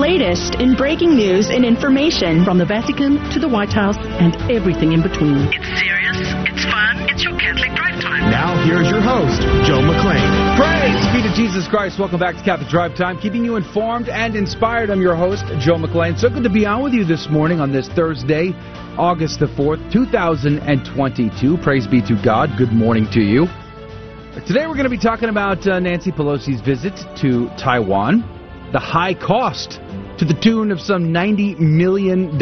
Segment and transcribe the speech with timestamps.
[0.00, 2.42] latest in breaking news and information.
[2.42, 5.36] From the Vatican to the White House and everything in between.
[5.52, 6.16] It's serious,
[6.48, 8.32] it's fun, it's your Catholic Drive Time.
[8.32, 10.24] Now, here's your host, Joe McClain.
[10.56, 12.00] Praise be to Jesus Christ.
[12.00, 14.88] Welcome back to Catholic Drive Time, keeping you informed and inspired.
[14.88, 16.18] I'm your host, Joe McClain.
[16.18, 18.52] So good to be on with you this morning on this Thursday,
[18.96, 21.58] August the 4th, 2022.
[21.58, 22.48] Praise be to God.
[22.56, 23.46] Good morning to you.
[24.46, 28.39] Today we're going to be talking about uh, Nancy Pelosi's visit to Taiwan,
[28.72, 29.80] the high cost
[30.18, 32.40] to the tune of some $90 million.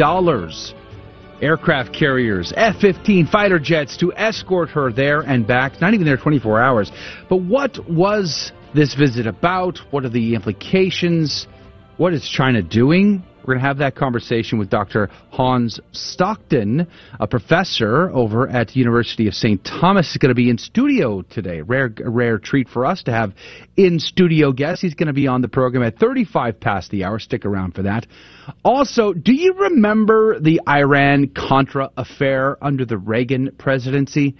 [1.41, 6.17] Aircraft carriers, F 15 fighter jets to escort her there and back, not even there
[6.17, 6.91] 24 hours.
[7.29, 9.79] But what was this visit about?
[9.91, 11.47] What are the implications?
[11.97, 13.23] What is China doing?
[13.49, 15.09] We're going to have that conversation with Dr.
[15.31, 16.85] Hans Stockton,
[17.19, 19.65] a professor over at the University of St.
[19.65, 20.11] Thomas.
[20.11, 21.61] Is going to be in studio today.
[21.61, 23.33] Rare, rare treat for us to have
[23.75, 24.83] in studio guests.
[24.83, 27.17] He's going to be on the program at 35 past the hour.
[27.17, 28.05] Stick around for that.
[28.63, 34.35] Also, do you remember the Iran Contra affair under the Reagan presidency?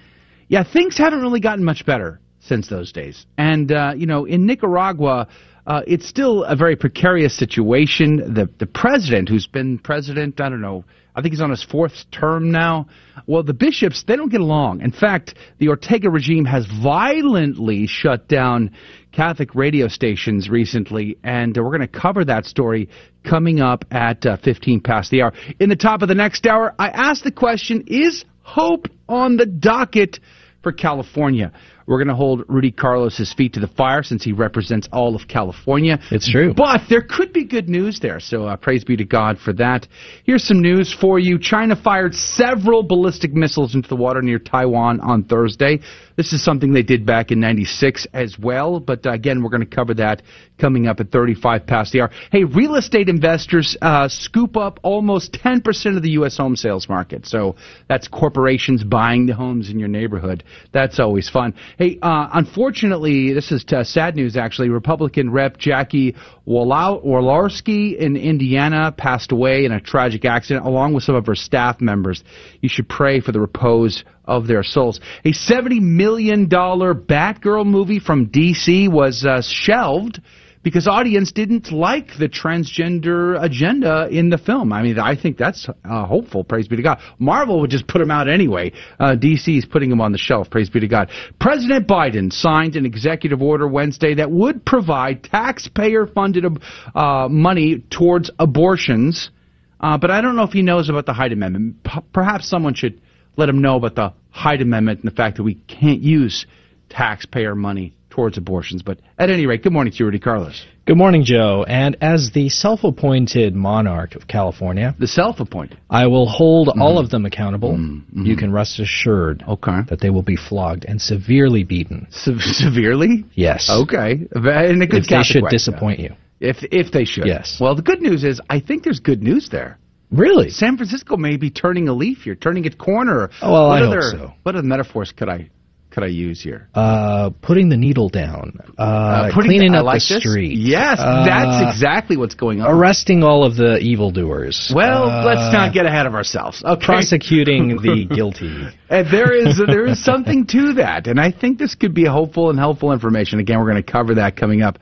[0.49, 3.25] Yeah, things haven't really gotten much better since those days.
[3.39, 5.27] And, uh, you know, in Nicaragua,
[5.69, 8.17] uh, it's still a very precarious situation.
[8.33, 10.83] The the president, who's been president, I don't know,
[11.15, 12.87] I think he's on his fourth term now.
[13.27, 14.81] Well, the bishops they don't get along.
[14.81, 18.71] In fact, the Ortega regime has violently shut down
[19.11, 22.89] Catholic radio stations recently, and uh, we're going to cover that story
[23.23, 25.33] coming up at uh, 15 past the hour.
[25.59, 29.45] In the top of the next hour, I asked the question: Is hope on the
[29.45, 30.19] docket
[30.63, 31.51] for California?
[31.89, 35.27] We're going to hold Rudy Carlos' feet to the fire since he represents all of
[35.27, 35.97] California.
[36.11, 36.53] It's true.
[36.53, 39.87] But there could be good news there, so uh, praise be to God for that.
[40.23, 41.39] Here's some news for you.
[41.39, 45.79] China fired several ballistic missiles into the water near Taiwan on Thursday.
[46.19, 49.65] This is something they did back in 96 as well, but uh, again, we're going
[49.65, 50.21] to cover that
[50.57, 52.09] coming up at 35 past the hour.
[52.29, 56.35] Hey, real estate investors uh, scoop up almost 10% of the U.S.
[56.35, 57.25] home sales market.
[57.25, 57.55] So
[57.87, 60.43] that's corporations buying the homes in your neighborhood.
[60.73, 61.53] That's always fun.
[61.77, 64.67] Hey, uh, unfortunately, this is uh, sad news actually.
[64.67, 71.15] Republican Rep Jackie Walorski in Indiana passed away in a tragic accident along with some
[71.15, 72.25] of her staff members.
[72.59, 75.01] You should pray for the repose of their souls.
[75.25, 80.21] A $70 million Batgirl movie from DC was uh, shelved
[80.63, 84.73] because audience didn't like the transgender agenda in the film.
[84.73, 86.43] I mean, I think that's uh, hopeful.
[86.43, 86.99] Praise be to God.
[87.17, 88.73] Marvel would just put them out anyway.
[88.99, 90.49] Uh, DC is putting them on the shelf.
[90.49, 91.09] Praise be to God.
[91.39, 96.45] President Biden signed an executive order Wednesday that would provide taxpayer-funded
[96.93, 99.31] uh, money towards abortions.
[99.79, 101.83] Uh, but I don't know if he knows about the Hyde Amendment.
[101.83, 103.01] P- perhaps someone should
[103.37, 106.45] let him know about the Hyde Amendment and the fact that we can't use
[106.89, 108.81] taxpayer money towards abortions.
[108.81, 110.65] But at any rate, good morning to you, Rudy Carlos.
[110.85, 111.65] Good morning, Joe.
[111.67, 115.77] And as the self appointed monarch of California, The self appointed.
[115.89, 116.81] I will hold mm-hmm.
[116.81, 117.73] all of them accountable.
[117.73, 118.25] Mm-hmm.
[118.25, 119.81] You can rest assured Okay.
[119.89, 122.07] that they will be flogged and severely beaten.
[122.09, 123.25] Se- severely?
[123.35, 123.69] Yes.
[123.69, 124.13] Okay.
[124.35, 125.49] In a good If they should way.
[125.51, 126.15] disappoint you.
[126.39, 127.25] If, if they should.
[127.27, 127.57] Yes.
[127.59, 129.77] Well, the good news is, I think there's good news there.
[130.11, 130.49] Really?
[130.49, 133.29] San Francisco may be turning a leaf here, turning its corner.
[133.41, 134.33] Oh, well, what I hope other, so.
[134.43, 135.49] What other metaphors could I
[135.91, 136.69] could I use here?
[136.75, 138.59] Uh, putting the needle down.
[138.77, 140.23] Uh, Uh, cleaning I up like the this.
[140.23, 140.55] street.
[140.55, 142.69] Yes, Uh, that's exactly what's going on.
[142.69, 144.71] Arresting all of the evildoers.
[144.73, 146.63] Well, Uh, let's not get ahead of ourselves.
[146.63, 146.85] Okay.
[146.85, 148.67] Prosecuting the guilty.
[148.89, 152.49] And there is there is something to that, and I think this could be hopeful
[152.51, 153.39] and helpful information.
[153.39, 154.77] Again, we're going to cover that coming up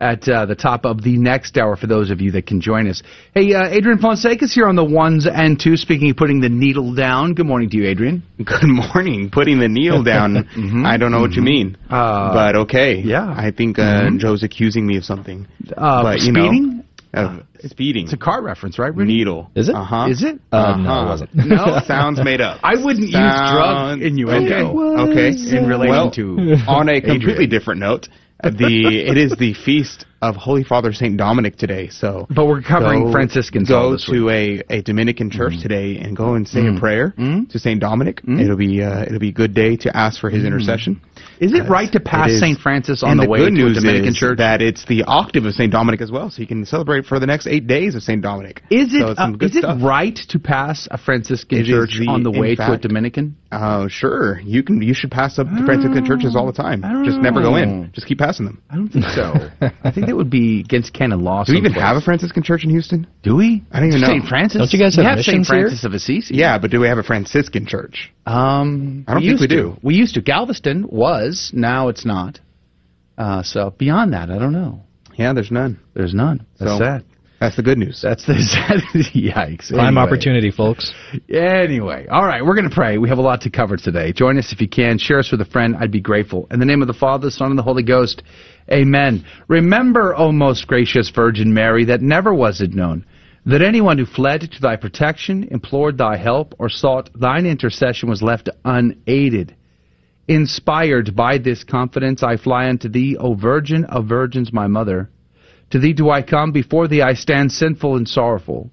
[0.00, 2.88] at uh, the top of the next hour for those of you that can join
[2.88, 3.02] us.
[3.34, 5.82] Hey, uh, Adrian Fonseca's here on the ones and twos.
[5.82, 7.34] Speaking of putting the needle down.
[7.34, 8.22] Good morning to you, Adrian.
[8.38, 9.30] Good morning.
[9.30, 10.48] Putting the needle down.
[10.86, 11.76] I don't know what you mean.
[11.90, 12.96] Uh, but okay.
[13.00, 13.34] yeah.
[13.36, 15.46] I think uh, Joe's accusing me of something.
[15.76, 16.84] Uh, but, you speeding?
[17.12, 18.04] Know, of speeding.
[18.04, 18.94] It's a car reference, right?
[18.94, 19.16] Rudy?
[19.16, 19.50] needle.
[19.54, 19.74] Is it?
[19.74, 20.06] Uh-huh.
[20.10, 20.38] Is it?
[20.52, 21.02] Uh, no, Uh-huh.
[21.02, 21.34] it wasn't.
[21.34, 21.80] No?
[21.86, 22.60] Sounds made up.
[22.62, 25.28] I wouldn't use drug Sounds- innuendo Okay.
[25.56, 27.50] in relation well, to on a completely Adrian.
[27.50, 28.08] different note,
[28.42, 31.88] the it is the feast of Holy Father Saint Dominic today.
[31.90, 35.62] So, But we're covering go- Franciscans Go this to a, a Dominican church Mm-hmm.
[35.62, 38.20] today and go and say a prayer to Saint Dominic.
[38.26, 41.00] It'll be uh, it'll be a good day to ask for his intercession.
[41.40, 42.58] Is it right to pass St.
[42.58, 44.38] Francis on and the, way good to a Dominican is church?
[44.38, 47.26] that it's the octave of Saint Dominic as well, so you can celebrate for the
[47.26, 48.62] next eight days of Saint Dominic.
[48.70, 51.68] Is it So it's uh, good is it right to pass a Franciscan It is
[51.68, 53.36] church the- on the in way to a Dominican?
[53.50, 54.40] Uh, sure.
[54.40, 54.82] You can.
[54.82, 56.84] You should pass up the Franciscan churches all the time.
[56.84, 57.90] I don't Just never go in.
[57.94, 58.62] Just keep passing them.
[58.68, 59.32] I don't think so.
[59.84, 61.44] I think that would be against canon law.
[61.44, 61.82] Do we even someplace.
[61.86, 63.06] have a Franciscan church in Houston?
[63.22, 63.64] Do we?
[63.72, 64.08] I don't even know.
[64.08, 64.26] St.
[64.26, 64.58] Francis.
[64.58, 65.38] Don't you guys we have have St.
[65.38, 65.60] missions here?
[65.62, 66.34] Francis of Assisi?
[66.34, 68.12] Yeah, but do we have a Franciscan church?
[68.26, 69.54] Um, I don't we think used we to.
[69.62, 69.76] do.
[69.82, 70.20] We used to.
[70.20, 71.50] Galveston was.
[71.54, 72.40] Now it's not.
[73.16, 74.82] Uh, so beyond that, I don't know.
[75.16, 75.80] Yeah, there's none.
[75.94, 76.44] There's none.
[76.58, 77.04] That's So- sad.
[77.40, 78.00] That's the good news.
[78.02, 78.32] That's the
[79.14, 79.68] yikes.
[79.68, 80.02] Prime Anyway.
[80.02, 80.92] opportunity, folks.
[81.28, 82.98] Anyway, all right, we're going to pray.
[82.98, 84.12] We have a lot to cover today.
[84.12, 84.98] Join us if you can.
[84.98, 85.76] Share us with a friend.
[85.78, 86.48] I'd be grateful.
[86.50, 88.24] In the name of the Father, the Son, and the Holy Ghost.
[88.72, 89.24] Amen.
[89.46, 93.06] Remember, O most gracious Virgin Mary, that never was it known
[93.46, 98.20] that anyone who fled to thy protection, implored thy help, or sought thine intercession was
[98.20, 99.54] left unaided.
[100.26, 105.08] Inspired by this confidence, I fly unto thee, O Virgin of Virgins, my mother.
[105.70, 108.70] To thee do I come, before thee I stand sinful and sorrowful.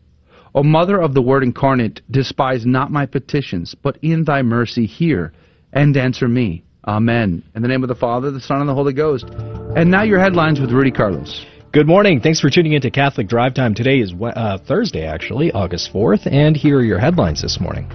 [0.54, 5.34] O Mother of the Word incarnate, despise not my petitions, but in thy mercy hear
[5.74, 6.64] and answer me.
[6.88, 7.44] Amen.
[7.54, 9.26] In the name of the Father, the Son, and the Holy Ghost.
[9.76, 11.46] And now your headlines with Rudy Carlos.
[11.74, 12.22] Good morning.
[12.22, 13.74] Thanks for tuning in to Catholic Drive Time.
[13.74, 17.90] Today is uh, Thursday, actually, August 4th, and here are your headlines this morning.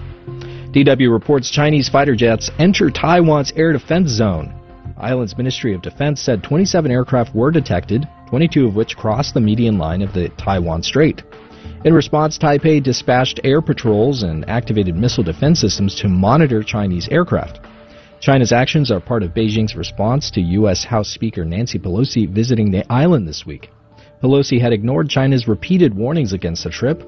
[0.75, 4.55] DW reports Chinese fighter jets enter Taiwan's air defense zone.
[4.99, 9.77] Island's Ministry of Defense said 27 aircraft were detected, 22 of which crossed the median
[9.77, 11.23] line of the Taiwan Strait.
[11.85, 17.59] In response, Taipei dispatched air patrols and activated missile defense systems to monitor Chinese aircraft.
[18.21, 20.85] China's actions are part of Beijing's response to U.S.
[20.85, 23.71] House Speaker Nancy Pelosi visiting the island this week.
[24.23, 27.03] Pelosi had ignored China's repeated warnings against the trip.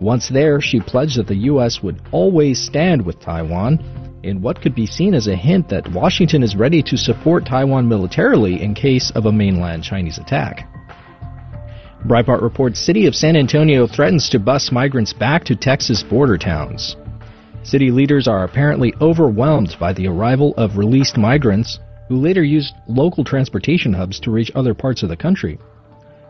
[0.00, 1.82] Once there, she pledged that the U.S.
[1.82, 3.78] would always stand with Taiwan
[4.26, 7.88] in what could be seen as a hint that Washington is ready to support Taiwan
[7.88, 10.68] militarily in case of a mainland Chinese attack.
[12.04, 16.96] Breitbart reports City of San Antonio threatens to bus migrants back to Texas border towns.
[17.62, 23.24] City leaders are apparently overwhelmed by the arrival of released migrants who later used local
[23.24, 25.58] transportation hubs to reach other parts of the country.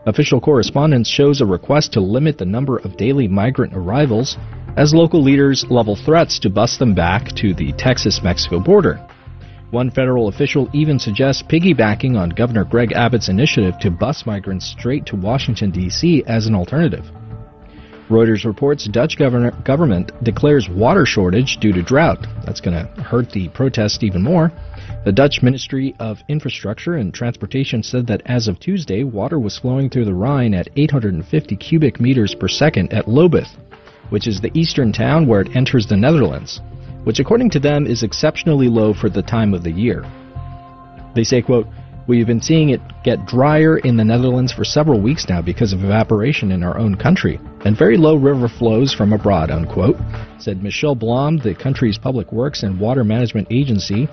[0.07, 4.37] Official correspondence shows a request to limit the number of daily migrant arrivals
[4.77, 9.05] as local leaders level threats to bus them back to the Texas Mexico border.
[9.71, 15.05] One federal official even suggests piggybacking on Governor Greg Abbott's initiative to bus migrants straight
[15.07, 16.23] to Washington, D.C.
[16.25, 17.03] as an alternative.
[18.09, 22.25] Reuters reports Dutch governor, government declares water shortage due to drought.
[22.45, 24.53] That's going to hurt the protest even more.
[25.07, 29.89] The Dutch Ministry of Infrastructure and Transportation said that as of Tuesday, water was flowing
[29.89, 33.47] through the Rhine at 850 cubic meters per second at Lobith,
[34.09, 36.59] which is the eastern town where it enters the Netherlands,
[37.05, 40.03] which according to them is exceptionally low for the time of the year.
[41.15, 41.67] They say, quote,
[42.05, 45.85] We've been seeing it get drier in the Netherlands for several weeks now because of
[45.85, 49.97] evaporation in our own country, and very low river flows from abroad, unquote,
[50.37, 54.09] said Michel Blom, the country's public works and water management agency,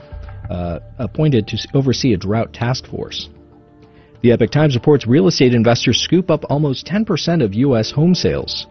[0.51, 3.29] uh, appointed to oversee a drought task force.
[4.23, 7.91] The Epoch Times reports real estate investors scoop up almost 10% of U.S.
[7.91, 8.67] home sales.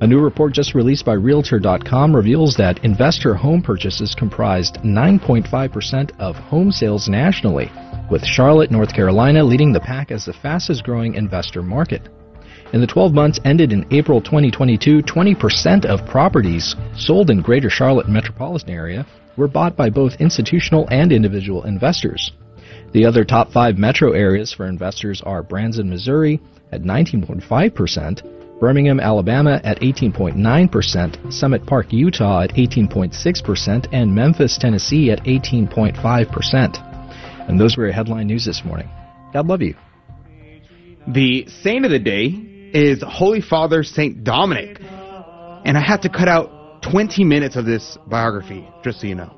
[0.00, 6.36] A new report just released by Realtor.com reveals that investor home purchases comprised 9.5% of
[6.36, 7.70] home sales nationally,
[8.10, 12.08] with Charlotte, North Carolina leading the pack as the fastest growing investor market.
[12.72, 18.08] In the 12 months ended in April 2022, 20% of properties sold in Greater Charlotte
[18.08, 19.06] metropolitan area
[19.38, 22.32] were bought by both institutional and individual investors.
[22.92, 26.40] The other top five metro areas for investors are Branson, Missouri
[26.72, 35.22] at 19.5%, Birmingham, Alabama at 18.9%, Summit Park, Utah at 18.6%, and Memphis, Tennessee at
[35.24, 37.48] 18.5%.
[37.48, 38.90] And those were your headline news this morning.
[39.32, 39.74] God love you.
[41.06, 42.26] The saint of the day
[42.74, 44.78] is Holy Father Saint Dominic.
[44.80, 49.37] And I had to cut out 20 minutes of this biography, just so you know.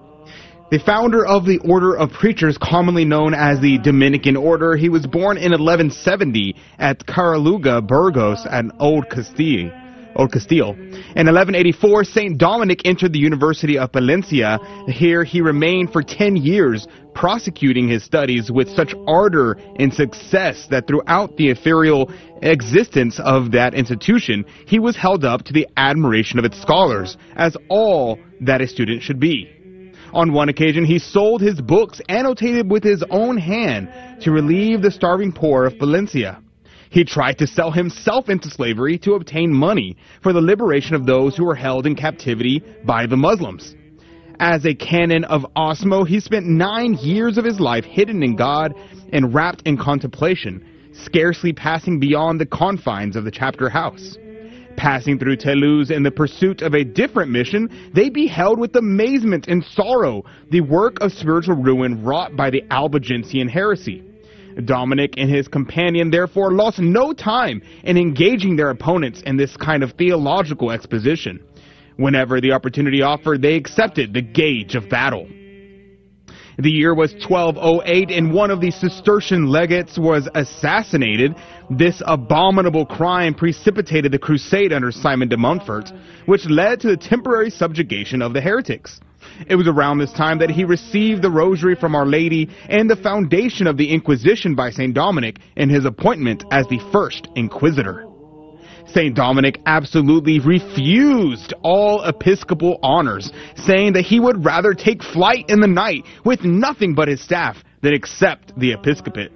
[0.70, 5.04] The founder of the Order of Preachers, commonly known as the Dominican Order, he was
[5.04, 9.72] born in 1170 at Caleruega, Burgos, at Old Castile.
[10.14, 10.74] Old Castile.
[10.74, 12.38] In 1184, St.
[12.38, 14.60] Dominic entered the University of Palencia.
[14.88, 16.86] Here he remained for 10 years,
[17.16, 22.12] prosecuting his studies with such ardor and success that throughout the ethereal
[22.42, 27.56] existence of that institution, he was held up to the admiration of its scholars, as
[27.68, 29.50] all that a student should be.
[30.12, 33.88] On one occasion, he sold his books annotated with his own hand
[34.22, 36.42] to relieve the starving poor of Palencia.
[36.90, 41.36] He tried to sell himself into slavery to obtain money for the liberation of those
[41.36, 43.76] who were held in captivity by the Muslims.
[44.40, 48.74] As a canon of Osma, he spent nine years of his life hidden in God
[49.12, 54.16] and wrapped in contemplation, scarcely passing beyond the confines of the chapter house.
[54.80, 59.62] Passing through Toulouse in the pursuit of a different mission, they beheld with amazement and
[59.62, 64.02] sorrow the work of spiritual ruin wrought by the Albigensian heresy.
[64.64, 69.82] Dominic and his companion therefore lost no time in engaging their opponents in this kind
[69.82, 71.44] of theological exposition.
[71.96, 75.28] Whenever the opportunity offered, they accepted the gauge of battle.
[76.60, 81.34] The year was 1208 and one of the Cistercian legates was assassinated.
[81.70, 85.90] This abominable crime precipitated the crusade under Simon de Montfort,
[86.26, 89.00] which led to the temporary subjugation of the heretics.
[89.48, 92.96] It was around this time that he received the rosary from Our Lady and the
[92.96, 94.92] foundation of the Inquisition by St.
[94.92, 98.09] Dominic in his appointment as the first inquisitor.
[98.92, 99.14] St.
[99.14, 105.66] Dominic absolutely refused all episcopal honors, saying that he would rather take flight in the
[105.66, 109.32] night with nothing but his staff than accept the episcopate.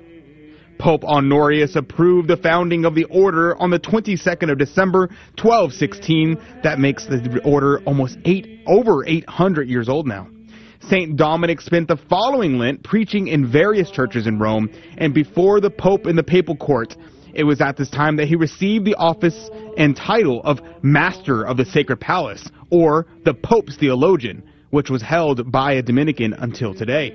[0.78, 5.08] Pope Honorius approved the founding of the order on the 22nd of December
[5.40, 6.36] 1216.
[6.62, 10.28] That makes the order almost eight over 800 years old now.
[10.88, 11.16] St.
[11.16, 14.68] Dominic spent the following Lent preaching in various churches in Rome
[14.98, 16.94] and before the Pope in the papal court.
[17.34, 21.56] It was at this time that he received the office and title of Master of
[21.56, 27.14] the Sacred Palace, or the Pope's Theologian, which was held by a Dominican until today.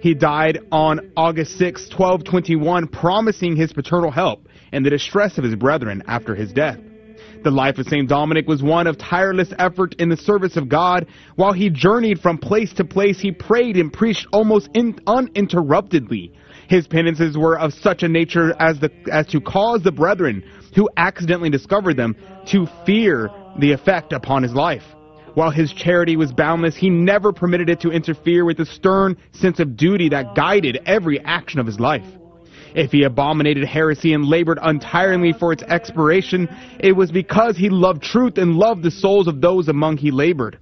[0.00, 5.54] He died on August 6, 1221, promising his paternal help and the distress of his
[5.54, 6.78] brethren after his death.
[7.44, 8.08] The life of St.
[8.08, 11.06] Dominic was one of tireless effort in the service of God.
[11.36, 16.32] While he journeyed from place to place, he prayed and preached almost in, uninterruptedly.
[16.72, 20.42] His penances were of such a nature as, the, as to cause the brethren
[20.74, 24.82] who accidentally discovered them to fear the effect upon his life.
[25.34, 29.60] While his charity was boundless, he never permitted it to interfere with the stern sense
[29.60, 32.06] of duty that guided every action of his life.
[32.74, 36.48] If he abominated heresy and labored untiringly for its expiration,
[36.80, 40.56] it was because he loved truth and loved the souls of those among he labored.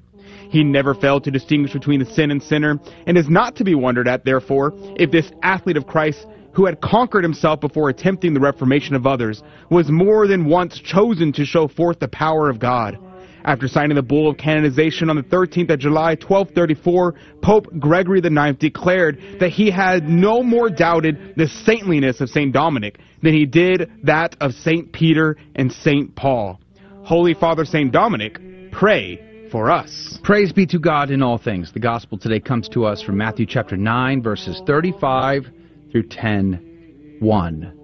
[0.50, 3.76] He never failed to distinguish between the sin and sinner, and is not to be
[3.76, 8.40] wondered at, therefore, if this athlete of Christ, who had conquered himself before attempting the
[8.40, 12.98] reformation of others, was more than once chosen to show forth the power of God.
[13.44, 18.58] After signing the bull of canonization on the 13th of July, 1234, Pope Gregory IX
[18.58, 22.52] declared that he had no more doubted the saintliness of St.
[22.52, 24.92] Dominic than he did that of St.
[24.92, 26.14] Peter and St.
[26.16, 26.60] Paul.
[27.04, 27.92] Holy Father St.
[27.92, 28.38] Dominic,
[28.72, 30.18] pray for us.
[30.22, 31.72] Praise be to God in all things.
[31.72, 35.46] The gospel today comes to us from Matthew chapter 9, verses 35
[35.90, 37.76] through 10, 1.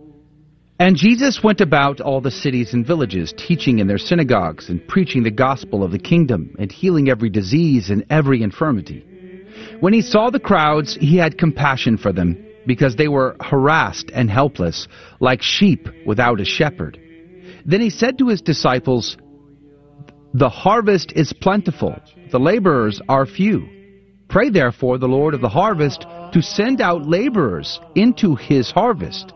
[0.79, 5.23] And Jesus went about all the cities and villages, teaching in their synagogues and preaching
[5.23, 9.05] the gospel of the kingdom and healing every disease and every infirmity.
[9.81, 14.31] When he saw the crowds, he had compassion for them because they were harassed and
[14.31, 14.87] helpless,
[15.21, 17.01] like sheep without a shepherd.
[17.65, 19.17] Then he said to his disciples,
[20.39, 21.97] the harvest is plentiful,
[22.31, 23.67] the laborers are few.
[24.29, 26.03] Pray therefore the Lord of the harvest
[26.33, 29.33] to send out laborers into his harvest.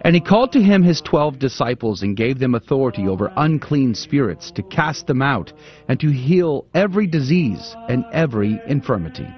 [0.00, 4.50] And he called to him his twelve disciples and gave them authority over unclean spirits
[4.52, 5.52] to cast them out
[5.86, 9.28] and to heal every disease and every infirmity.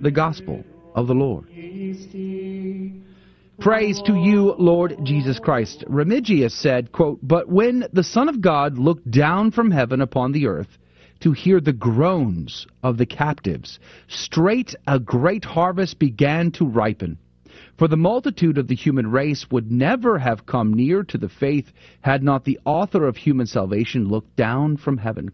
[0.00, 0.64] The Gospel
[0.96, 1.46] of the Lord.
[3.60, 5.82] Praise to you, Lord Jesus Christ.
[5.88, 10.46] Remigius said, quote, But when the Son of God looked down from heaven upon the
[10.46, 10.78] earth
[11.20, 17.16] to hear the groans of the captives, straight a great harvest began to ripen.
[17.78, 21.72] For the multitude of the human race would never have come near to the faith
[22.02, 25.30] had not the author of human salvation looked down from heaven.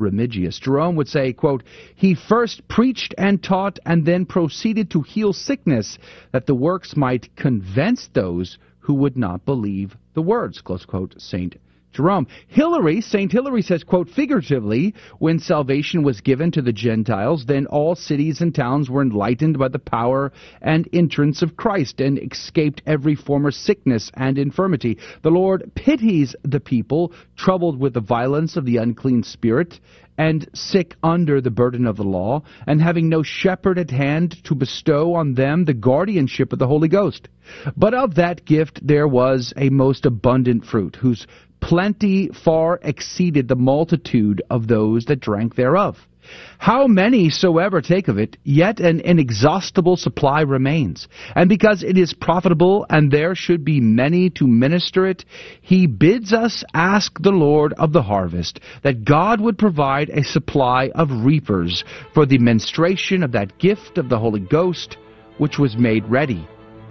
[0.00, 0.58] Remigius.
[0.58, 1.62] Jerome would say, quote,
[1.94, 5.98] He first preached and taught and then proceeded to heal sickness,
[6.32, 11.54] that the works might convince those who would not believe the words, close quote, St.
[11.92, 12.28] Jerome.
[12.46, 13.32] Hilary, St.
[13.32, 18.54] Hilary says, quote, figuratively, when salvation was given to the Gentiles, then all cities and
[18.54, 20.32] towns were enlightened by the power
[20.62, 24.98] and entrance of Christ and escaped every former sickness and infirmity.
[25.22, 29.80] The Lord pities the people troubled with the violence of the unclean spirit
[30.16, 34.54] and sick under the burden of the law, and having no shepherd at hand to
[34.54, 37.28] bestow on them the guardianship of the Holy Ghost.
[37.74, 41.26] But of that gift there was a most abundant fruit, whose
[41.60, 45.96] plenty far exceeded the multitude of those that drank thereof.
[46.58, 51.08] How many soever take of it, yet an inexhaustible supply remains.
[51.34, 55.24] And because it is profitable, and there should be many to minister it,
[55.60, 60.90] he bids us ask the Lord of the harvest that God would provide a supply
[60.94, 64.98] of reapers for the ministration of that gift of the Holy Ghost,
[65.38, 66.46] which was made ready.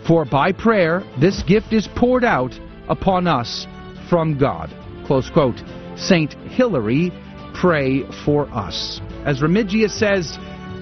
[0.08, 3.68] For by prayer this gift is poured out upon us
[4.10, 4.74] from God.
[5.06, 5.62] Close quote.
[5.96, 7.12] Saint Hilary,
[7.54, 9.02] pray for us.
[9.26, 10.38] As Remigius says,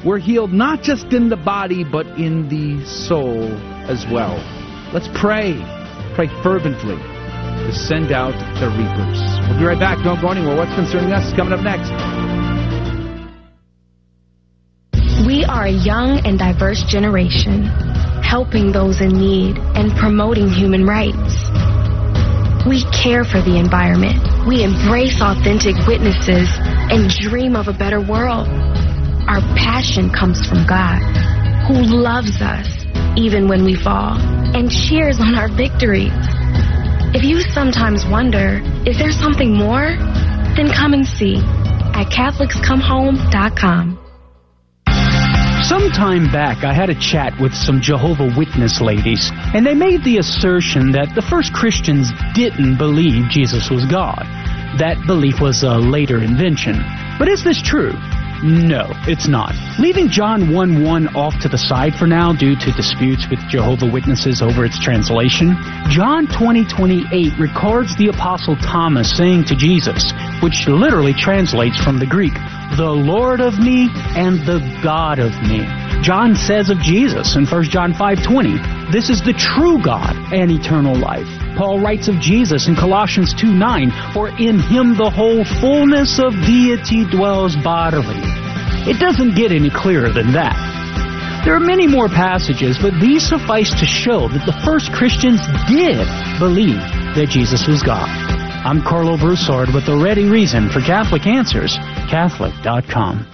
[0.06, 3.52] we're healed not just in the body, but in the soul
[3.90, 4.38] as well.
[4.94, 5.54] Let's pray.
[6.16, 9.20] Pray fervently to send out the reapers.
[9.50, 10.04] We'll be right back.
[10.04, 10.56] Don't go anywhere.
[10.56, 11.92] What's concerning us is coming up next.
[15.26, 17.64] We are a young and diverse generation,
[18.24, 21.47] helping those in need and promoting human rights.
[22.68, 24.20] We care for the environment.
[24.46, 26.50] We embrace authentic witnesses
[26.92, 28.48] and dream of a better world.
[29.28, 31.00] Our passion comes from God,
[31.68, 32.68] who loves us
[33.16, 34.20] even when we fall
[34.56, 36.12] and cheers on our victories.
[37.16, 39.96] If you sometimes wonder, is there something more?
[40.56, 41.38] Then come and see
[41.96, 44.07] at CatholicsComeHome.com.
[45.68, 50.02] Some time back, I had a chat with some Jehovah Witness ladies, and they made
[50.06, 54.24] the assertion that the first Christians didn't believe Jesus was God.
[54.80, 56.80] That belief was a later invention.
[57.20, 57.92] But is this true?
[58.44, 59.56] No, it's not.
[59.78, 63.92] Leaving John 1 1 off to the side for now due to disputes with Jehovah
[63.92, 65.58] Witnesses over its translation,
[65.90, 72.06] John 20 28 records the Apostle Thomas saying to Jesus, which literally translates from the
[72.06, 72.34] Greek,
[72.76, 75.66] the Lord of me and the God of me.
[76.02, 80.96] John says of Jesus in 1 John 5:20, this is the true God and eternal
[80.96, 81.28] life.
[81.58, 87.06] Paul writes of Jesus in Colossians 2:9, for in him the whole fullness of deity
[87.06, 88.22] dwells bodily.
[88.86, 90.56] It doesn't get any clearer than that.
[91.44, 96.06] There are many more passages, but these suffice to show that the first Christians did
[96.40, 96.80] believe
[97.16, 98.37] that Jesus was God.
[98.68, 101.78] I'm Karlo Broussard with the ready reason for Catholic Answers,
[102.12, 103.26] Catholic.com.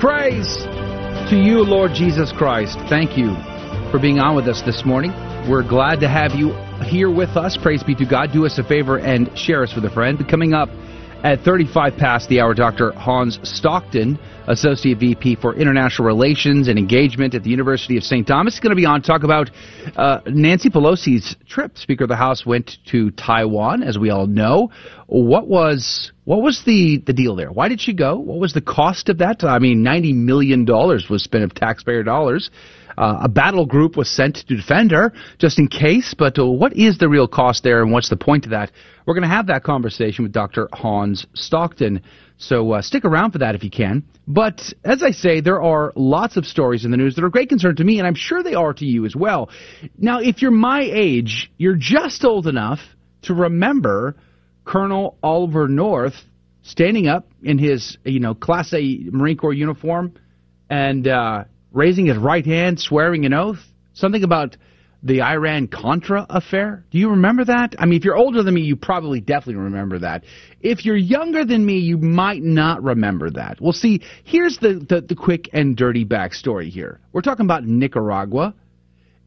[0.00, 0.56] Praise
[1.28, 2.78] to you, Lord Jesus Christ.
[2.88, 3.36] Thank you
[3.90, 5.10] for being on with us this morning.
[5.50, 7.58] We're glad to have you here with us.
[7.58, 8.32] Praise be to God.
[8.32, 10.26] Do us a favor and share us with a friend.
[10.30, 10.70] Coming up
[11.22, 12.92] at 35 past the hour, Dr.
[12.92, 18.26] Hans Stockton, Associate VP for International Relations and Engagement at the University of St.
[18.26, 19.50] Thomas, is going to be on to talk about
[19.96, 21.78] uh, Nancy Pelosi's trip.
[21.78, 24.70] Speaker of the House went to Taiwan, as we all know.
[25.06, 27.50] What was what was the, the deal there?
[27.50, 28.16] Why did she go?
[28.16, 29.42] What was the cost of that?
[29.42, 32.50] I mean, $90 million was spent of taxpayer dollars.
[32.96, 36.72] Uh, a battle group was sent to defend her just in case, but uh, what
[36.74, 38.70] is the real cost there and what's the point of that?
[39.06, 40.68] We're going to have that conversation with Dr.
[40.72, 42.02] Hans Stockton.
[42.38, 44.04] So uh, stick around for that if you can.
[44.26, 47.48] But as I say, there are lots of stories in the news that are great
[47.48, 49.50] concern to me, and I'm sure they are to you as well.
[49.98, 52.80] Now, if you're my age, you're just old enough
[53.22, 54.16] to remember
[54.64, 56.14] Colonel Oliver North
[56.62, 60.14] standing up in his, you know, Class A Marine Corps uniform
[60.70, 63.60] and uh, raising his right hand, swearing an oath.
[63.94, 64.56] Something about
[65.02, 66.84] the Iran Contra affair.
[66.90, 67.74] Do you remember that?
[67.78, 70.24] I mean, if you're older than me, you probably definitely remember that.
[70.60, 73.60] If you're younger than me, you might not remember that.
[73.60, 77.00] Well, see, here's the, the, the quick and dirty backstory here.
[77.12, 78.54] We're talking about Nicaragua,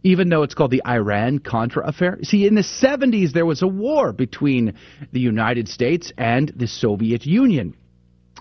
[0.04, 2.20] even though it's called the Iran Contra affair.
[2.24, 4.76] See, in the 70s, there was a war between
[5.12, 7.76] the United States and the Soviet Union.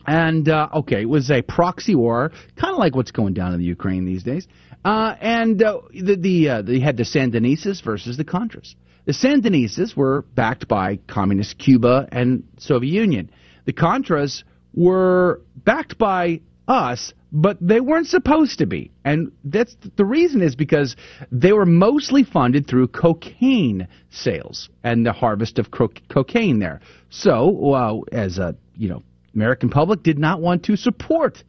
[0.06, 3.58] And, uh, okay, it was a proxy war, kind of like what's going down in
[3.58, 4.46] the Ukraine these days.
[4.84, 8.74] Uh, and uh, the, the uh, they had the Sandinistas versus the Contras.
[9.06, 13.30] The Sandinistas were backed by communist Cuba and Soviet Union.
[13.64, 18.90] The Contras were backed by us, but they weren't supposed to be.
[19.04, 20.96] And that's the reason is because
[21.30, 26.80] they were mostly funded through cocaine sales and the harvest of co- cocaine there.
[27.10, 29.02] So, well, as a you know
[29.34, 31.42] American public did not want to support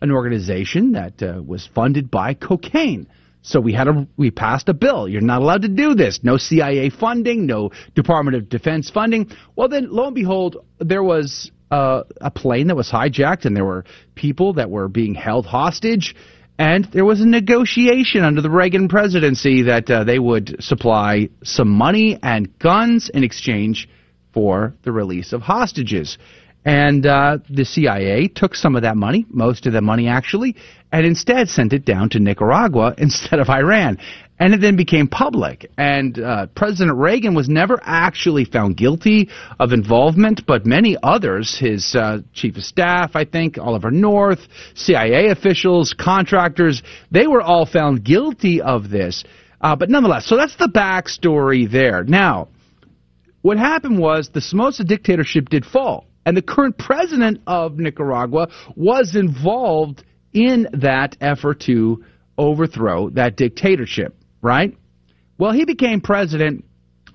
[0.00, 3.06] an organization that uh, was funded by cocaine.
[3.42, 5.08] So we had a we passed a bill.
[5.08, 6.20] You're not allowed to do this.
[6.22, 9.30] No CIA funding, no Department of Defense funding.
[9.56, 13.64] Well, then lo and behold, there was uh, a plane that was hijacked, and there
[13.64, 16.14] were people that were being held hostage.
[16.58, 21.70] And there was a negotiation under the Reagan presidency that uh, they would supply some
[21.70, 23.88] money and guns in exchange
[24.34, 26.18] for the release of hostages.
[26.64, 30.56] And uh, the CIA took some of that money, most of the money actually,
[30.92, 33.98] and instead sent it down to Nicaragua instead of Iran.
[34.38, 35.70] And it then became public.
[35.76, 41.94] And uh, President Reagan was never actually found guilty of involvement, but many others, his
[41.94, 44.40] uh, chief of staff, I think, Oliver North,
[44.74, 49.24] CIA officials, contractors, they were all found guilty of this.
[49.60, 52.02] Uh, but nonetheless, so that's the backstory there.
[52.04, 52.48] Now,
[53.42, 59.16] what happened was the Somoza dictatorship did fall and the current president of Nicaragua was
[59.16, 62.04] involved in that effort to
[62.38, 64.76] overthrow that dictatorship, right?
[65.38, 66.64] Well, he became president,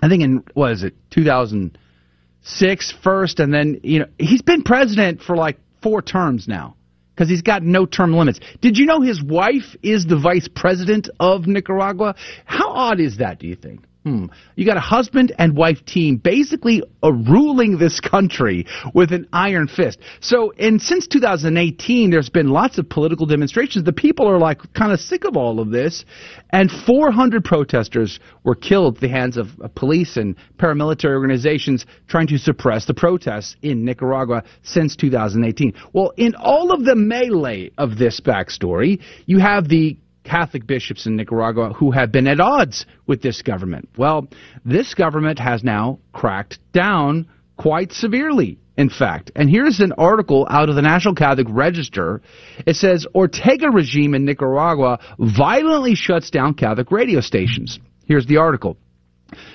[0.02, 5.34] I think in, was it, 2006 first, and then, you know, he's been president for
[5.34, 6.76] like four terms now
[7.14, 8.38] because he's got no term limits.
[8.60, 12.16] Did you know his wife is the vice president of Nicaragua?
[12.44, 13.86] How odd is that, do you think?
[14.06, 14.26] Hmm.
[14.54, 18.64] You got a husband and wife team basically uh, ruling this country
[18.94, 19.98] with an iron fist.
[20.20, 23.84] So, and since 2018, there's been lots of political demonstrations.
[23.84, 26.04] The people are like kind of sick of all of this,
[26.50, 32.28] and 400 protesters were killed at the hands of uh, police and paramilitary organizations trying
[32.28, 35.74] to suppress the protests in Nicaragua since 2018.
[35.92, 41.16] Well, in all of the melee of this backstory, you have the Catholic bishops in
[41.16, 43.88] Nicaragua who have been at odds with this government.
[43.96, 44.28] Well,
[44.64, 49.30] this government has now cracked down quite severely, in fact.
[49.34, 52.20] And here's an article out of the National Catholic Register.
[52.66, 57.78] It says Ortega regime in Nicaragua violently shuts down Catholic radio stations.
[58.04, 58.76] Here's the article.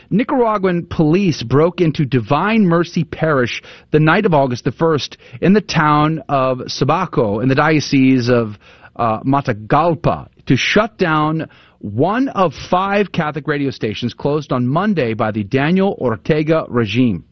[0.10, 5.62] Nicaraguan police broke into Divine Mercy Parish the night of August the 1st in the
[5.62, 8.58] town of Sébaco in the diocese of
[8.96, 11.50] uh, Matagalpa to shut down
[11.80, 17.26] one of five Catholic radio stations closed on Monday by the Daniel Ortega regime.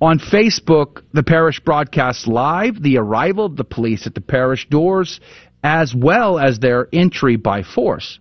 [0.00, 5.20] On Facebook, the parish broadcasts live the arrival of the police at the parish doors
[5.62, 8.18] as well as their entry by force.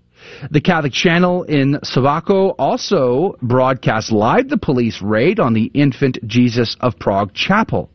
[0.51, 6.75] The Catholic channel in Sébaco also broadcasts live the police raid on the Infant Jesus
[6.81, 7.89] of Prague chapel.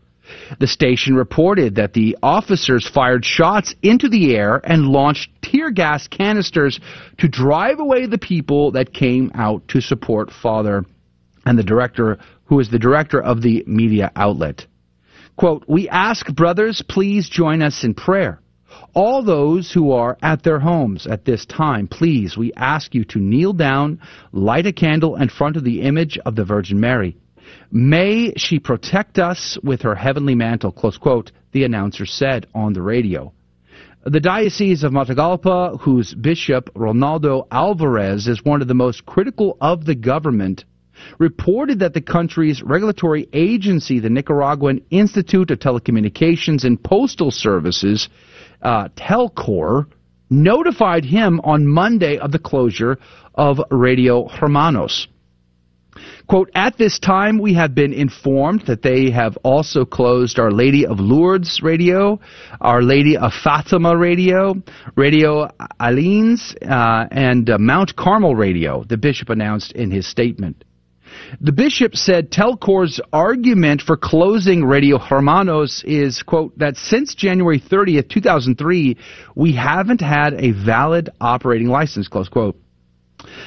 [0.58, 6.08] The station reported that the officers fired shots into the air and launched tear gas
[6.08, 6.80] canisters
[7.18, 10.84] to drive away the people that came out to support Father
[11.46, 14.66] and the director, who is the director of the media outlet.
[15.36, 18.40] Quote, We ask brothers, please join us in prayer.
[18.94, 23.18] All those who are at their homes at this time, please, we ask you to
[23.18, 24.00] kneel down,
[24.32, 27.16] light a candle in front of the image of the Virgin Mary.
[27.70, 32.82] May she protect us with her heavenly mantle, close quote, the announcer said on the
[32.82, 33.32] radio.
[34.06, 39.86] The Diocese of Matagalpa, whose Bishop Rolando Alvarez is one of the most critical of
[39.86, 40.64] the government,
[41.18, 48.08] reported that the country's regulatory agency, the Nicaraguan Institute of Telecommunications and Postal Services,
[48.62, 49.86] uh, Telcor,
[50.30, 52.98] notified him on Monday of the closure
[53.34, 55.08] of Radio Hermanos.
[56.26, 60.86] Quote, at this time, we have been informed that they have also closed Our Lady
[60.86, 62.18] of Lourdes radio,
[62.62, 64.54] Our Lady of Fatima radio,
[64.96, 70.64] Radio Alines, uh, and uh, Mount Carmel radio, the bishop announced in his statement.
[71.40, 78.08] The bishop said Telcor's argument for closing Radio Hermanos is, quote, that since January 30th,
[78.08, 78.96] 2003,
[79.34, 82.56] we haven't had a valid operating license, close quote.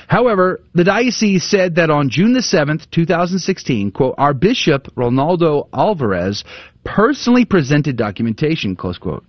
[0.08, 6.46] However, the diocese said that on June the 7th, 2016, quote, our bishop, Rolando Alvarez,
[6.86, 9.26] personally presented documentation, close quote,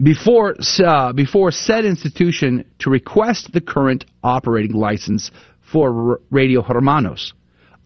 [0.00, 7.32] before, uh, before said institution to request the current operating license for Radio Hermanos.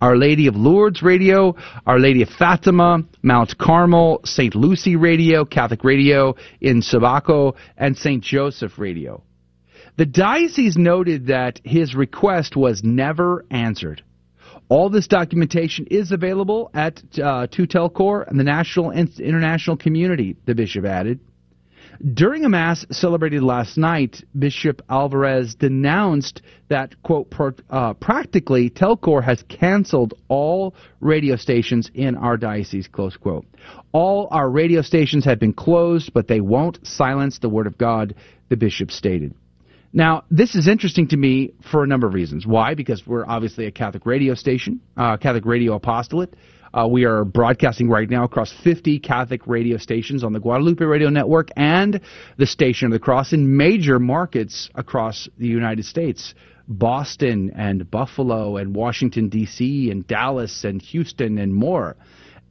[0.02, 1.56] Our Lady of Lourdes Radio,
[1.86, 4.54] Our Lady of Fatima, Mount Carmel, St.
[4.54, 8.22] Lucie Radio, Catholic Radio in Sébaco, and St.
[8.22, 9.22] Joseph Radio.
[10.00, 14.02] The diocese noted that his request was never answered.
[14.70, 20.54] All this documentation is available at uh, Tutelcor and the national and international community, the
[20.54, 21.20] bishop added.
[22.14, 27.30] During a mass celebrated last night, Bishop Alvarez denounced that, quote,
[27.68, 33.44] uh, practically Telcor has canceled all radio stations in our diocese, close quote.
[33.92, 38.14] All our radio stations have been closed, but they won't silence the word of God,
[38.48, 39.34] the bishop stated.
[39.92, 42.46] Now, this is interesting to me for a number of reasons.
[42.46, 42.74] Why?
[42.74, 46.34] Because we're obviously a Catholic radio station, uh, Catholic radio apostolate.
[46.72, 51.08] Uh, we are broadcasting right now across 50 Catholic radio stations on the Guadalupe Radio
[51.08, 52.00] Network and
[52.36, 56.34] the Station of the Cross in major markets across the United States.
[56.68, 61.96] Boston and Buffalo and Washington, D.C., and Dallas and Houston and more.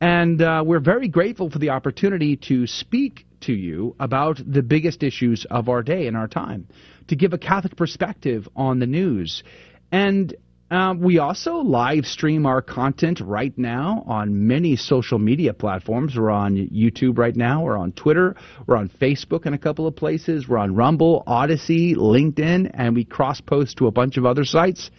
[0.02, 5.04] And uh, we're very grateful for the opportunity to speak to you about the biggest
[5.04, 6.68] issues of our day and our time
[7.08, 9.44] to give a Catholic perspective on the news.
[9.92, 10.36] And
[10.72, 16.16] um, we also live stream our content right now on many social media platforms.
[16.16, 17.64] We're on YouTube right now.
[17.64, 18.36] We're on Twitter.
[18.68, 20.48] We're on Facebook in a couple of places.
[20.48, 24.92] We're on Rumble, Odysee, LinkedIn, and we cross post to a bunch of other sites.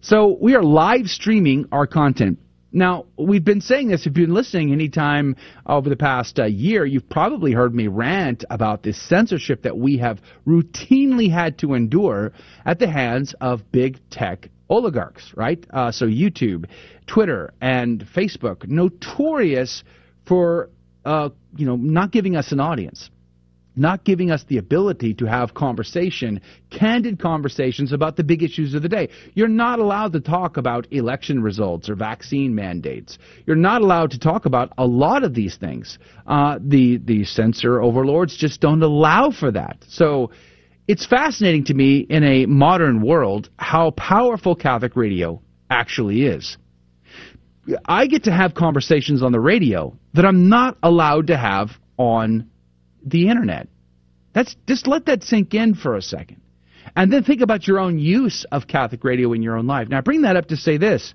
[0.00, 2.38] So we are live streaming our content.
[2.76, 4.02] Now, we've been saying this.
[4.02, 8.44] If you've been listening anytime over the past uh, year, you've probably heard me rant
[8.50, 12.32] about this censorship that we have routinely had to endure
[12.66, 15.66] at the hands of big tech oligarchs, right?
[15.70, 16.66] Uh, so YouTube,
[17.06, 19.82] Twitter, and Facebook, notorious
[20.26, 20.68] for
[21.06, 23.08] uh, you know not giving us an audience.
[23.76, 28.82] Not giving us the ability to have conversation, candid conversations about the big issues of
[28.82, 29.08] the day.
[29.34, 33.18] You're not allowed to talk about election results or vaccine mandates.
[33.46, 35.98] You're not allowed to talk about a lot of these things.
[36.26, 39.84] Uh, the the censor overlords just don't allow for that.
[39.88, 40.30] So
[40.88, 46.56] it's fascinating to me in a modern world how powerful Catholic radio actually is.
[47.84, 52.48] I get to have conversations on the radio that I'm not allowed to have on
[53.06, 53.68] the internet.
[54.34, 56.42] That's just let that sink in for a second.
[56.94, 59.88] And then think about your own use of Catholic radio in your own life.
[59.88, 61.14] Now I bring that up to say this.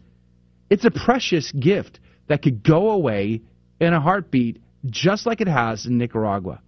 [0.70, 3.42] It's a precious gift that could go away
[3.80, 6.62] in a heartbeat just like it has in Nicaragua.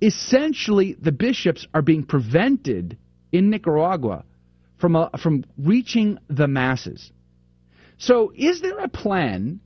[0.00, 2.98] Essentially, the bishops are being prevented
[3.32, 4.24] in Nicaragua
[4.78, 7.10] from, a, from reaching the masses.
[7.98, 9.60] So, is there a plan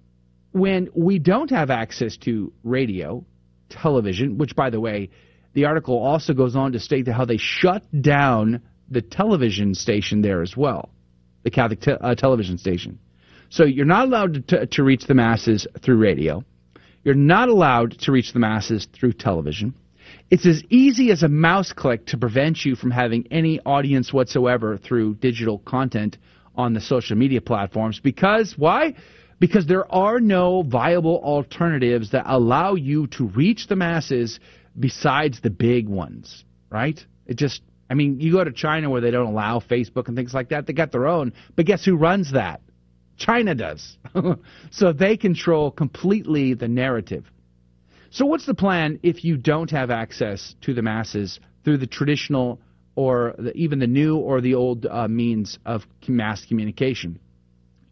[0.53, 3.25] when we don't have access to radio,
[3.69, 5.11] television, which, by the way,
[5.55, 10.43] the article also goes on to state how they shut down the television station there
[10.43, 10.91] as well,
[11.43, 12.99] the Catholic te- uh, television station.
[13.49, 16.45] So you're not allowed to, to reach the masses through radio.
[17.05, 19.75] You're not allowed to reach the masses through television.
[20.31, 24.77] It's as easy as a mouse click to prevent you from having any audience whatsoever
[24.77, 26.19] through digital content
[26.57, 28.01] on the social media platforms.
[28.01, 28.95] Because, why?
[29.39, 34.41] Because there are no viable alternatives that allow you to reach the masses
[34.79, 36.99] besides the big ones, right?
[37.27, 40.33] It just, I mean, you go to China where they don't allow Facebook and things
[40.33, 40.67] like that.
[40.67, 41.35] They got their own.
[41.55, 42.61] But guess who runs that?
[43.19, 43.97] China does.
[44.71, 47.25] so they control completely the narrative.
[48.11, 52.61] So, what's the plan if you don't have access to the masses through the traditional
[52.95, 57.19] or the, even the new or the old uh, means of mass communication?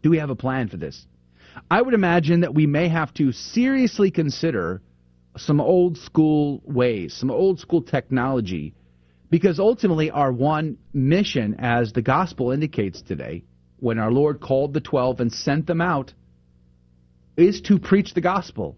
[0.01, 1.05] Do we have a plan for this?
[1.69, 4.81] I would imagine that we may have to seriously consider
[5.37, 8.73] some old school ways, some old school technology,
[9.29, 13.43] because ultimately our one mission, as the gospel indicates today,
[13.79, 16.13] when our Lord called the twelve and sent them out,
[17.35, 18.77] is to preach the gospel,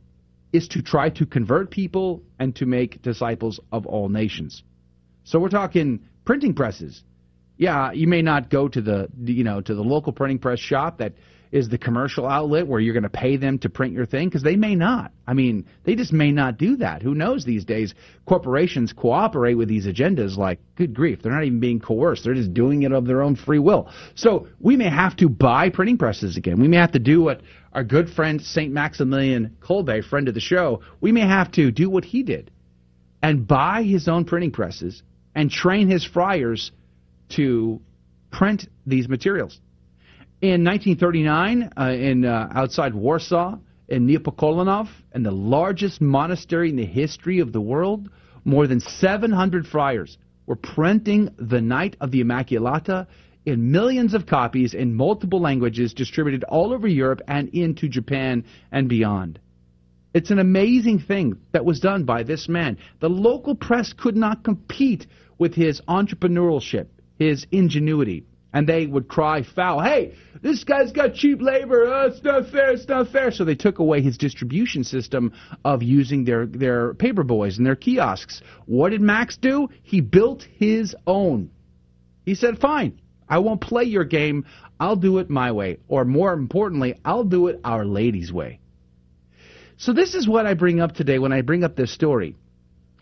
[0.51, 4.63] is to try to convert people and to make disciples of all nations.
[5.23, 7.03] So we're talking printing presses.
[7.57, 10.99] Yeah, you may not go to the you know to the local printing press shop
[10.99, 11.13] that
[11.51, 14.43] is the commercial outlet where you're going to pay them to print your thing because
[14.43, 15.11] they may not.
[15.25, 17.01] I mean, they just may not do that.
[17.01, 17.93] Who knows these days?
[18.25, 22.23] Corporations cooperate with these agendas like, good grief, they're not even being coerced.
[22.23, 23.89] They're just doing it of their own free will.
[24.15, 26.59] So we may have to buy printing presses again.
[26.59, 27.41] We may have to do what
[27.73, 28.73] our good friend St.
[28.73, 32.51] Maximilian Kolbe, friend of the show, we may have to do what he did
[33.21, 35.03] and buy his own printing presses
[35.35, 36.71] and train his friars
[37.29, 37.79] to
[38.31, 39.59] print these materials.
[40.39, 46.85] In 1939, uh, in uh, outside Warsaw, in Niepokolanów, and the largest monastery in the
[46.85, 48.07] history of the world,
[48.45, 53.07] more than 700 friars were printing the Knight of the Immaculata
[53.47, 58.87] in millions of copies in multiple languages distributed all over Europe and into Japan and
[58.87, 59.39] beyond.
[60.13, 62.77] It's an amazing thing that was done by this man.
[62.99, 65.07] The local press could not compete
[65.39, 66.85] with his entrepreneurship,
[67.17, 69.81] his ingenuity and they would cry foul.
[69.81, 71.85] Hey, this guy's got cheap labor.
[71.85, 72.71] Oh, it's not fair.
[72.71, 73.31] It's not fair.
[73.31, 75.33] So they took away his distribution system
[75.65, 78.41] of using their their paper boys and their kiosks.
[78.65, 79.69] What did Max do?
[79.83, 81.51] He built his own.
[82.25, 84.45] He said, "Fine, I won't play your game.
[84.79, 88.59] I'll do it my way, or more importantly, I'll do it Our Lady's way."
[89.77, 92.35] So this is what I bring up today when I bring up this story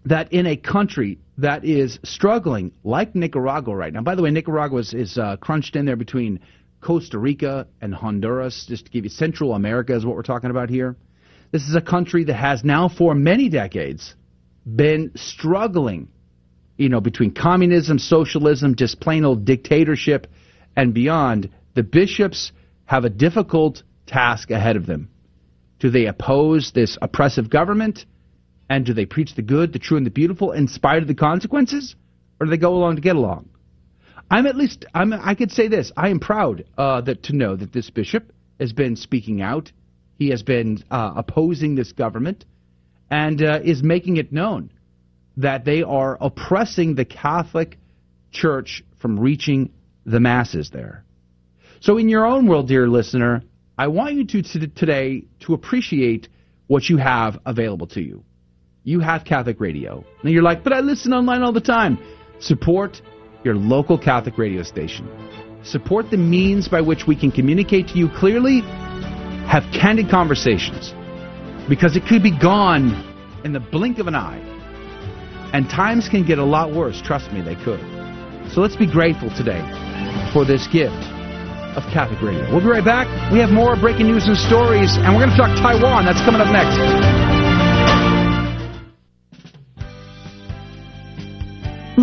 [0.05, 4.01] that in a country that is struggling like Nicaragua right now.
[4.01, 6.39] By the way, Nicaragua is, is uh, crunched in there between
[6.81, 10.69] Costa Rica and Honduras, just to give you Central America is what we're talking about
[10.69, 10.95] here.
[11.51, 14.13] This is a country that has now for many decades
[14.65, 16.09] been struggling,
[16.77, 20.27] you know, between communism, socialism, just plain old dictatorship
[20.75, 21.49] and beyond.
[21.73, 22.51] The bishops
[22.85, 25.09] have a difficult task ahead of them.
[25.79, 28.05] Do they oppose this oppressive government?
[28.69, 31.15] And do they preach the good, the true, and the beautiful in spite of the
[31.15, 31.95] consequences?
[32.39, 33.49] Or do they go along to get along?
[34.29, 35.91] I'm at least, I'm, I could say this.
[35.95, 39.71] I am proud uh, that to know that this bishop has been speaking out.
[40.17, 42.45] He has been uh, opposing this government
[43.11, 44.71] and uh, is making it known
[45.37, 47.77] that they are oppressing the Catholic
[48.31, 49.71] Church from reaching
[50.05, 51.03] the masses there.
[51.81, 53.43] So, in your own world, dear listener,
[53.77, 56.29] I want you to, to today to appreciate
[56.67, 58.23] what you have available to you
[58.85, 60.05] you have Catholic radio.
[60.21, 61.97] And you're like, but I listen online all the time.
[62.39, 63.01] Support
[63.43, 65.09] your local Catholic radio station.
[65.63, 68.61] Support the means by which we can communicate to you clearly,
[69.49, 70.93] have candid conversations,
[71.67, 72.93] because it could be gone
[73.43, 74.39] in the blink of an eye.
[75.51, 77.01] And times can get a lot worse.
[77.01, 77.81] Trust me, they could.
[78.53, 79.61] So let's be grateful today
[80.31, 80.93] for this gift
[81.73, 82.51] of Catholic Radio.
[82.51, 83.07] We'll be right back.
[83.31, 86.05] We have more breaking news and stories, and we're going to talk Taiwan.
[86.05, 87.24] That's coming up next.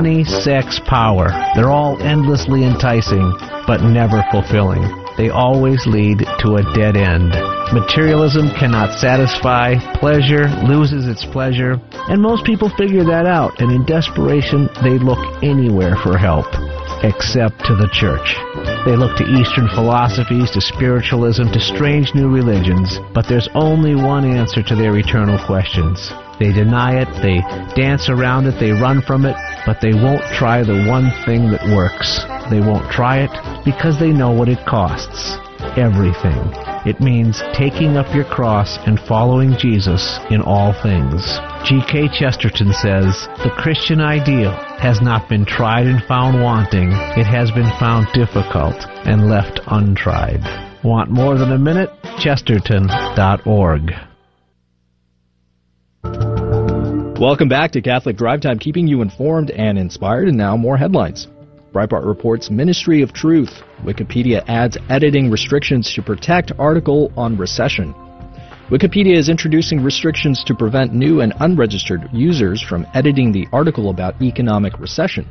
[0.00, 1.28] Money, sex, power.
[1.54, 3.34] They're all endlessly enticing,
[3.66, 4.80] but never fulfilling.
[5.18, 7.32] They always lead to a dead end.
[7.74, 13.84] Materialism cannot satisfy, pleasure loses its pleasure, and most people figure that out, and in
[13.84, 16.46] desperation, they look anywhere for help
[17.02, 18.36] except to the church.
[18.84, 24.24] They look to Eastern philosophies, to spiritualism, to strange new religions, but there's only one
[24.24, 26.12] answer to their eternal questions.
[26.38, 27.40] They deny it, they
[27.74, 29.36] dance around it, they run from it,
[29.66, 32.24] but they won't try the one thing that works.
[32.50, 35.36] They won't try it because they know what it costs.
[35.76, 36.38] Everything.
[36.86, 41.38] It means taking up your cross and following Jesus in all things.
[41.64, 42.08] G.K.
[42.18, 47.70] Chesterton says, The Christian ideal has not been tried and found wanting, it has been
[47.78, 50.40] found difficult and left untried.
[50.82, 51.90] Want more than a minute?
[52.18, 53.92] Chesterton.org.
[57.20, 60.28] Welcome back to Catholic Drive Time, keeping you informed and inspired.
[60.28, 61.28] And now more headlines.
[61.72, 63.62] Breitbart reports Ministry of Truth.
[63.84, 67.94] Wikipedia adds editing restrictions to protect article on recession.
[68.70, 74.20] Wikipedia is introducing restrictions to prevent new and unregistered users from editing the article about
[74.20, 75.28] economic recession.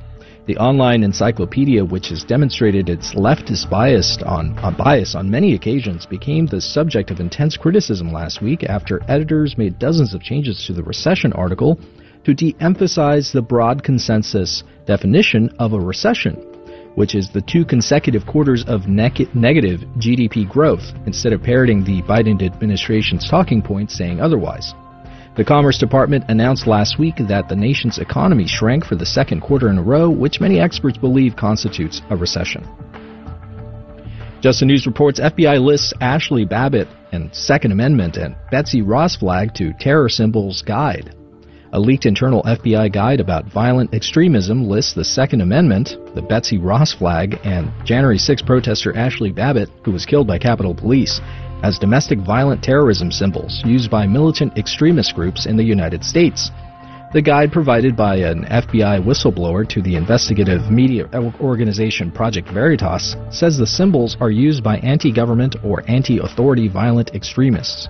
[0.47, 6.05] The online encyclopedia, which has demonstrated its leftist bias on, uh, bias on many occasions,
[6.05, 10.73] became the subject of intense criticism last week after editors made dozens of changes to
[10.73, 11.77] the recession article
[12.23, 16.35] to de emphasize the broad consensus definition of a recession,
[16.95, 22.01] which is the two consecutive quarters of ne- negative GDP growth, instead of parroting the
[22.03, 24.73] Biden administration's talking points saying otherwise.
[25.35, 29.69] The Commerce Department announced last week that the nation's economy shrank for the second quarter
[29.69, 32.67] in a row, which many experts believe constitutes a recession.
[34.41, 39.53] Just the News reports FBI lists Ashli Babbitt and Second Amendment and Betsy Ross flag
[39.55, 41.15] to terror symbols guide.
[41.71, 46.93] A leaked internal FBI guide about violent extremism lists the Second Amendment, the Betsy Ross
[46.93, 51.21] flag, and January 6 protester Ashli Babbitt, who was killed by Capitol Police,
[51.61, 56.49] as domestic violent terrorism symbols used by militant extremist groups in the United States.
[57.13, 61.07] The guide provided by an FBI whistleblower to the investigative media
[61.39, 67.13] organization Project Veritas says the symbols are used by anti government or anti authority violent
[67.13, 67.89] extremists.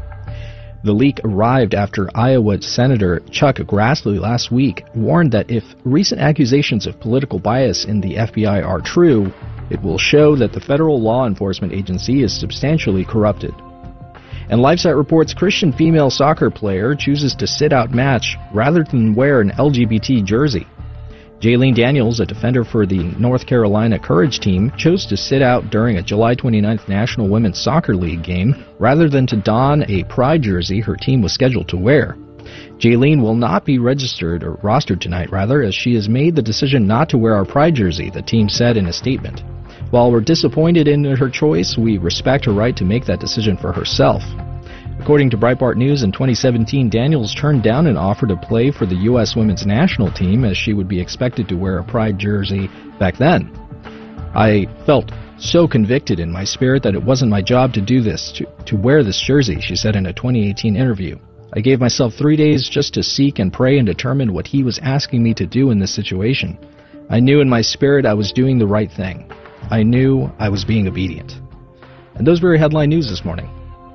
[0.82, 6.88] The leak arrived after Iowa Senator Chuck Grassley last week warned that if recent accusations
[6.88, 9.34] of political bias in the FBI are true,
[9.70, 13.54] it will show that the federal law enforcement agency is substantially corrupted.
[14.50, 19.42] And LifeSite reports Christian female soccer player chooses to sit out match rather than wear
[19.42, 20.66] an LGBT jersey.
[21.42, 25.98] Jaelene Daniels, a defender for the North Carolina Courage team, chose to sit out during
[25.98, 30.82] a July 29th National Women's Soccer League game rather than to don a pride jersey
[30.82, 32.18] her team was scheduled to wear.
[32.80, 36.86] Jaelene will not be registered or rostered tonight, rather, as she has made the decision
[36.86, 39.42] not to wear our pride jersey, the team said in a statement.
[39.92, 43.72] While we're disappointed in her choice, we respect her right to make that decision for
[43.72, 44.24] herself.
[45.10, 49.06] According to Breitbart News, in 2017, Daniels turned down an offer to play for the
[49.10, 49.36] U.S.
[49.36, 52.70] women's national team as she would be expected to wear a pride jersey
[53.00, 53.52] back then.
[54.36, 58.32] I felt so convicted in my spirit that it wasn't my job to do this,
[58.34, 61.18] to, to wear this jersey, she said in a 2018 interview.
[61.54, 64.78] I gave myself three days just to seek and pray and determine what he was
[64.84, 66.56] asking me to do in this situation.
[67.10, 69.32] I knew in my spirit I was doing the right thing.
[69.72, 71.34] I knew I was being obedient.
[72.14, 73.50] And those were your headline news this morning.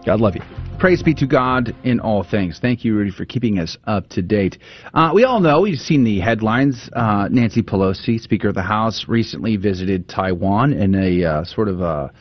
[0.05, 0.43] God love you.
[0.79, 2.59] Praise be to God in all things.
[2.61, 4.59] Thank you, Rudy, for keeping us up to date.
[4.93, 6.91] Uh, we all know, we've seen the headlines.
[6.93, 11.81] Uh, Nancy Pelosi, Speaker of the House, recently visited Taiwan in a uh, sort of
[11.81, 12.13] a,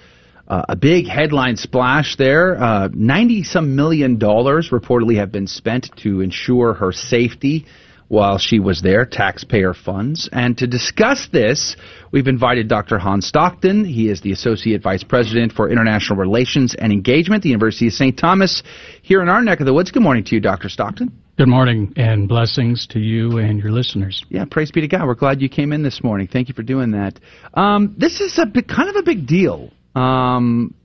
[0.48, 2.58] a big headline splash there.
[2.94, 7.66] 90 uh, some million dollars reportedly have been spent to ensure her safety
[8.14, 10.30] while she was there, taxpayer funds.
[10.32, 11.76] And to discuss this,
[12.12, 13.00] we've invited Dr.
[13.00, 13.84] Hans Stockton.
[13.84, 17.94] He is the Associate Vice President for International Relations and Engagement at the University of
[17.94, 18.16] St.
[18.16, 18.62] Thomas
[19.02, 19.90] here in our neck of the woods.
[19.90, 20.70] Good morning to you, Dr.
[20.70, 21.12] Stockton.
[21.40, 24.24] Good morning and blessings to you and your listeners.
[24.30, 25.08] Yeah, praise be to God.
[25.08, 26.28] We're glad you came in this morning.
[26.32, 27.20] Thank you for doing that.
[27.56, 29.72] Um, this is a big, kind of a big deal.
[29.96, 30.76] Um,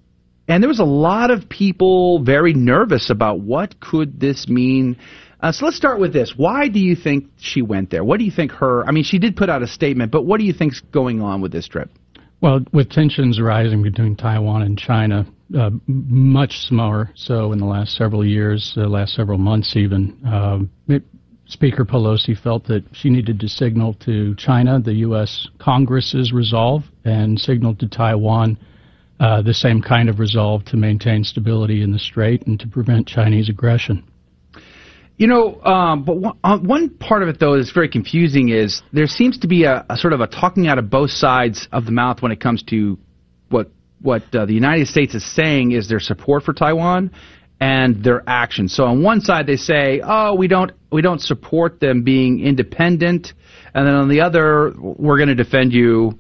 [0.49, 4.97] and there was a lot of people very nervous about what could this mean.
[5.41, 6.35] Uh, so let's start with this.
[6.37, 8.03] Why do you think she went there?
[8.03, 8.85] What do you think her?
[8.87, 11.41] I mean, she did put out a statement, but what do you think's going on
[11.41, 11.91] with this trip?
[12.41, 15.27] Well, with tensions rising between Taiwan and China,
[15.57, 20.21] uh, much smaller so in the last several years, the uh, last several months even.
[20.27, 21.03] Um, it,
[21.47, 25.49] Speaker Pelosi felt that she needed to signal to China the U.S.
[25.59, 28.59] Congress's resolve and signal to Taiwan
[29.19, 33.09] uh, the same kind of resolve to maintain stability in the strait and to prevent
[33.09, 34.05] Chinese aggression.
[35.19, 38.83] You know, um, but one, uh, one, part of it though that's very confusing is
[38.93, 41.87] there seems to be a, a, sort of a talking out of both sides of
[41.87, 42.97] the mouth when it comes to
[43.49, 43.69] what
[44.01, 47.11] what uh, the United States is saying is their support for Taiwan
[47.61, 48.73] and their actions.
[48.73, 53.33] So on one side they say, "Oh, we don't we don't support them being independent,"
[53.75, 56.17] and then on the other, we're going to defend you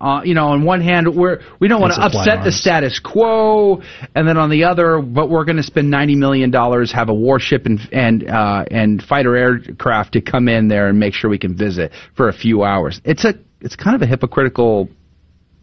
[0.00, 3.82] uh, you know, on one hand, we're we don't want to upset the status quo,
[4.14, 7.14] and then on the other, but we're going to spend ninety million dollars, have a
[7.14, 11.38] warship and and uh, and fighter aircraft to come in there and make sure we
[11.38, 13.00] can visit for a few hours.
[13.04, 14.88] It's a it's kind of a hypocritical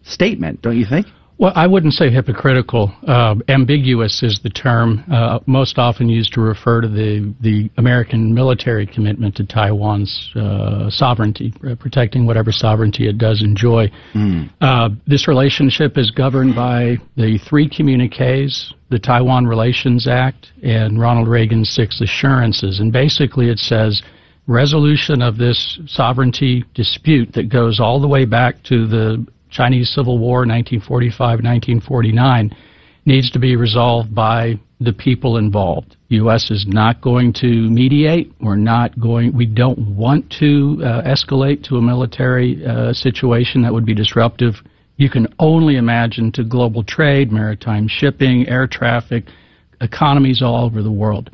[0.04, 1.08] statement, don't you think?
[1.40, 2.92] Well, I wouldn't say hypocritical.
[3.08, 8.34] Uh, ambiguous is the term uh, most often used to refer to the, the American
[8.34, 13.92] military commitment to Taiwan's uh, sovereignty, uh, protecting whatever sovereignty it does enjoy.
[14.16, 14.98] Mm.
[15.06, 21.70] this relationship is governed by the three communiques, the Taiwan Relations Act, and Ronald Reagan's
[21.70, 22.80] six assurances.
[22.80, 24.02] And basically it says
[24.48, 30.20] resolution of this sovereignty dispute that goes all the way back to the Chinese Civil
[30.20, 32.54] War, 1945-1949,
[33.06, 35.96] needs to be resolved by the people involved.
[36.10, 36.52] U.S.
[36.52, 38.32] is not going to mediate.
[38.40, 39.36] We're not going.
[39.36, 44.56] We don't want to uh, escalate to a military uh, situation that would be disruptive.
[44.98, 49.26] You can only imagine to global trade, maritime shipping, air traffic,
[49.82, 51.30] economies all over the world.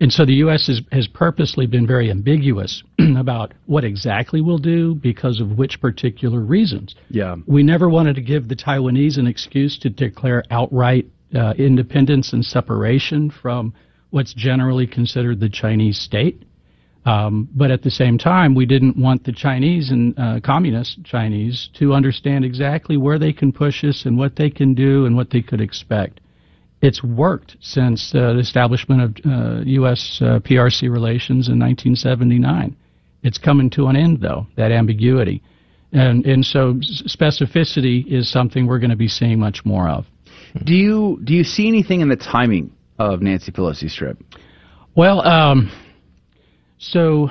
[0.00, 0.66] And so the U.S.
[0.66, 2.82] has, has purposely been very ambiguous
[3.16, 6.94] about what exactly we'll do because of which particular reasons.
[7.08, 7.36] Yeah.
[7.46, 12.44] We never wanted to give the Taiwanese an excuse to declare outright uh, independence and
[12.44, 13.72] separation from
[14.10, 16.42] what's generally considered the Chinese state.
[17.06, 21.70] Um, but at the same time, we didn't want the Chinese and uh, communist Chinese
[21.74, 25.30] to understand exactly where they can push us and what they can do and what
[25.30, 26.20] they could expect.
[26.82, 30.18] It's worked since uh, the establishment of uh, U.S.
[30.20, 32.76] Uh, PRC relations in 1979.
[33.22, 35.42] It's coming to an end, though, that ambiguity.
[35.92, 40.04] And, and so specificity is something we're going to be seeing much more of.
[40.64, 44.18] Do you, do you see anything in the timing of Nancy Pelosi's trip?
[44.94, 45.70] Well, um,
[46.78, 47.28] so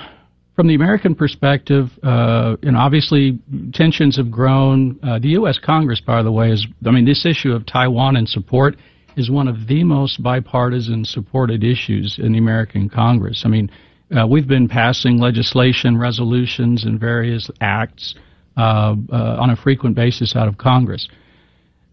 [0.56, 3.40] from the American perspective, uh, and obviously
[3.74, 5.00] tensions have grown.
[5.04, 5.60] Uh, the U.S.
[5.64, 8.76] Congress, by the way, is, I mean, this issue of Taiwan and support
[9.16, 13.44] is one of the most bipartisan supported issues in the American Congress.
[13.46, 13.70] I mean,
[14.16, 18.16] uh, we've been passing legislation, resolutions, and various acts
[18.58, 21.08] uh, uh, on a frequent basis out of Congress.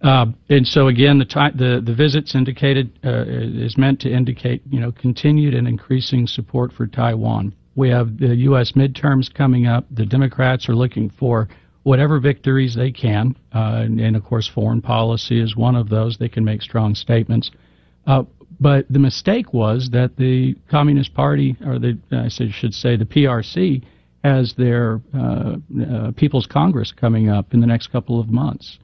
[0.02, 4.80] Uh, and so again, the, the the visits indicated uh, is meant to indicate you
[4.80, 7.54] know continued and increasing support for Taiwan.
[7.76, 8.72] We have the U.S.
[8.72, 9.86] midterms coming up.
[9.90, 11.48] The Democrats are looking for
[11.82, 16.16] whatever victories they can, uh, and, and, of course, foreign policy is one of those.
[16.18, 17.50] They can make strong statements.
[18.06, 18.24] Uh,
[18.60, 23.82] but the mistake was that the Communist Party, or the I should say the PRC,
[24.22, 28.78] has their uh, uh, People's Congress coming up in the next couple of months.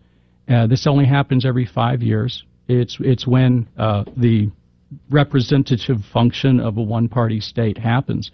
[0.49, 2.43] Uh, this only happens every five years.
[2.67, 4.51] It's it's when uh, the
[5.11, 8.31] representative function of a one-party state happens.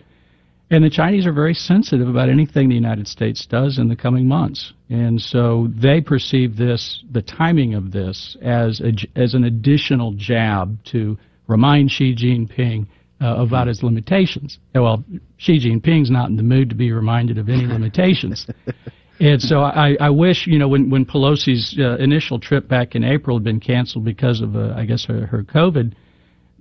[0.71, 4.27] And the Chinese are very sensitive about anything the United States does in the coming
[4.27, 4.73] months.
[4.89, 10.83] And so they perceive this, the timing of this, as, a, as an additional jab
[10.87, 12.87] to remind Xi Jinping
[13.21, 14.59] uh, about his limitations.
[14.75, 15.05] Well,
[15.37, 18.47] Xi Jinping's not in the mood to be reminded of any limitations.
[19.21, 23.05] and so I, I wish, you know, when, when Pelosi's uh, initial trip back in
[23.05, 25.93] April had been canceled because of, uh, I guess, her, her COVID,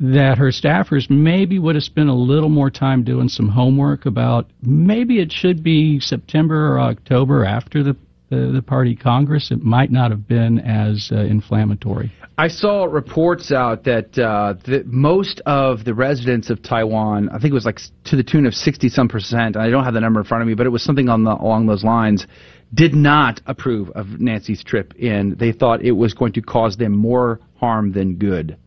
[0.04, 4.50] that her staffers maybe would have spent a little more time doing some homework about
[4.62, 7.96] maybe it should be September or October after the
[8.30, 9.52] the, the party Congress.
[9.52, 12.12] It might not have been as uh, inflammatory.
[12.38, 17.54] I saw reports out that uh, most of the residents of Taiwan, I think it
[17.54, 19.56] was like to the tune of sixty some percent.
[19.56, 21.24] And I don't have the number in front of me, but it was something on
[21.24, 22.26] the, along those lines.
[22.74, 26.92] Did not approve of Nancy's trip and They thought it was going to cause them
[26.92, 28.58] more harm than good.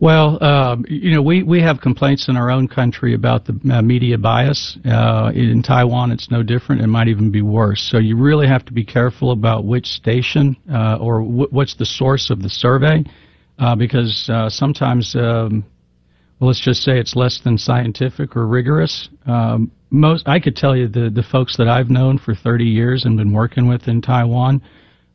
[0.00, 3.82] Well, uh, you know, we, we have complaints in our own country about the uh,
[3.82, 4.78] media bias.
[4.82, 6.80] Uh, in Taiwan, it's no different.
[6.80, 7.86] It might even be worse.
[7.92, 11.84] So you really have to be careful about which station uh, or w- what's the
[11.84, 13.04] source of the survey,
[13.58, 15.66] uh, because uh, sometimes, um,
[16.40, 19.10] well, let's just say it's less than scientific or rigorous.
[19.26, 23.04] Um, most, I could tell you the the folks that I've known for 30 years
[23.04, 24.62] and been working with in Taiwan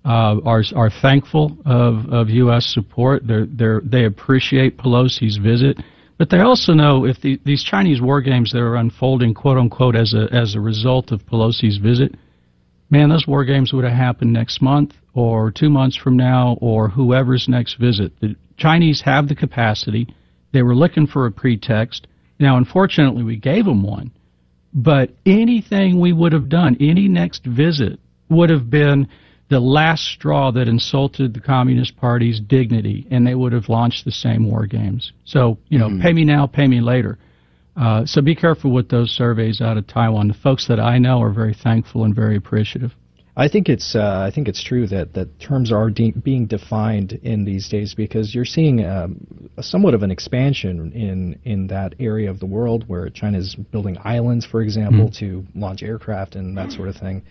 [0.06, 2.72] uh, are are thankful of, of U.S.
[2.74, 3.26] support.
[3.26, 5.78] They're, they're, they appreciate Pelosi's visit,
[6.18, 9.96] but they also know if the, these Chinese war games that are unfolding, quote unquote,
[9.96, 12.16] as a as a result of Pelosi's visit,
[12.90, 16.90] man, those war games would have happened next month or two months from now or
[16.90, 18.14] whoever's next visit.
[18.22, 20.08] The Chinese have the capacity.
[20.54, 22.08] They were looking for a pretext.
[22.40, 24.12] Now, unfortunately, we gave them one.
[24.74, 28.00] But anything we would have done, any next visit,
[28.30, 29.08] would have been
[29.50, 34.12] the last straw that insulted the Communist Party's dignity, and they would have launched the
[34.12, 35.12] same war games.
[35.24, 36.02] So, you know, mm-hmm.
[36.02, 37.20] pay me now, pay me later.
[37.76, 40.30] Uh, so be careful with those surveys out of Taiwan.
[40.30, 42.94] The folks that I know are very thankful and very appreciative.
[43.38, 47.20] I think it's uh, I think it's true that that terms are de- being defined
[47.22, 49.28] in these days because you're seeing um,
[49.60, 53.98] somewhat of an expansion in in that area of the world where China is building
[54.06, 55.26] islands, for example, mm-hmm.
[55.26, 57.24] to launch aircraft and that sort of thing.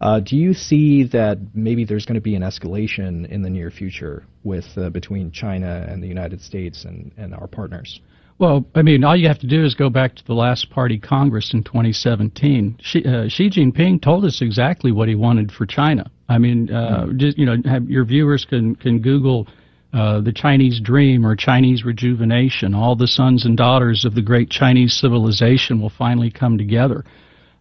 [0.00, 3.70] Uh, do you see that maybe there's going to be an escalation in the near
[3.70, 8.00] future with uh, between China and the United States and, and our partners?
[8.38, 10.96] Well, I mean, all you have to do is go back to the last party
[10.96, 12.78] Congress in 2017.
[12.80, 16.08] Xi, uh, Xi Jinping told us exactly what he wanted for China.
[16.28, 17.16] I mean, uh, mm.
[17.16, 19.48] just you know, have, your viewers can can Google
[19.92, 22.74] uh, the Chinese Dream or Chinese Rejuvenation.
[22.74, 27.04] All the sons and daughters of the great Chinese civilization will finally come together.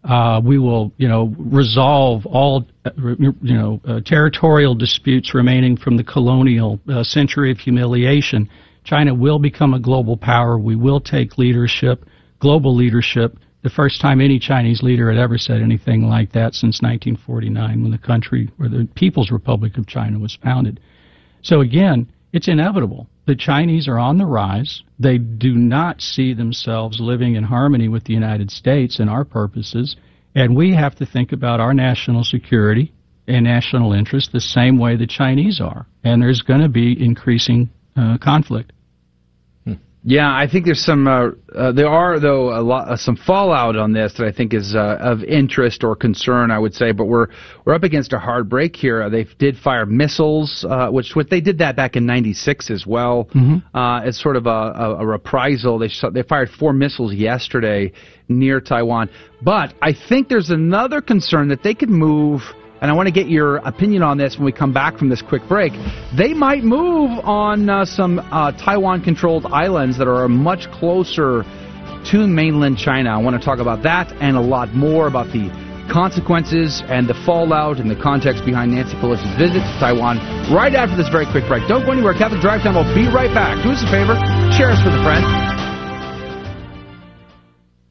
[0.03, 5.97] Uh, we will, you know, resolve all, uh, you know, uh, territorial disputes remaining from
[5.97, 8.49] the colonial uh, century of humiliation.
[8.83, 10.57] China will become a global power.
[10.57, 12.05] We will take leadership,
[12.39, 13.37] global leadership.
[13.63, 17.91] The first time any Chinese leader had ever said anything like that since 1949, when
[17.91, 20.79] the country, or the People's Republic of China, was founded.
[21.41, 22.07] So again,
[22.37, 23.07] it's inevitable.
[23.25, 24.83] The Chinese are on the rise.
[24.99, 29.95] They do not see themselves living in harmony with the United States and our purposes,
[30.35, 32.93] and we have to think about our national security
[33.27, 35.87] and national interest the same way the Chinese are.
[36.03, 38.71] And there's going to be increasing uh, conflict.
[40.03, 41.07] Yeah, I think there's some.
[41.07, 44.53] Uh, uh, there are though a lot uh, some fallout on this that I think
[44.53, 46.49] is uh, of interest or concern.
[46.51, 47.27] I would say, but we're
[47.65, 49.03] we're up against a hard break here.
[49.03, 52.85] Uh, they did fire missiles, uh, which what they did that back in '96 as
[52.85, 53.25] well.
[53.35, 54.07] Mm-hmm.
[54.07, 55.77] it's sort of a, a, a reprisal.
[55.79, 57.91] They they fired four missiles yesterday
[58.29, 59.09] near Taiwan,
[59.41, 62.41] but I think there's another concern that they could move
[62.81, 65.21] and I want to get your opinion on this when we come back from this
[65.21, 65.73] quick break.
[66.15, 71.43] They might move on uh, some uh, Taiwan controlled islands that are much closer
[72.11, 73.09] to mainland China.
[73.09, 75.49] I want to talk about that and a lot more about the
[75.91, 80.17] consequences and the fallout and the context behind Nancy Pelosi's visit to Taiwan
[80.53, 81.67] right after this very quick break.
[81.67, 82.13] Don't go anywhere.
[82.13, 83.63] Catholic Drive Time will be right back.
[83.63, 84.15] Do us a favor,
[84.55, 85.56] share us with a friend.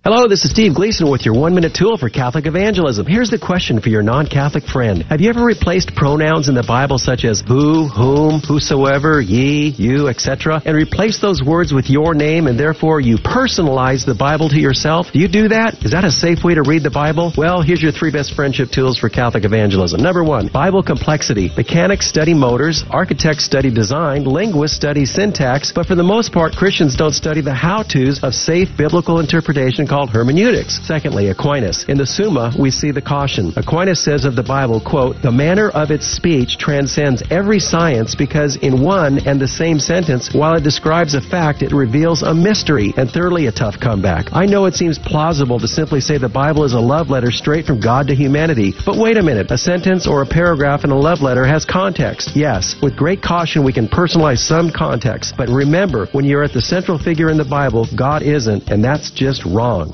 [0.07, 3.09] Hello, this is Steve Gleason with your one minute tool for Catholic evangelism.
[3.09, 6.63] Here's the question for your non Catholic friend Have you ever replaced pronouns in the
[6.63, 12.15] Bible such as who, whom, whosoever, ye, you, etc., and replaced those words with your
[12.15, 15.11] name and therefore you personalize the Bible to yourself?
[15.13, 15.85] Do you do that?
[15.85, 17.33] Is that a safe way to read the Bible?
[17.37, 20.01] Well, here's your three best friendship tools for Catholic evangelism.
[20.01, 21.51] Number one, Bible complexity.
[21.57, 26.95] Mechanics study motors, architects study design, linguists study syntax, but for the most part, Christians
[26.95, 30.79] don't study the how to's of safe biblical interpretation called hermeneutics.
[30.87, 31.87] Secondly, Aquinas.
[31.89, 33.51] In the Summa, we see the caution.
[33.57, 38.57] Aquinas says of the Bible, quote, the manner of its speech transcends every science because
[38.57, 42.93] in one and the same sentence, while it describes a fact, it reveals a mystery.
[42.99, 44.27] And thirdly, a tough comeback.
[44.35, 47.65] I know it seems plausible to simply say the Bible is a love letter straight
[47.65, 48.75] from God to humanity.
[48.85, 49.51] But wait a minute.
[49.51, 52.33] A sentence or a paragraph in a love letter has context.
[52.37, 55.33] Yes, with great caution, we can personalize some context.
[55.39, 59.11] But remember, when you're at the central figure in the Bible, God isn't, and that's
[59.11, 59.86] just wrong.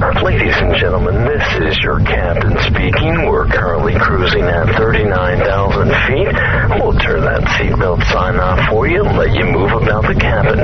[0.00, 3.28] Ladies and gentlemen, this is your captain speaking.
[3.28, 6.80] We're currently cruising at 39,000 feet.
[6.80, 10.56] We'll turn that seatbelt sign off for you and let you move about the cabin.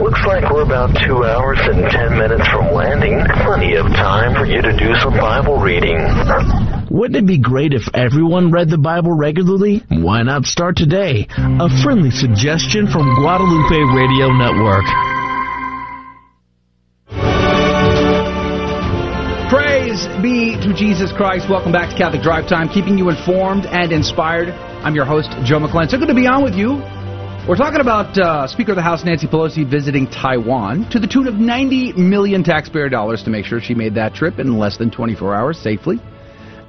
[0.00, 3.26] Looks like we're about two hours and 10 minutes from landing.
[3.42, 5.98] Plenty of time for you to do some Bible reading.
[6.90, 9.82] Wouldn't it be great if everyone read the Bible regularly?
[9.88, 11.26] Why not start today?
[11.36, 14.84] A friendly suggestion from Guadalupe Radio Network.
[19.94, 21.48] Praise be to Jesus Christ.
[21.48, 24.48] Welcome back to Catholic Drive Time, keeping you informed and inspired.
[24.82, 25.88] I'm your host, Joe McClain.
[25.88, 26.82] So good to be on with you.
[27.48, 31.28] We're talking about uh, Speaker of the House Nancy Pelosi visiting Taiwan to the tune
[31.28, 34.90] of 90 million taxpayer dollars to make sure she made that trip in less than
[34.90, 36.00] 24 hours safely.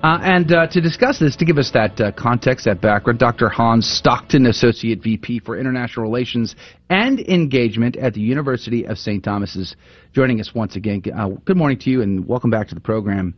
[0.06, 3.49] Uh, and uh, to discuss this, to give us that uh, context, that background, Dr.
[3.49, 6.56] Hans Stockton, Associate VP for International Relations
[6.91, 9.24] and Engagement at the University of St.
[9.24, 9.76] Thomas, is
[10.14, 11.01] joining us once again.
[11.12, 13.34] Uh, good morning to you, and welcome back to the program.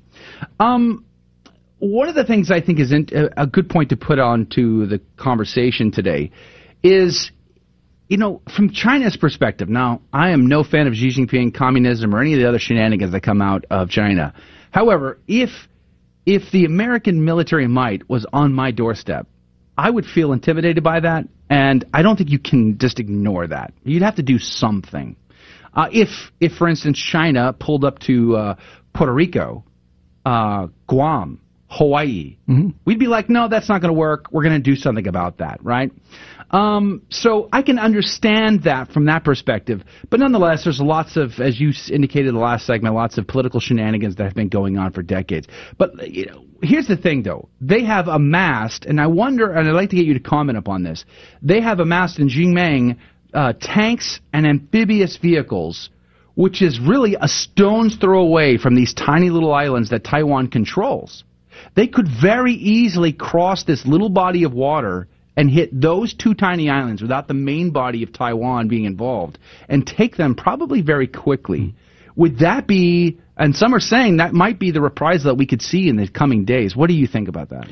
[0.60, 1.06] Um,
[1.80, 3.08] one of the things I think is in,
[3.38, 6.32] a good point to put on to the conversation today
[6.84, 7.32] is,
[8.10, 9.70] you know, from China's perspective.
[9.70, 13.14] Now, I am no fan of Xi Jinping, communism, or any of the other shenanigans
[13.14, 14.34] that come out of China.
[14.72, 15.52] However, if
[16.28, 19.28] if the American military might was on my doorstep,
[19.78, 23.74] I would feel intimidated by that, and I don't think you can just ignore that.
[23.84, 25.16] You'd have to do something.
[25.74, 26.10] Uh, if,
[26.42, 28.56] if, for instance, China pulled up to uh,
[28.94, 29.64] Puerto Rico,
[30.26, 31.40] uh, Guam,
[31.70, 32.70] Hawaii, mm-hmm.
[32.86, 34.28] we'd be like, no, that's not going to work.
[34.32, 35.92] We're going to do something about that, right?
[36.50, 41.60] Um, so I can understand that from that perspective, but nonetheless, there's lots of, as
[41.60, 44.94] you indicated in the last segment, lots of political shenanigans that have been going on
[44.94, 45.48] for decades.
[45.78, 49.74] But you know, here's the thing, though: they have amassed, and I wonder, and I'd
[49.74, 51.04] like to get you to comment upon this.
[51.42, 52.98] They have amassed in Jinmeng
[53.34, 55.90] uh, tanks and amphibious vehicles
[56.36, 61.24] which is really a stone's throw away from these tiny little islands that Taiwan controls.
[61.76, 66.70] They could very easily cross this little body of water and hit those two tiny
[66.70, 69.38] islands without the main body of Taiwan being involved
[69.70, 71.76] and take them probably very quickly.
[72.16, 75.62] Would that be, and some are saying that might be the reprisal that we could
[75.62, 76.76] see in the coming days.
[76.76, 77.68] What do you think about that?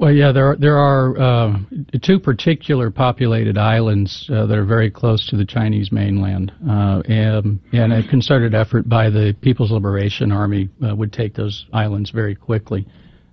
[0.00, 1.58] Well, yeah, there are, there are uh,
[2.02, 7.60] two particular populated islands uh, that are very close to the Chinese mainland, uh, and,
[7.72, 12.34] and a concerted effort by the People's Liberation Army uh, would take those islands very
[12.34, 12.86] quickly.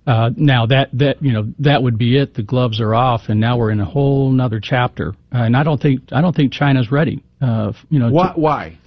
[0.08, 2.32] Uh, now that that you know that would be it.
[2.32, 5.10] The gloves are off, and now we're in a whole another chapter.
[5.34, 7.22] Uh, and I don't think I don't think China's ready.
[7.42, 8.32] Uh, you know, why?
[8.34, 8.78] Why?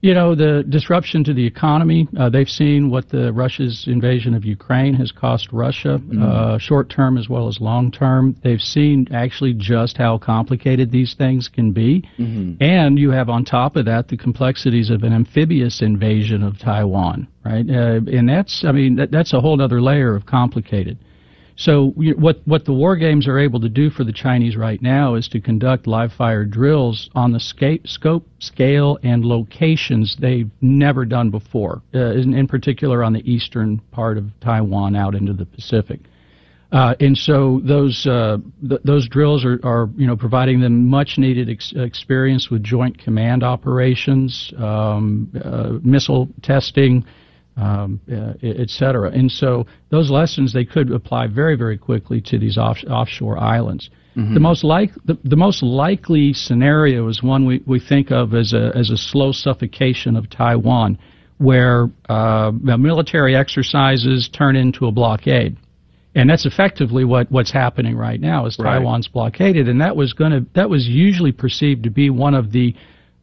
[0.00, 2.06] You know, the disruption to the economy.
[2.16, 6.22] Uh, they've seen what the Russia's invasion of Ukraine has cost Russia, mm-hmm.
[6.22, 8.36] uh, short term as well as long term.
[8.44, 12.62] They've seen actually just how complicated these things can be, mm-hmm.
[12.62, 17.26] and you have on top of that the complexities of an amphibious invasion of Taiwan,
[17.44, 17.68] right?
[17.68, 20.98] Uh, and that's, I mean, that, that's a whole other layer of complicated.
[21.58, 25.16] So what what the war games are able to do for the Chinese right now
[25.16, 31.30] is to conduct live fire drills on the scope, scale, and locations they've never done
[31.30, 31.82] before.
[31.92, 35.98] Uh, in, in, particular, on the eastern part of Taiwan, out into the Pacific.
[36.70, 38.36] Uh, and so those uh,
[38.68, 42.96] th- those drills are, are you know providing them much needed ex- experience with joint
[42.98, 47.04] command operations, um, uh, missile testing
[47.58, 49.10] um, uh, et cetera.
[49.10, 53.90] And so those lessons they could apply very, very quickly to these off, offshore islands.
[54.16, 54.34] Mm-hmm.
[54.34, 58.52] The most like the, the most likely scenario is one we, we think of as
[58.52, 60.98] a as a slow suffocation of Taiwan,
[61.38, 65.56] where uh, military exercises turn into a blockade.
[66.14, 68.78] And that's effectively what, what's happening right now is right.
[68.78, 72.50] Taiwan's blockaded, and that was going to that was usually perceived to be one of
[72.50, 72.74] the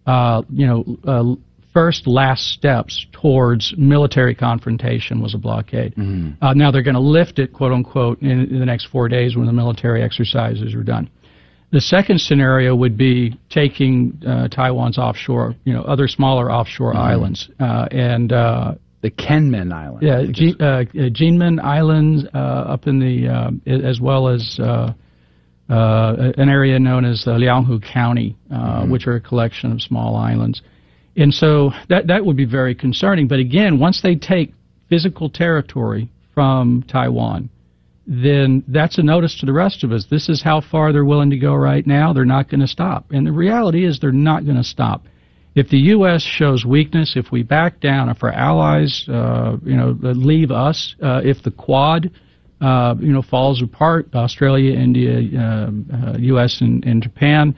[0.06, 1.36] uh, you know uh,
[1.76, 5.94] first last steps towards military confrontation was a blockade.
[5.96, 6.42] Mm-hmm.
[6.42, 9.36] Uh, now they're going to lift it, quote unquote, in, in, the next four days
[9.36, 11.10] when the military exercises are done.
[11.74, 17.02] The second scenario would be taking uh, Taiwan's offshore, you know, other smaller offshore mm-hmm.
[17.02, 20.02] islands, uh, and uh, the Kinmen Islands.
[20.02, 24.60] Yeah, G- uh, Jinmen Islands uh, up in the, as well as.
[25.68, 28.90] an area known as Lianghu County, mm-hmm.
[28.90, 30.62] which are a collection of small islands.
[31.16, 33.28] And so that, that would be very concerning.
[33.28, 34.54] But again, once they take
[34.90, 37.50] physical territory from Taiwan,
[38.08, 40.06] then that's a notice to the rest of us.
[40.10, 42.14] This is how far they're willing to go right now.
[42.14, 43.06] They're not going to stop.
[43.12, 45.06] And the reality is they're not going to stop.
[45.56, 46.22] If the U.S.
[46.22, 51.22] shows weakness, if we back down, if our allies, uh, you know, leave us, uh,
[51.24, 52.12] if the Quad,
[52.60, 56.62] uh, you know, falls apart, Australia, India, U.S.
[56.62, 57.56] Um, uh, and, and Japan,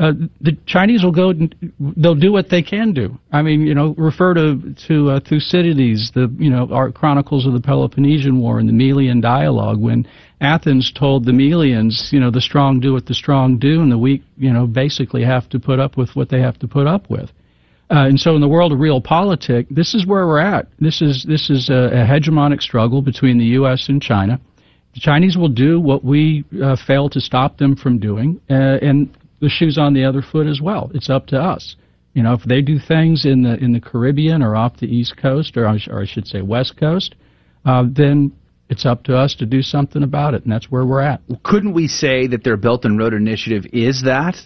[0.00, 1.34] uh, the Chinese will go.
[1.78, 3.18] They'll do what they can do.
[3.32, 7.52] I mean, you know, refer to to uh, Thucydides, the you know, our chronicles of
[7.52, 10.08] the Peloponnesian War and the Melian dialogue, when
[10.40, 13.98] Athens told the Melians, you know, the strong do what the strong do, and the
[13.98, 17.10] weak, you know, basically have to put up with what they have to put up
[17.10, 17.30] with.
[17.90, 20.66] Uh, and so, in the world of real politics, this is where we're at.
[20.78, 23.90] This is this is a, a hegemonic struggle between the U.S.
[23.90, 24.40] and China.
[24.94, 29.14] The Chinese will do what we uh, fail to stop them from doing, uh, and
[29.40, 30.90] the shoe's on the other foot as well.
[30.94, 31.76] It's up to us.
[32.14, 35.16] You know, if they do things in the in the Caribbean or off the East
[35.16, 37.14] Coast, or, or I should say West Coast,
[37.64, 38.32] uh, then
[38.68, 41.20] it's up to us to do something about it, and that's where we're at.
[41.42, 44.36] Couldn't we say that their Belt and Road Initiative is that?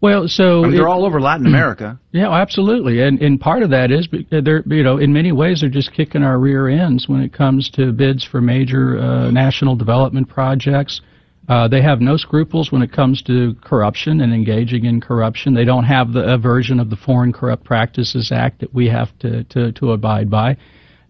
[0.00, 1.98] Well, so I mean, they're all over Latin America.
[2.12, 5.62] Yeah, well, absolutely, and and part of that is they're you know in many ways
[5.62, 9.74] they're just kicking our rear ends when it comes to bids for major uh, national
[9.74, 11.00] development projects.
[11.48, 15.52] Uh, they have no scruples when it comes to corruption and engaging in corruption.
[15.52, 19.44] They don't have the version of the Foreign Corrupt Practices Act that we have to
[19.44, 20.56] to, to abide by.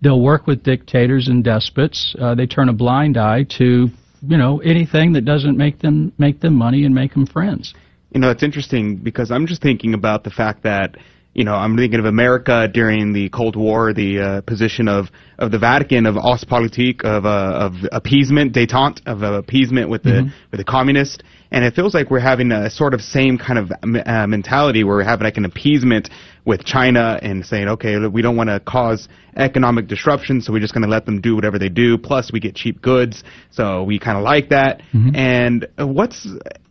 [0.03, 2.17] They'll work with dictators and despots.
[2.21, 3.89] Uh, they turn a blind eye to
[4.27, 7.75] you know anything that doesn't make them make them money and make them friends.
[8.13, 10.97] You know, it's interesting because I'm just thinking about the fact that,
[11.35, 15.09] you know, I'm thinking of America during the Cold War, the uh, position of,
[15.39, 20.11] of the Vatican, of Ostpolitik, of, uh, of appeasement, détente, of uh, appeasement with the,
[20.15, 20.29] Mm-hmm.
[20.53, 21.19] with the communists.
[21.51, 24.97] And it feels like we're having a sort of same kind of uh, mentality where
[24.97, 26.09] we're having like an appeasement
[26.45, 30.75] with China and saying, okay, we don't want to cause economic disruption, so we're just
[30.75, 31.99] going to let them do whatever they do.
[31.99, 34.83] Plus, we get cheap goods, so we kind of like that.
[35.17, 36.27] And uh, what's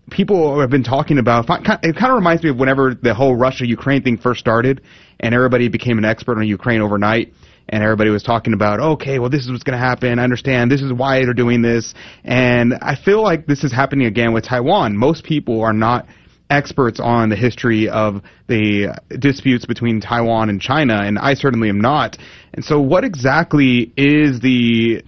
[0.09, 1.45] people have been talking about?
[1.49, 4.81] It kind of reminds me of whenever the whole Russia-Ukraine thing first started,
[5.19, 7.33] and everybody became an expert on Ukraine overnight.
[7.69, 10.19] And everybody was talking about, okay, well, this is what's going to happen.
[10.19, 10.69] I understand.
[10.69, 11.93] This is why they're doing this.
[12.25, 14.97] And I feel like this is happening again with Taiwan.
[14.97, 16.05] Most people are not
[16.49, 21.79] experts on the history of the disputes between Taiwan and China, and I certainly am
[21.79, 22.17] not.
[22.53, 25.03] And so, what exactly is the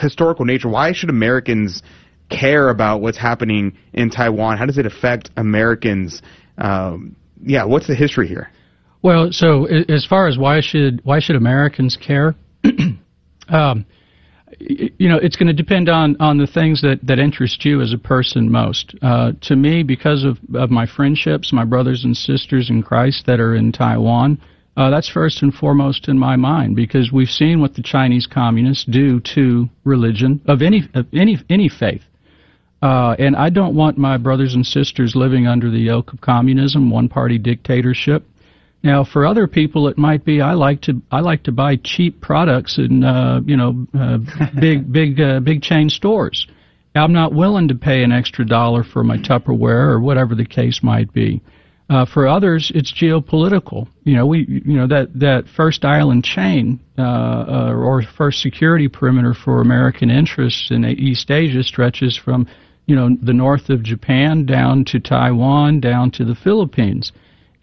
[0.00, 0.68] historical nature?
[0.68, 1.82] Why should Americans
[2.30, 4.56] care about what's happening in Taiwan?
[4.56, 6.22] How does it affect Americans?
[6.58, 8.50] Um, yeah, what's the history here?
[9.02, 12.34] Well, so as far as why should why should Americans care?
[13.48, 13.86] um,
[14.58, 17.92] you know, it's going to depend on on the things that that interest you as
[17.92, 18.94] a person most.
[19.00, 23.40] Uh, to me, because of of my friendships, my brothers and sisters in Christ that
[23.40, 24.40] are in Taiwan.
[24.76, 28.84] Uh, that's first and foremost in my mind because we've seen what the Chinese communists
[28.84, 32.02] do to religion of any of any any faith.
[32.82, 36.90] Uh, and I don't want my brothers and sisters living under the yoke of communism,
[36.90, 38.24] one party dictatorship.
[38.82, 42.22] Now, for other people, it might be I like to I like to buy cheap
[42.22, 44.18] products in uh, you know uh,
[44.58, 46.46] big big uh, big chain stores.
[46.94, 50.82] I'm not willing to pay an extra dollar for my Tupperware or whatever the case
[50.82, 51.40] might be.
[51.88, 53.86] Uh, for others, it's geopolitical.
[54.04, 58.88] You know, we you know that that first island chain uh, uh, or first security
[58.88, 62.46] perimeter for American interests in East Asia stretches from
[62.86, 67.12] you know the north of Japan down to Taiwan down to the Philippines.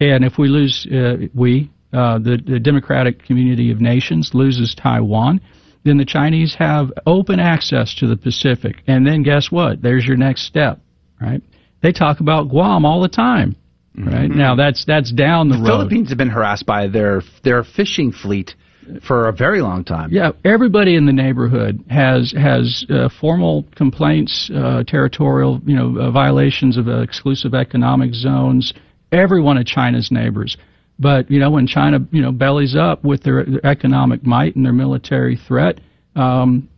[0.00, 5.40] And if we lose, uh, we, uh, the, the Democratic Community of Nations, loses Taiwan,
[5.84, 8.76] then the Chinese have open access to the Pacific.
[8.86, 9.82] And then guess what?
[9.82, 10.80] There's your next step,
[11.20, 11.42] right?
[11.82, 13.56] They talk about Guam all the time,
[13.96, 14.30] right?
[14.30, 15.68] Now that's that's down the, The road.
[15.68, 18.54] Philippines have been harassed by their their fishing fleet
[19.02, 20.10] for a very long time.
[20.12, 26.10] Yeah, everybody in the neighborhood has has uh, formal complaints, uh, territorial, you know, uh,
[26.10, 28.72] violations of uh, exclusive economic zones.
[29.12, 30.56] Every one of China's neighbors,
[30.98, 34.64] but you know, when China, you know, bellies up with their, their economic might and
[34.64, 35.80] their military threat,
[36.14, 36.68] um,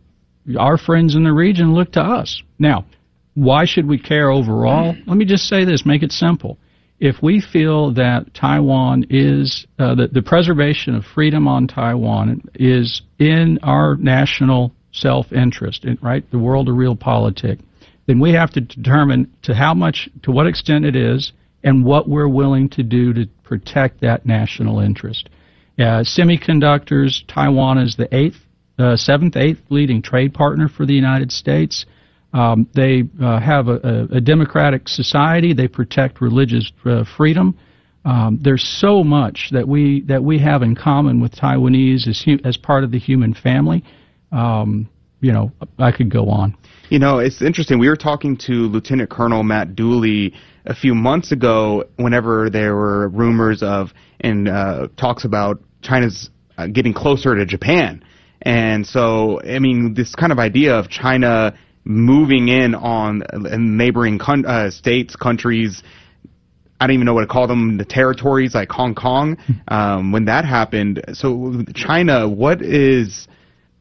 [0.57, 2.41] our friends in the region look to us.
[2.57, 2.85] Now,
[3.33, 4.95] why should we care overall?
[5.05, 6.57] Let me just say this: make it simple
[7.01, 13.01] if we feel that Taiwan is uh, the, the preservation of freedom on Taiwan is
[13.17, 17.59] in our national self-interest, right, the world of real realpolitik,
[18.05, 21.33] then we have to determine to how much, to what extent it is,
[21.63, 25.29] and what we're willing to do to protect that national interest.
[25.79, 28.37] Uh, semiconductors, Taiwan is the eighth,
[28.77, 31.85] uh, seventh, eighth leading trade partner for the United States.
[32.33, 35.53] Um, they uh, have a, a, democratic society.
[35.53, 37.57] They protect religious uh, freedom.
[38.05, 42.57] Um, there's so much that we that we have in common with Taiwanese as as
[42.57, 43.83] part of the human family.
[44.31, 46.55] Um, you know, I could go on.
[46.89, 47.79] You know, it's interesting.
[47.79, 50.33] We were talking to Lieutenant Colonel Matt Dooley
[50.65, 56.67] a few months ago whenever there were rumors of and uh, talks about China's uh,
[56.67, 58.03] getting closer to Japan.
[58.43, 63.23] And so, I mean, this kind of idea of China moving in on
[63.77, 65.83] neighboring con- uh, states, countries,
[66.79, 69.37] I don't even know what to call them, the territories like Hong Kong.
[69.67, 73.27] Um, when that happened, so China, what is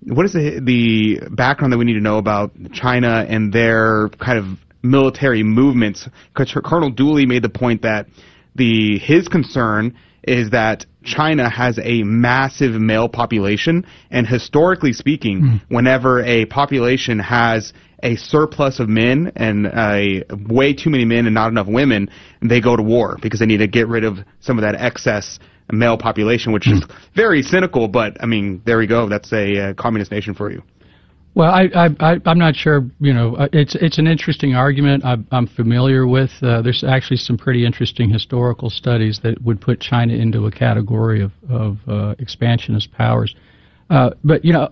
[0.05, 4.39] what is the, the background that we need to know about China and their kind
[4.39, 6.09] of military movements?
[6.33, 8.07] Because Colonel Dooley made the point that
[8.55, 16.23] the his concern is that China has a massive male population, and historically speaking, whenever
[16.23, 17.73] a population has
[18.03, 22.11] a surplus of men and a way too many men and not enough women,
[22.43, 25.39] they go to war because they need to get rid of some of that excess
[25.73, 26.83] male population, which is
[27.15, 27.89] very cynical.
[27.89, 29.09] But I mean, there we go.
[29.09, 30.63] That's a uh, communist nation for you.
[31.35, 32.91] Well, I, I, I, I'm not sure.
[32.99, 35.05] You know, uh, it's it's an interesting argument.
[35.05, 36.31] I'm, I'm familiar with.
[36.43, 41.23] Uh, there's actually some pretty interesting historical studies that would put China into a category
[41.23, 43.37] of of uh, expansionist powers.
[43.91, 44.71] Uh, but you know,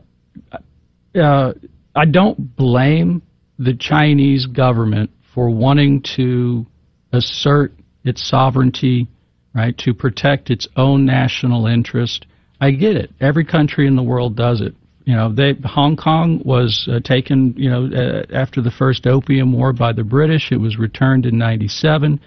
[1.20, 1.52] uh,
[1.98, 3.22] I don't blame
[3.58, 6.64] the Chinese government for wanting to
[7.12, 7.72] assert
[8.04, 9.08] its sovereignty,
[9.52, 12.24] right, to protect its own national interest.
[12.60, 13.10] I get it.
[13.20, 14.76] Every country in the world does it.
[15.06, 19.52] You know, they, Hong Kong was uh, taken, you know, uh, after the first Opium
[19.52, 20.52] War by the British.
[20.52, 22.20] It was returned in 97.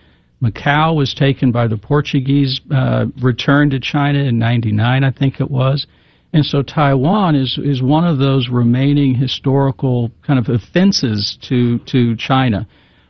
[0.43, 5.49] Macau was taken by the Portuguese, uh, returned to China in 99, I think it
[5.49, 5.88] was.
[6.34, 12.15] And so Taiwan is, is one of those remaining historical kind of offenses to, to
[12.15, 12.67] China.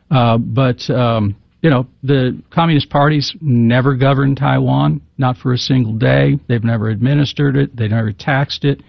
[0.10, 5.94] Uh, but, um, you know, the Communist parties never governed Taiwan, not for a single
[5.94, 6.40] day.
[6.48, 7.76] They've never administered it.
[7.76, 8.82] They never taxed it.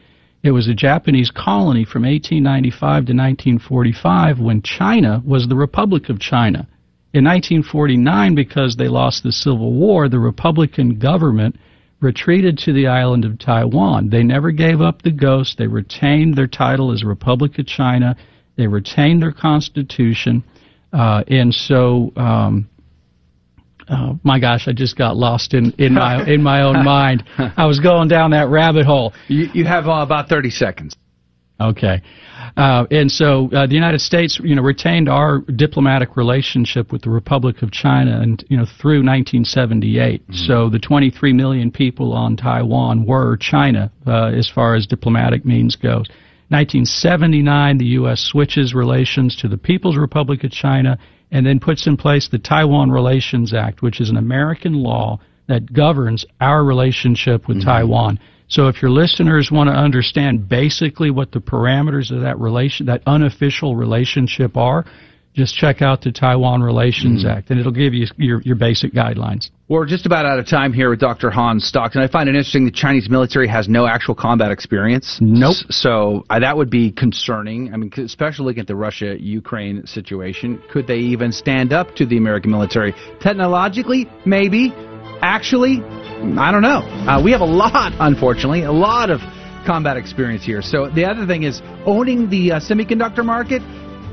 [0.43, 6.19] It was a Japanese colony from 1895 to 1945 when China was the Republic of
[6.19, 6.67] China.
[7.15, 11.57] In 1949, because they lost the Civil War, the Republican government
[12.03, 14.11] retreated to the island of Taiwan.
[14.11, 15.57] They never gave up the ghost.
[15.57, 18.17] They retained their title as Republic of China.
[18.57, 20.45] They retained their constitution.
[20.93, 22.69] Uh, and so um,
[23.89, 27.25] Oh my gosh, I just got lost in, in my in my own mind.
[27.39, 29.13] I was going down that rabbit hole.
[29.29, 30.97] You, you have uh, about 30 seconds.
[31.61, 32.03] Okay.
[32.57, 37.11] Uh, and so uh, the United States, you know, retained our diplomatic relationship with the
[37.11, 40.23] Republic of China, and you know, through 1978.
[40.23, 40.35] Mm-hmm.
[40.47, 45.77] So the 23 million people on Taiwan were China, uh, as far as diplomatic means
[45.77, 46.07] goes.
[46.49, 48.21] 1979, the U.S.
[48.21, 50.99] switches relations to the People's Republic of China
[51.31, 55.73] and then puts in place the Taiwan Relations Act, which is an American law that
[55.73, 57.69] governs our relationship with mm-hmm.
[57.69, 58.19] Taiwan.
[58.53, 63.03] So if your listeners want to understand basically what the parameters of that relation, that
[63.07, 64.85] unofficial relationship are,
[65.35, 67.35] just check out the Taiwan Relations mm.
[67.35, 69.49] Act, and it'll give you your, your basic guidelines.
[69.71, 71.31] We're just about out of time here with Dr.
[71.31, 72.03] Hans Stockton.
[72.03, 75.17] I find it interesting the Chinese military has no actual combat experience.
[75.23, 75.57] Nope.
[75.71, 77.73] So uh, that would be concerning.
[77.73, 80.63] I mean, especially looking at the Russia-Ukraine situation.
[80.71, 82.93] Could they even stand up to the American military?
[83.19, 84.75] Technologically, maybe.
[85.23, 85.81] Actually,
[86.23, 86.83] I don't know.
[87.09, 89.21] Uh, we have a lot, unfortunately, a lot of
[89.67, 90.63] combat experience here.
[90.63, 93.61] So the other thing is owning the uh, semiconductor market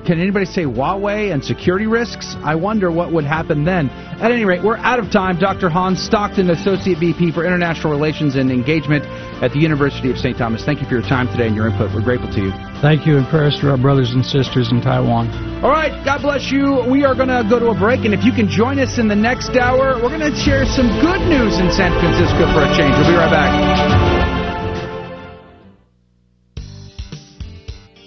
[0.06, 2.36] can anybody say Huawei and security risks?
[2.44, 3.90] I wonder what would happen then.
[3.90, 5.40] At any rate, we're out of time.
[5.40, 5.70] Dr.
[5.70, 9.06] Hans Stockton, Associate VP for International Relations and Engagement
[9.44, 10.38] at the University of St.
[10.38, 10.64] Thomas.
[10.64, 11.94] Thank you for your time today and your input.
[11.94, 12.52] We're grateful to you.
[12.82, 15.28] Thank you, and prayers to our brothers and sisters in Taiwan.
[15.64, 16.84] All right, God bless you.
[16.90, 19.08] We are going to go to a break, and if you can join us in
[19.08, 22.72] the next hour, we're going to share some good news in San Francisco for a
[22.76, 22.96] change.
[22.96, 24.19] We'll be right back.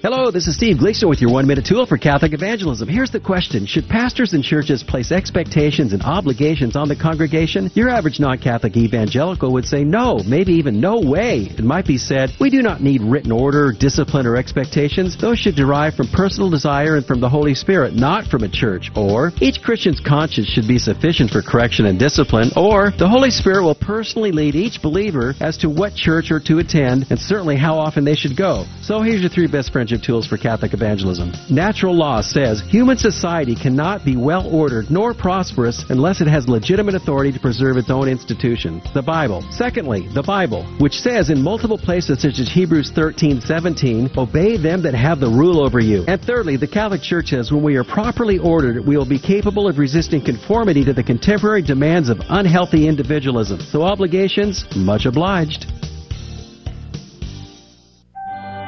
[0.03, 2.88] Hello, this is Steve Gleason with your one minute tool for Catholic evangelism.
[2.88, 7.70] Here's the question Should pastors and churches place expectations and obligations on the congregation?
[7.74, 11.46] Your average non Catholic evangelical would say no, maybe even no way.
[11.57, 15.16] It might be said, We do not need written order, discipline, or expectations.
[15.16, 18.90] Those should derive from personal desire and from the Holy Spirit, not from a church.
[18.96, 22.50] Or, each Christian's conscience should be sufficient for correction and discipline.
[22.57, 26.59] Or, the Holy Spirit will personally lead each believer as to what church or to
[26.59, 28.64] attend and certainly how often they should go.
[28.82, 31.32] So, here's your three best friends tools for Catholic evangelism.
[31.51, 36.95] Natural law says human society cannot be well ordered nor prosperous unless it has legitimate
[36.95, 39.45] authority to preserve its own institution, the Bible.
[39.51, 44.82] Secondly, the Bible, which says in multiple places such as Hebrews 13, 17, obey them
[44.82, 46.05] that have the rule over you.
[46.07, 49.68] And thirdly, the Catholic Church says when we are properly ordered, we will be capable
[49.68, 53.61] of resisting conformity to the contemporary demands of unhealthy individualism.
[53.61, 55.66] So obligations, much obliged.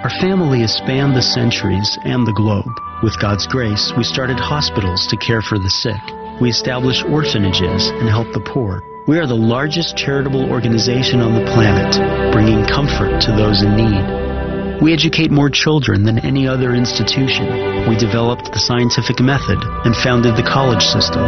[0.05, 2.68] Our family has spanned the centuries and the globe.
[3.02, 5.96] With God's grace, we started hospitals to care for the sick.
[6.42, 8.84] We established orphanages and help the poor.
[9.09, 11.96] We are the largest charitable organization on the planet,
[12.34, 14.82] bringing comfort to those in need.
[14.82, 17.88] We educate more children than any other institution.
[17.88, 19.57] We developed the scientific method
[19.88, 21.24] and founded the college system.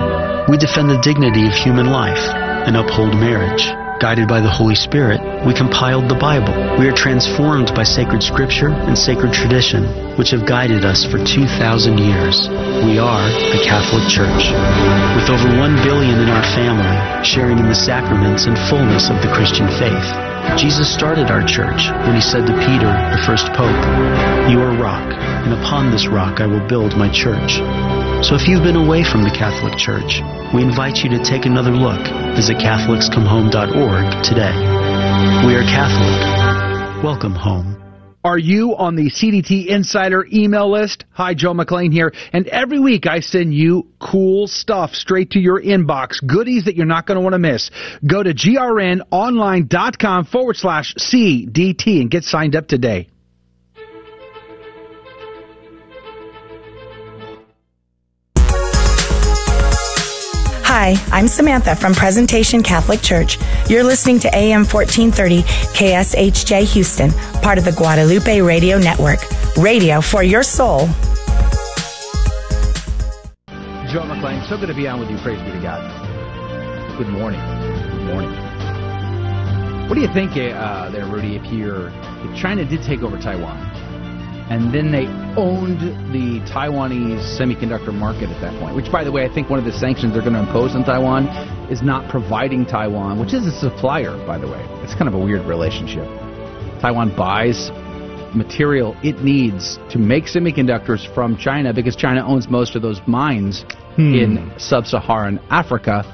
[0.53, 2.29] We defend the dignity of human life
[2.69, 3.73] and uphold marriage.
[3.97, 6.53] Guided by the Holy Spirit, we compiled the Bible.
[6.77, 9.89] We are transformed by sacred scripture and sacred tradition,
[10.21, 12.45] which have guided us for 2,000 years.
[12.85, 13.25] We are
[13.57, 14.53] the Catholic Church.
[15.17, 19.33] With over 1 billion in our family, sharing in the sacraments and fullness of the
[19.33, 20.09] Christian faith.
[20.61, 23.81] Jesus started our church when he said to Peter, the first pope,
[24.53, 27.65] You are rock, and upon this rock I will build my church.
[28.23, 30.21] So if you've been away from the Catholic Church,
[30.53, 32.01] we invite you to take another look.
[32.35, 34.57] Visit CatholicsComeHome.org today.
[35.47, 37.05] We are Catholic.
[37.05, 37.77] Welcome home.
[38.25, 41.05] Are you on the CDT Insider email list?
[41.13, 42.13] Hi, Joe McClain here.
[42.33, 46.87] And every week I send you cool stuff straight to your inbox, goodies that you're
[46.87, 47.71] not going to want to miss.
[48.05, 53.09] Go to grnonline.com forward slash CDT and get signed up today.
[60.79, 63.39] Hi, I'm Samantha from Presentation Catholic Church.
[63.67, 65.41] You're listening to AM 1430
[65.73, 69.21] KSHJ Houston, part of the Guadalupe Radio Network.
[69.57, 70.81] Radio for your soul.
[73.89, 75.17] Joe McClain, so good to be on with you.
[75.17, 75.81] Praise be to God.
[76.99, 77.41] Good morning.
[77.41, 79.89] Good morning.
[79.89, 83.76] What do you think uh, there, Rudy, if, you're, if China did take over Taiwan?
[84.49, 85.81] And then they owned
[86.13, 88.77] the Taiwanese semiconductor market at that point.
[88.77, 90.85] Which, by the way, I think one of the sanctions they're going to impose on
[90.85, 91.27] Taiwan
[91.71, 94.65] is not providing Taiwan, which is a supplier, by the way.
[94.85, 96.07] It's kind of a weird relationship.
[96.81, 97.71] Taiwan buys
[98.35, 103.65] material it needs to make semiconductors from China because China owns most of those mines
[103.97, 104.15] hmm.
[104.15, 106.05] in sub-Saharan Africa.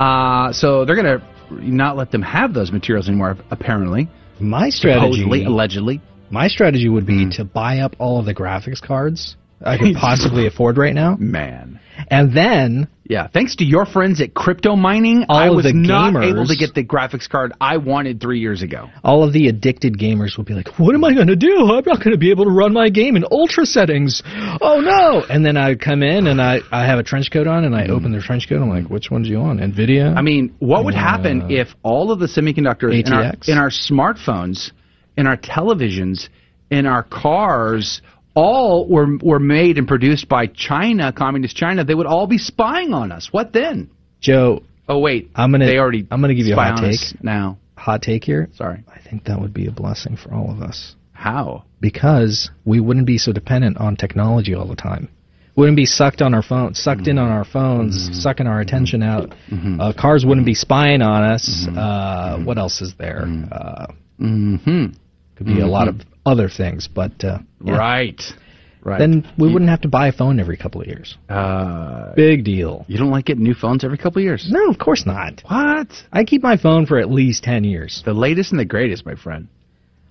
[0.00, 1.24] Uh, so they're going to
[1.64, 4.08] not let them have those materials anymore, apparently.
[4.40, 6.00] My strategy, Supposedly, allegedly.
[6.34, 7.36] My strategy would be mm.
[7.36, 11.16] to buy up all of the graphics cards I could possibly afford right now.
[11.16, 11.78] Man.
[12.10, 16.14] And then yeah, thanks to your friends at Crypto Mining, all I was the not
[16.14, 18.90] gamers, able to get the graphics card I wanted three years ago.
[19.04, 21.70] All of the addicted gamers will be like, "What am I going to do?
[21.72, 24.22] I'm not going to be able to run my game in ultra settings.
[24.60, 27.64] Oh no!" And then I come in and I, I have a trench coat on
[27.64, 27.90] and I mm.
[27.90, 28.60] open the trench coat.
[28.60, 29.60] I'm like, "Which one do you want?
[29.60, 33.58] Nvidia?" I mean, what would happen uh, if all of the semiconductors in our, in
[33.58, 34.72] our smartphones,
[35.16, 36.28] in our televisions,
[36.70, 38.00] in our cars?
[38.34, 42.92] all were were made and produced by China, communist China, they would all be spying
[42.92, 43.28] on us.
[43.32, 43.90] What then?
[44.20, 44.62] Joe.
[44.88, 45.66] Oh wait, I'm gonna.
[45.66, 46.06] They already.
[46.10, 47.58] I'm gonna give you a hot take now.
[47.76, 48.48] Hot take here.
[48.54, 48.82] Sorry.
[48.88, 50.94] I think that would be a blessing for all of us.
[51.12, 51.64] How?
[51.80, 55.08] Because we wouldn't be so dependent on technology all the time.
[55.56, 57.10] Wouldn't be sucked on our phone, sucked mm-hmm.
[57.10, 58.14] in on our phones, mm-hmm.
[58.14, 59.30] sucking our attention out.
[59.50, 59.80] Mm-hmm.
[59.80, 61.66] Uh, cars wouldn't be spying on us.
[61.66, 61.78] Mm-hmm.
[61.78, 63.22] Uh, what else is there?
[63.26, 63.52] Mm-hmm.
[63.52, 63.86] Uh,
[64.20, 64.86] mm-hmm.
[65.36, 67.76] Could be a lot of other things, but uh, yeah.
[67.76, 68.22] right.
[68.82, 68.98] Right.
[68.98, 71.16] Then we you, wouldn't have to buy a phone every couple of years.
[71.30, 72.84] Uh, Big deal.
[72.86, 74.46] You don't like getting new phones every couple of years?
[74.50, 75.42] No, of course not.
[75.48, 75.88] What?
[76.12, 78.02] I keep my phone for at least 10 years.
[78.04, 79.48] The latest and the greatest, my friend.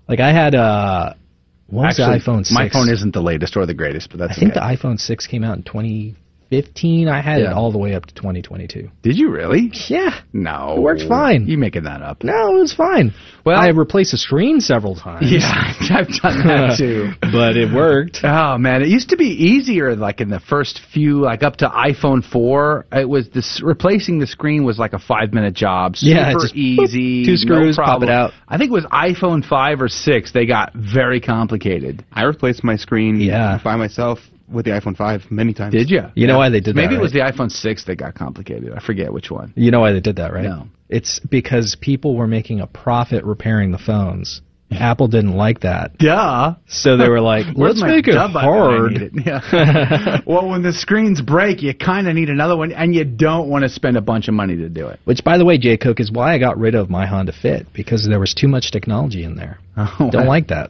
[0.10, 1.14] Like I had uh
[1.68, 2.52] what was Actually, the iPhone 6?
[2.52, 4.60] My phone isn't the latest or the greatest, but that's I think okay.
[4.60, 6.16] the iPhone 6 came out in 20
[6.54, 7.50] 15, I had yeah.
[7.50, 8.88] it all the way up to 2022.
[9.02, 9.72] Did you really?
[9.88, 10.22] Yeah.
[10.34, 10.76] No.
[10.78, 11.48] It worked fine.
[11.48, 12.24] You making that up?
[12.24, 13.12] No, it was fine.
[13.44, 15.32] Well, I replaced the screen several times.
[15.32, 15.42] Yeah,
[15.90, 17.14] I've done that too.
[17.20, 18.20] but it worked.
[18.24, 19.96] Oh man, it used to be easier.
[19.96, 24.28] Like in the first few, like up to iPhone 4, it was this replacing the
[24.28, 25.98] screen was like a five minute job.
[25.98, 27.24] Super yeah, just, easy.
[27.24, 28.32] Boop, two screws, no pop it out.
[28.48, 30.32] I think it was iPhone 5 or 6.
[30.34, 32.06] They got very complicated.
[32.14, 33.60] I replaced my screen yeah.
[33.64, 34.20] by myself
[34.54, 35.74] with the iPhone 5 many times.
[35.74, 35.98] Did you?
[35.98, 36.28] You yeah.
[36.28, 36.92] know why they did Maybe that?
[36.92, 37.36] Maybe it was right?
[37.36, 38.74] the iPhone 6 that got complicated.
[38.74, 39.54] I forget which one.
[39.56, 40.44] You know why they did that, right?
[40.44, 40.68] No.
[40.90, 44.42] It's because people were making a profit repairing the phones.
[44.70, 44.82] Hmm.
[44.82, 45.98] Apple didn't like that.
[45.98, 46.56] Duh.
[46.68, 48.94] So they were like, let's make it hard.
[48.94, 49.12] It.
[49.26, 50.20] Yeah.
[50.26, 53.64] well, when the screens break, you kind of need another one, and you don't want
[53.64, 55.00] to spend a bunch of money to do it.
[55.06, 57.68] Which, by the way, Jay Cook, is why I got rid of my Honda Fit,
[57.74, 59.60] because there was too much technology in there.
[59.76, 60.70] Oh, don't like that.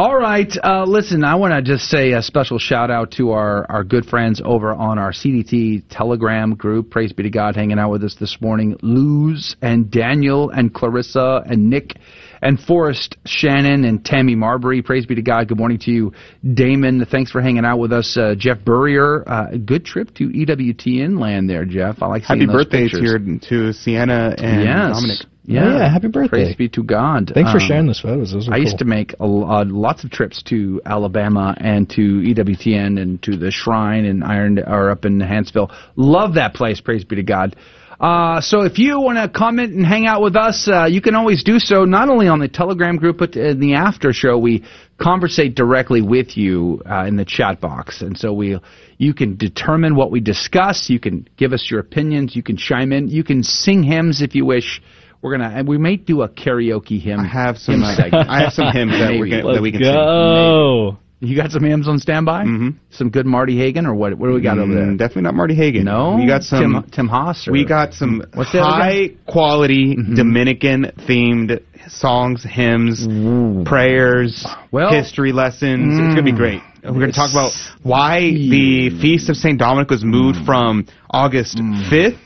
[0.00, 3.68] All right, uh, listen, I want to just say a special shout out to our,
[3.68, 6.88] our good friends over on our CDT Telegram group.
[6.88, 8.78] Praise be to God, hanging out with us this morning.
[8.80, 11.96] Luz and Daniel and Clarissa and Nick
[12.40, 14.82] and Forrest Shannon and Tammy Marbury.
[14.82, 15.48] Praise be to God.
[15.48, 16.12] Good morning to you,
[16.54, 17.04] Damon.
[17.04, 19.28] Thanks for hanging out with us, uh, Jeff Burrier.
[19.28, 22.04] Uh, good trip to EWTN land there, Jeff.
[22.04, 22.46] I like seeing you.
[22.46, 23.00] Happy birthday pictures.
[23.00, 24.92] here to Sienna and yes.
[24.92, 25.26] Dominic.
[25.48, 25.64] Yeah.
[25.64, 26.28] Oh, yeah, happy birthday.
[26.28, 27.32] Praise be to God.
[27.32, 28.32] Thanks for um, sharing those photos.
[28.32, 28.60] Those I cool.
[28.60, 33.34] used to make a, uh, lots of trips to Alabama and to EWTN and to
[33.34, 35.70] the Shrine and Iron or up in Huntsville.
[35.96, 36.82] Love that place.
[36.82, 37.56] Praise be to God.
[37.98, 41.14] Uh, so if you want to comment and hang out with us, uh, you can
[41.14, 44.36] always do so not only on the Telegram group, but in the after show.
[44.36, 44.64] We
[44.98, 48.58] conversate directly with you uh, in the chat box, and so we
[48.98, 50.90] you can determine what we discuss.
[50.90, 52.36] You can give us your opinions.
[52.36, 53.08] You can chime in.
[53.08, 54.80] You can sing hymns if you wish.
[55.20, 57.20] We're gonna and we may do a karaoke hymn.
[57.20, 57.82] I have some.
[57.82, 60.92] Uh, I have some hymns that, we're gonna, that we can go.
[60.92, 60.98] sing.
[61.20, 62.44] You got some hymns on standby?
[62.44, 62.68] Mm-hmm.
[62.90, 64.14] Some good Marty Haugen, or what?
[64.14, 64.90] What do we got mm, over there?
[64.92, 65.82] Definitely not Marty Haugen.
[65.82, 67.48] No, we got some Tim, Tim Haas.
[67.48, 70.14] Or, we got some what's high quality mm-hmm.
[70.14, 73.64] Dominican themed songs, hymns, Ooh.
[73.66, 75.94] prayers, well, history lessons.
[75.94, 76.62] Mm, it's gonna be great.
[76.84, 77.52] We're going to talk about
[77.82, 79.58] why the Feast of St.
[79.58, 80.46] Dominic was moved mm.
[80.46, 82.16] from August 5th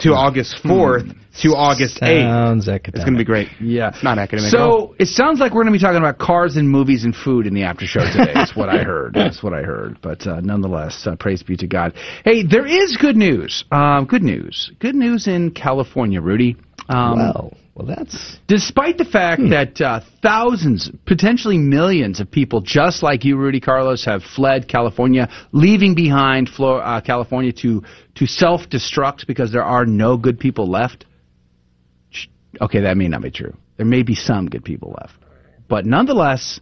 [0.00, 2.22] to August 4th to August 8th.
[2.22, 2.96] Sounds academic.
[2.96, 3.48] It's going to be great.
[3.60, 3.90] Yeah.
[3.90, 4.50] It's not academic.
[4.50, 7.46] So it sounds like we're going to be talking about cars and movies and food
[7.46, 8.32] in the after show today.
[8.34, 9.14] That's what I heard.
[9.14, 9.98] That's what I heard.
[10.02, 11.94] But uh, nonetheless, uh, praise be to God.
[12.24, 13.64] Hey, there is good news.
[13.70, 14.72] Um, good news.
[14.80, 16.56] Good news in California, Rudy.
[16.88, 23.02] Um, well, well, that's Despite the fact that uh, thousands, potentially millions of people just
[23.02, 27.82] like you, Rudy Carlos, have fled California, leaving behind Flor- uh, California to,
[28.16, 31.06] to self destruct because there are no good people left.
[32.60, 33.56] Okay, that may not be true.
[33.76, 35.14] There may be some good people left.
[35.68, 36.58] But nonetheless,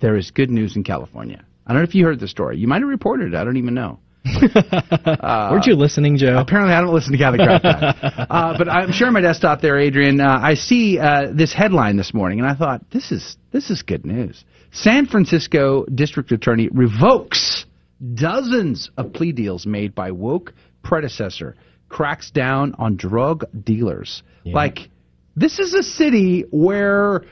[0.00, 1.44] there is good news in California.
[1.66, 2.58] I don't know if you heard the story.
[2.58, 3.36] You might have reported it.
[3.36, 3.98] I don't even know.
[5.04, 6.38] Uh, Weren't you listening, Joe?
[6.38, 10.20] Apparently, I don't listen to Drive uh, but I'm sure my desktop there, Adrian.
[10.20, 13.82] Uh, I see uh, this headline this morning, and I thought this is this is
[13.82, 14.44] good news.
[14.72, 17.66] San Francisco District Attorney revokes
[18.14, 20.52] dozens of plea deals made by woke
[20.82, 21.56] predecessor,
[21.88, 24.22] cracks down on drug dealers.
[24.54, 24.90] Like
[25.36, 27.24] this is a city where,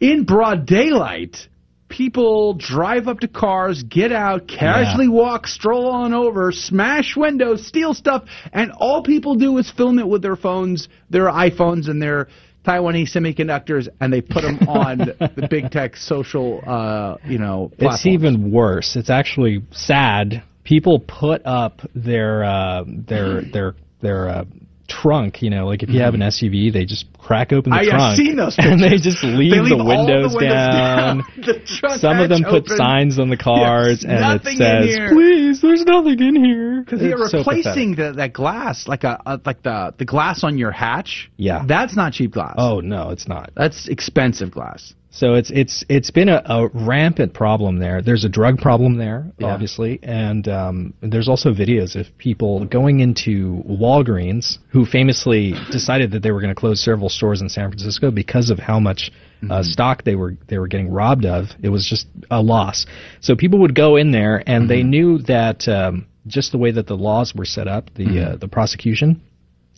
[0.00, 1.48] in broad daylight.
[1.94, 7.94] People drive up to cars, get out, casually walk, stroll on over, smash windows, steal
[7.94, 12.26] stuff, and all people do is film it with their phones, their iPhones, and their
[12.66, 18.06] Taiwanese semiconductors, and they put them on the big tech social, uh, you know, It's
[18.06, 18.96] even worse.
[18.96, 20.42] It's actually sad.
[20.64, 24.44] People put up their uh, their their their uh,
[24.88, 25.42] trunk.
[25.42, 27.90] You know, like if you have an SUV, they just crack open the Mm-hmm.
[27.90, 30.34] I- I've trunk seen those and they just leave, They leave the, all the windows
[30.34, 31.18] windows down.
[31.18, 32.76] down, the Some of them put open.
[32.76, 37.22] signs on the cars Yes, and it says, "Please, there's nothing in here." Because you're
[37.22, 40.70] It's so replacing the, that glass, like a, a like the the glass on your
[40.70, 41.30] hatch.
[41.36, 41.64] Yeah.
[41.66, 42.54] that's not cheap glass.
[42.58, 43.50] Oh no, it's not.
[43.56, 44.94] That's expensive glass.
[45.16, 48.02] So it's it's it's been a, a rampant problem there.
[48.02, 49.46] There's a drug problem there, Yeah.
[49.54, 56.22] obviously, and um, there's also videos of people going into Walgreens who famously decided that
[56.24, 59.10] they were going to close several stores in San Francisco because of how much
[59.42, 59.50] Mm-hmm.
[59.50, 61.46] uh, stock they were they were getting robbed of.
[61.62, 62.86] It was just a loss.
[63.20, 64.90] So people would go in there and they Mm-hmm.
[64.90, 68.32] knew that um, just the way that the laws were set up, the Mm-hmm.
[68.32, 69.20] uh, the prosecution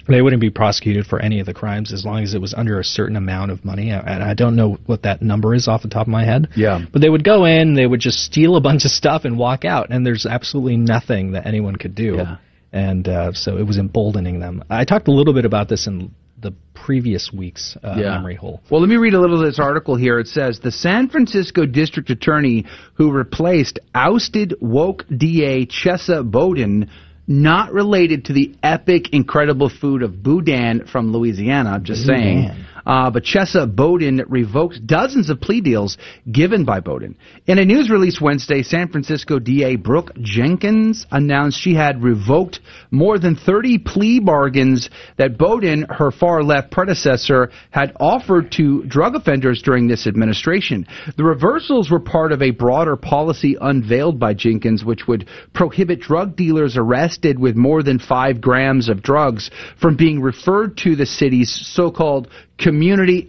[0.08, 2.78] they wouldn't be prosecuted for any of the crimes as long as it was under
[2.78, 3.90] a certain amount of money.
[3.90, 6.48] And I don't know what that number is off the top of my head.
[6.56, 6.80] Yeah.
[6.92, 9.64] But they would go in, they would just steal a bunch of stuff and walk
[9.64, 12.16] out, and there's absolutely nothing that anyone could do.
[12.16, 12.36] Yeah.
[12.72, 14.62] And uh, so it was emboldening them.
[14.68, 18.10] I talked a little bit about this in the previous week's uh, Yeah.
[18.10, 18.60] memory hole.
[18.70, 20.18] Well, let me read a little of this article here.
[20.18, 26.90] It says the San Francisco district attorney who replaced ousted woke DA Chesa Boudin,
[27.26, 31.70] not related to the epic, incredible food of boudin from Louisiana.
[31.70, 32.50] I'm just saying.
[32.86, 35.98] Uh, but Chesa Boudin revoked dozens of plea deals
[36.30, 37.16] given by Boudin.
[37.46, 42.60] In a news release Wednesday, San Francisco DA Brooke Jenkins announced she had revoked
[42.92, 49.16] more than 30 plea bargains that Boudin, her far left predecessor, had offered to drug
[49.16, 50.86] offenders during this administration.
[51.16, 56.36] The reversals were part of a broader policy unveiled by Jenkins, which would prohibit drug
[56.36, 61.50] dealers arrested with more than five grams of drugs from being referred to the city's
[61.50, 62.28] so-called
[62.58, 62.75] community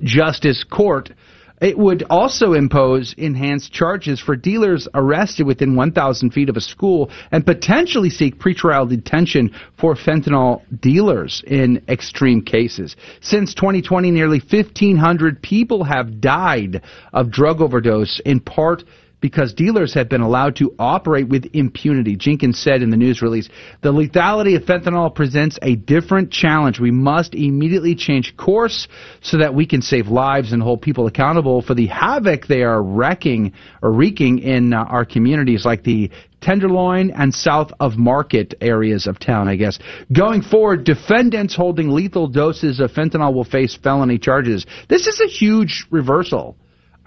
[0.04, 1.12] justice court.
[1.60, 7.10] It would also impose enhanced charges for dealers arrested within 1,000 feet of a school
[7.32, 12.96] and potentially seek pretrial detention for fentanyl dealers in extreme cases.
[13.22, 18.84] Since 2020, nearly 1,500 people have died of drug overdose, in part
[19.20, 22.16] because dealers have been allowed to operate with impunity.
[22.16, 23.50] Jenkins said in the news release,
[23.82, 26.80] the lethality of fentanyl presents a different challenge.
[26.80, 28.88] We must immediately change course
[29.22, 32.82] so that we can save lives and hold people accountable for the havoc they are
[32.82, 39.08] wrecking or wreaking in uh, our communities like the Tenderloin and south of Market areas
[39.08, 39.80] of town, I guess.
[40.14, 44.66] Going forward, defendants holding lethal doses of fentanyl will face felony charges.
[44.88, 46.56] This is a huge reversal.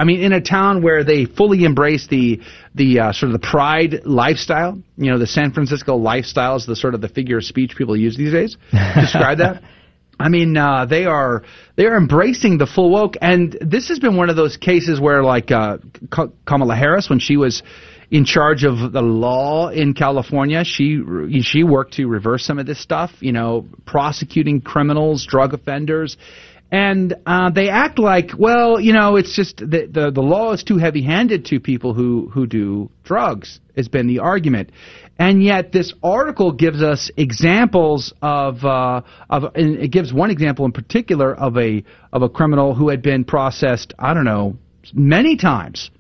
[0.01, 2.41] I mean, in a town where they fully embrace the
[2.75, 6.75] the uh, sort of the pride lifestyle, you know, the San Francisco lifestyle is the
[6.75, 8.57] sort of the figure of speech people use these days.
[8.99, 9.63] Describe that.
[10.19, 11.43] I mean, uh, they are
[11.77, 15.23] they are embracing the full woke, and this has been one of those cases where,
[15.23, 15.77] like uh,
[16.11, 17.63] Ka- Kamala Harris, when she was
[18.11, 21.03] in charge of the law in California, she
[21.43, 23.11] she worked to reverse some of this stuff.
[23.21, 26.17] You know, prosecuting criminals, drug offenders.
[26.73, 30.63] And uh, they act like, well, you know, it's just the, the the law is
[30.63, 33.59] too heavy-handed to people who who do drugs.
[33.77, 34.71] Has been the argument,
[35.19, 40.65] and yet this article gives us examples of uh, of and it gives one example
[40.65, 41.83] in particular of a
[42.13, 43.93] of a criminal who had been processed.
[43.99, 44.57] I don't know
[44.93, 45.91] many times.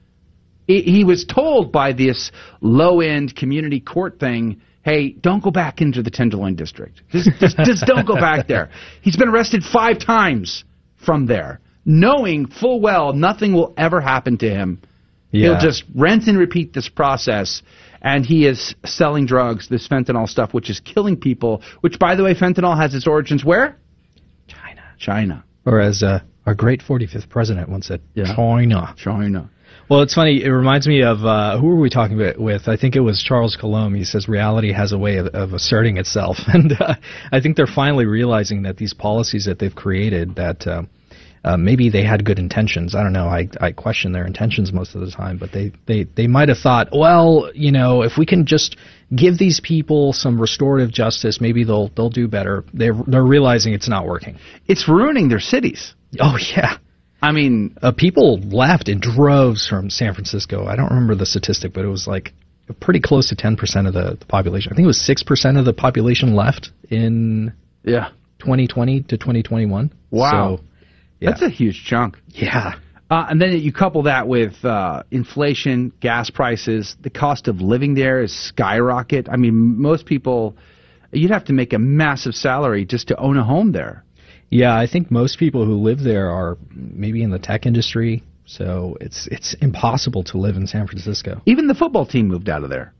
[0.67, 2.31] He he was told by this
[2.61, 7.03] low-end community court thing, hey, don't go back into the Tenderloin district.
[7.11, 8.71] Just, just, just don't go back there.
[9.03, 10.65] He's been arrested five times
[11.05, 14.81] from there, knowing full well nothing will ever happen to him.
[15.33, 15.51] Yeah.
[15.51, 17.63] He'll just rent and repeat this process.
[18.03, 21.63] And he is selling drugs, this fentanyl stuff, which is killing people.
[21.83, 23.77] Which, by the way, fentanyl has its origins where?
[24.49, 24.83] China.
[24.99, 25.45] China.
[25.67, 28.35] Or as uh, our great 45th president once said, Yeah.
[28.35, 28.95] China.
[28.97, 29.51] China.
[29.91, 30.45] Well, it's funny.
[30.45, 32.69] It reminds me of uh, who were we talking about with?
[32.69, 33.97] I think it was Charles Coulombe.
[33.97, 36.95] He says reality has a way of, of asserting itself, and uh,
[37.33, 40.67] I think they're finally realizing that these policies that they've created that.
[40.67, 40.83] Uh,
[41.43, 42.95] uh, maybe they had good intentions.
[42.95, 43.25] I don't know.
[43.25, 46.59] I, I question their intentions most of the time, but they, they, they might have
[46.59, 48.77] thought, well, you know, if we can just
[49.17, 52.65] give these people some restorative justice, maybe they'll they'll do better.
[52.75, 54.37] They're they're realizing it's not working.
[54.67, 55.95] It's ruining their cities.
[56.21, 56.77] Oh yeah.
[57.23, 60.67] I mean, uh, people left in droves from San Francisco.
[60.67, 62.33] I don't remember the statistic, but it was like
[62.81, 64.73] pretty close to 10% of the, the population.
[64.73, 67.53] I think it was 6% of the population left in
[67.83, 69.93] yeah 2020 to 2021.
[70.11, 70.57] Wow.
[70.57, 70.65] So,
[71.21, 71.31] yeah.
[71.31, 72.17] That's a huge chunk.
[72.29, 72.75] Yeah.
[73.11, 77.95] Uh, and then you couple that with uh, inflation, gas prices, the cost of living
[77.95, 79.29] there is skyrocket.
[79.29, 80.57] I mean, most people,
[81.11, 84.05] you'd have to make a massive salary just to own a home there.
[84.51, 88.97] Yeah, I think most people who live there are maybe in the tech industry, so
[89.01, 91.41] it's it's impossible to live in San Francisco.
[91.47, 92.93] Even the football team moved out of there.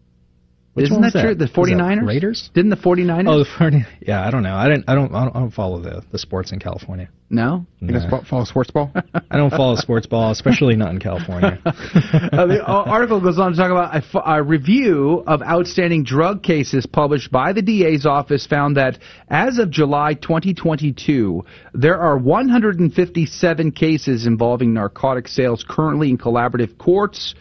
[0.75, 1.35] Which Isn't one that, true?
[1.35, 2.07] The 49ers?
[2.07, 2.51] Raiders?
[2.55, 3.29] Didn't the 49ers?
[3.29, 4.55] Oh, the 40, yeah, I don't know.
[4.55, 7.09] I didn't I don't I don't, I don't follow the, the sports in California.
[7.29, 7.67] No?
[7.81, 8.23] You guys No.
[8.29, 8.93] follow sports ball?
[9.31, 11.61] I don't follow sports ball, especially not in California.
[11.65, 16.05] uh, the uh, article goes on to talk about a, f- a review of outstanding
[16.05, 18.99] drug cases published by the DA's office found that
[19.29, 21.45] as of July 2022,
[21.75, 27.35] there are 157 cases involving narcotic sales currently in collaborative courts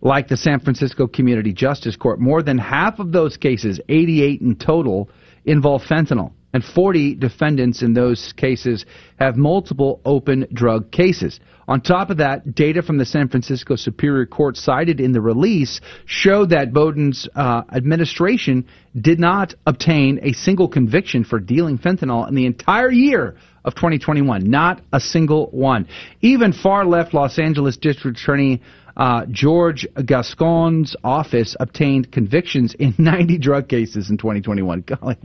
[0.00, 2.20] like the San Francisco Community Justice Court.
[2.20, 5.10] More than half of those cases, 88 in total,
[5.44, 6.32] involve fentanyl.
[6.52, 8.86] And 40 defendants in those cases
[9.18, 11.38] have multiple open drug cases.
[11.68, 15.80] On top of that, data from the San Francisco Superior Court cited in the release
[16.06, 18.66] showed that Boudin's uh, administration
[18.98, 24.48] did not obtain a single conviction for dealing fentanyl in the entire year of 2021.
[24.48, 25.88] Not a single one.
[26.22, 28.62] Even far left Los Angeles District Attorney
[28.96, 34.80] uh, George Gascon's office obtained convictions in 90 drug cases in 2021.
[34.86, 35.16] Golly.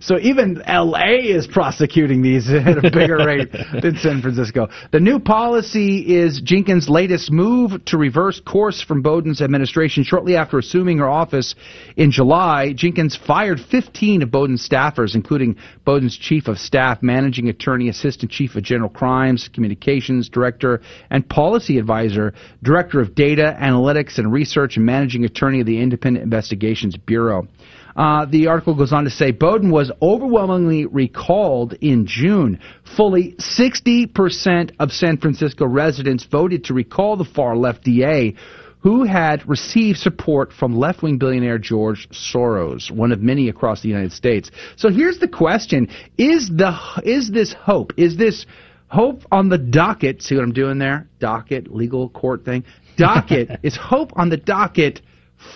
[0.00, 4.68] So even LA is prosecuting these at a bigger rate than San Francisco.
[4.92, 10.04] The new policy is Jenkins' latest move to reverse course from Boudin's administration.
[10.04, 11.54] Shortly after assuming her office
[11.96, 17.88] in July, Jenkins fired 15 of Boudin's staffers, including Boudin's chief of staff, managing attorney,
[17.88, 20.80] assistant chief of general crimes, communications director,
[21.10, 26.22] and policy advisor, director of data analytics and research, and managing attorney of the Independent
[26.22, 27.48] Investigations Bureau.
[27.96, 32.60] Uh, the article goes on to say Boudin was overwhelmingly recalled in June.
[32.96, 38.34] Fully 60% of San Francisco residents voted to recall the far left DA
[38.80, 43.88] who had received support from left wing billionaire George Soros, one of many across the
[43.88, 44.50] United States.
[44.76, 45.88] So here's the question
[46.18, 47.92] Is, the, is this hope?
[47.96, 48.46] Is this
[48.88, 50.22] hope on the docket?
[50.22, 51.08] See what I'm doing there?
[51.18, 52.64] Docket, legal court thing.
[52.96, 55.00] Docket is hope on the docket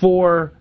[0.00, 0.52] for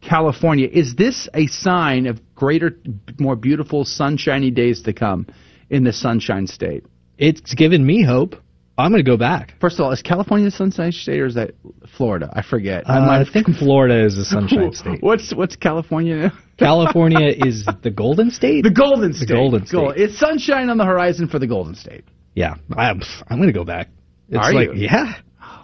[0.00, 0.68] California.
[0.70, 2.76] Is this a sign of greater,
[3.18, 5.26] more beautiful, sunshiny days to come
[5.70, 6.84] in the Sunshine State?
[7.16, 8.36] It's given me hope.
[8.76, 9.54] I'm going to go back.
[9.60, 11.52] First of all, is California the Sunshine State or is that
[11.96, 12.28] Florida?
[12.32, 12.84] I forget.
[12.88, 15.00] Uh, I think Florida is a sunshine state.
[15.00, 16.32] What's what's California?
[16.58, 18.64] California is the Golden State.
[18.64, 19.28] The Golden State.
[19.28, 19.76] The Golden State.
[19.76, 22.04] Gold- It's sunshine on the horizon for the Golden State.
[22.34, 23.88] Yeah, I'm, I'm going to go back.
[24.28, 24.88] It's Are like, you?
[24.88, 25.14] Yeah.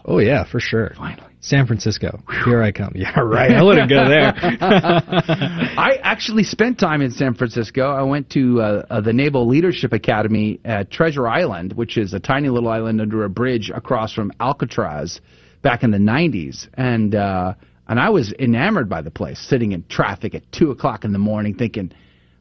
[0.04, 0.92] Oh yeah, for sure.
[0.96, 1.29] Finally.
[1.40, 2.22] San Francisco.
[2.44, 2.92] Here I come.
[3.00, 3.52] Yeah, right.
[3.52, 4.34] I wouldn't go there.
[4.36, 7.90] I actually spent time in San Francisco.
[7.90, 12.20] I went to uh, uh, the Naval Leadership Academy at Treasure Island, which is a
[12.20, 15.20] tiny little island under a bridge across from Alcatraz
[15.62, 16.68] back in the 90s.
[16.74, 17.54] And, uh,
[17.88, 21.18] and I was enamored by the place, sitting in traffic at 2 o'clock in the
[21.18, 21.92] morning thinking,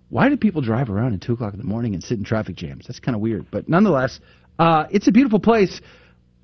[0.09, 2.55] why do people drive around at 2 o'clock in the morning and sit in traffic
[2.55, 2.88] jams?
[2.88, 3.45] That's kind of weird.
[3.49, 4.19] But nonetheless,
[4.57, 5.80] uh, it's a beautiful place.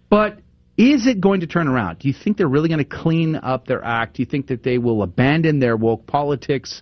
[0.10, 0.40] But
[0.78, 2.00] is it going to turn around?
[2.00, 4.18] Do you think they're really going to clean up their act?
[4.18, 6.82] Do you think that they will abandon their woke politics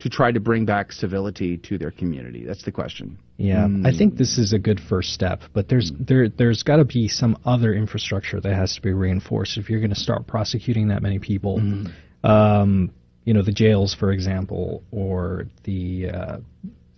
[0.00, 2.44] to try to bring back civility to their community?
[2.44, 3.18] That's the question.
[3.38, 3.86] Yeah, Hmm.
[3.86, 7.08] I think this is a good first step, but there's there there's got to be
[7.08, 11.00] some other infrastructure that has to be reinforced if you're going to start prosecuting that
[11.00, 11.58] many people.
[11.58, 11.86] Hmm.
[12.22, 12.90] Um,
[13.24, 16.36] you know, the jails, for example, or the uh,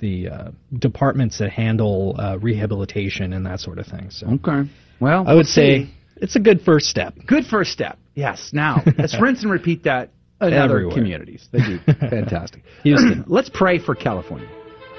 [0.00, 4.10] the uh, departments that handle uh, rehabilitation and that sort of thing.
[4.10, 4.68] So Okay.
[4.98, 5.94] Well, I would say see.
[6.22, 7.14] It's a good first step.
[7.26, 7.98] good first step.
[8.14, 8.50] Yes.
[8.52, 11.48] Now let's rinse and repeat that and other communities.
[11.52, 11.78] They do
[12.08, 12.62] fantastic.
[12.82, 13.24] Houston.
[13.28, 14.48] Let's pray for California.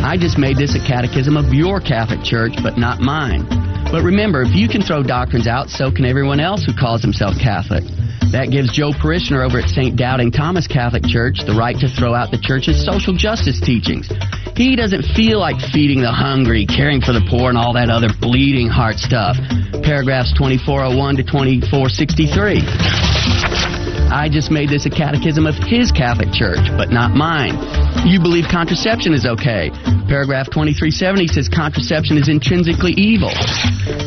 [0.00, 3.44] I just made this a catechism of your Catholic Church, but not mine.
[3.92, 7.36] But remember, if you can throw doctrines out, so can everyone else who calls himself
[7.36, 7.84] Catholic.
[8.30, 9.96] That gives Joe Parishioner over at St.
[9.96, 14.08] Doubting Thomas Catholic Church the right to throw out the church's social justice teachings.
[14.54, 18.08] He doesn't feel like feeding the hungry, caring for the poor, and all that other
[18.20, 19.36] bleeding heart stuff.
[19.82, 23.71] Paragraphs 2401 to 2463.
[24.12, 27.56] I just made this a catechism of his Catholic Church, but not mine.
[28.04, 29.72] You believe contraception is okay.
[30.04, 33.32] Paragraph 2370 says contraception is intrinsically evil.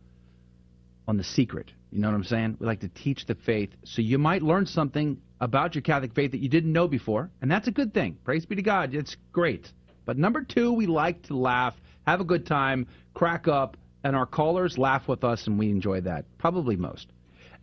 [1.07, 1.72] on the secret.
[1.91, 2.57] You know what I'm saying?
[2.60, 3.69] We like to teach the faith.
[3.84, 7.49] So you might learn something about your Catholic faith that you didn't know before, and
[7.49, 8.18] that's a good thing.
[8.23, 8.94] Praise be to God.
[8.94, 9.72] It's great.
[10.06, 11.76] But number two, we like to laugh,
[12.06, 12.88] have a good time,
[13.18, 17.07] crack up, and our callers laugh with us, and we enjoy that probably most.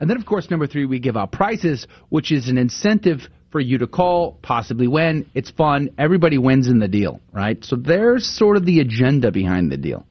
[0.00, 3.20] And then, of course, number three, we give out prizes, which is an incentive
[3.52, 5.30] for you to call, possibly win.
[5.32, 5.90] It's fun.
[5.96, 7.64] Everybody wins in the deal, right?
[7.64, 10.04] So there's sort of the agenda behind the deal.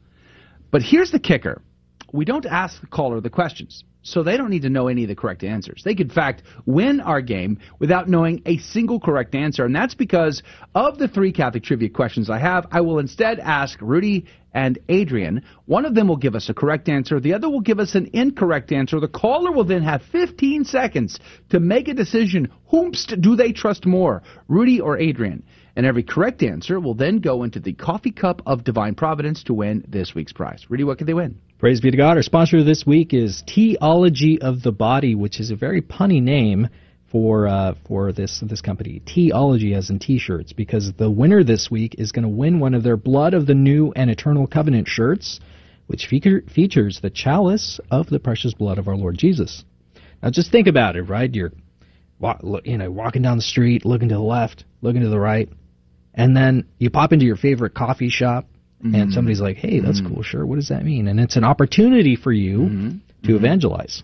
[0.71, 1.61] But here's the kicker
[2.13, 3.83] we don't ask the caller the questions.
[4.03, 5.81] So they don't need to know any of the correct answers.
[5.83, 9.65] They could, in fact, win our game without knowing a single correct answer.
[9.65, 10.43] And that's because
[10.75, 15.43] of the three Catholic trivia questions I have, I will instead ask Rudy and Adrian.
[15.65, 17.19] One of them will give us a correct answer.
[17.19, 18.99] The other will give us an incorrect answer.
[18.99, 21.19] The caller will then have 15 seconds
[21.49, 22.51] to make a decision.
[22.71, 25.43] Whomst do they trust more, Rudy or Adrian?
[25.75, 29.53] And every correct answer will then go into the coffee cup of divine providence to
[29.53, 30.65] win this week's prize.
[30.69, 31.39] Rudy, what could they win?
[31.57, 32.17] Praise be to God.
[32.17, 36.67] Our sponsor this week is Teology of the Body, which is a very punny name
[37.13, 39.01] for uh, for this this company.
[39.05, 42.83] Teology as in T-shirts, because the winner this week is going to win one of
[42.83, 45.39] their Blood of the New and Eternal Covenant shirts,
[45.87, 49.63] which feature, features the chalice of the precious blood of our Lord Jesus.
[50.21, 51.33] Now, just think about it, right?
[51.33, 51.53] You're
[52.63, 55.49] you know, walking down the street, looking to the left, looking to the right,
[56.15, 58.47] and then you pop into your favorite coffee shop,
[58.83, 58.95] Mhm.
[58.95, 60.07] and somebody's like, "Hey, that's Mhm.
[60.07, 60.23] cool.
[60.23, 60.45] Sure.
[60.45, 62.89] What does that mean?" And it's an opportunity for you Mm-hmm.
[63.27, 64.03] to evangelize.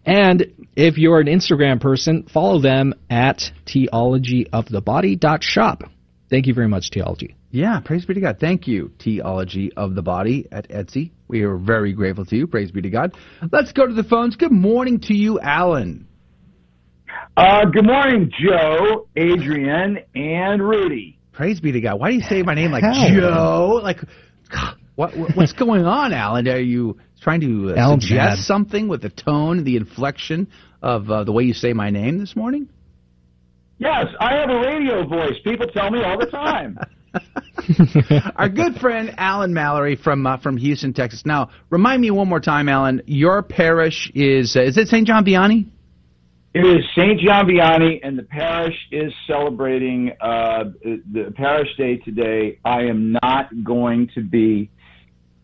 [0.06, 5.84] And if you're an Instagram person, follow them at theologyofthebody.shop.
[6.30, 7.34] Thank you very much, Theology.
[7.50, 8.38] Yeah, praise be to God.
[8.40, 11.12] Thank you, Theology of the Body at Etsy.
[11.28, 12.48] We are very grateful to you.
[12.48, 13.16] Praise be to God.
[13.52, 14.34] Let's go to the phones.
[14.36, 16.08] Good morning to you, Alan.
[17.36, 21.18] Uh, good morning, Joe, Adrian, and Rudy.
[21.32, 21.98] Praise be to God.
[21.98, 23.08] Why do you say my name like Hell.
[23.12, 23.80] Joe?
[23.82, 23.98] Like,
[24.94, 26.46] what, what what's going on, Alan?
[26.48, 28.44] Are you trying to uh, Alan's suggest mad.
[28.44, 30.48] something with the tone, the inflection
[30.80, 32.68] of uh, the way you say my name this morning?
[33.78, 35.34] Yes, I have a radio voice.
[35.42, 36.78] People tell me all the time.
[38.36, 41.24] Our good friend Alan Mallory from uh, from Houston, Texas.
[41.24, 43.02] Now, remind me one more time, Alan.
[43.06, 45.06] Your parish is uh, is it St.
[45.06, 45.66] John Vianney?
[46.54, 47.18] It is St.
[47.18, 52.60] John Vianney, and the parish is celebrating uh, the parish day today.
[52.64, 54.70] I am not going to be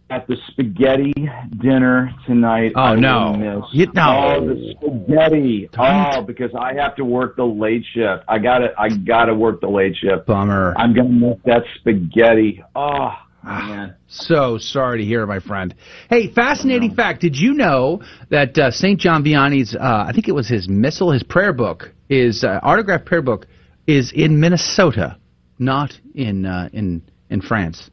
[0.09, 1.13] at the spaghetti
[1.61, 2.75] dinner tonight.
[2.77, 3.67] Oh, no.
[3.73, 4.03] You- no.
[4.03, 5.69] all the spaghetti.
[5.77, 8.23] Oh, because I have to work the late shift.
[8.29, 10.27] I gotta, I gotta work the late shift.
[10.27, 10.75] Bummer.
[10.77, 12.63] I'm gonna miss that spaghetti.
[12.77, 13.97] Oh man.
[14.09, 15.75] So sorry to hear, my friend.
[16.09, 17.21] Hey, fascinating fact.
[17.21, 18.99] Did you know that uh, St.
[18.99, 23.07] John Vianney's, uh, I think it was his missal, his prayer book, his uh, autographed
[23.07, 23.47] prayer book,
[23.87, 25.17] is in Minnesota,
[25.59, 27.91] not in uh, in in France.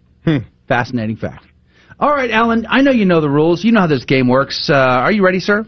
[0.67, 1.45] Fascinating fact.
[1.99, 2.67] All right, Alan.
[2.69, 3.63] I know you know the rules.
[3.63, 4.69] You know how this game works.
[4.69, 5.65] Uh, are you ready, sir?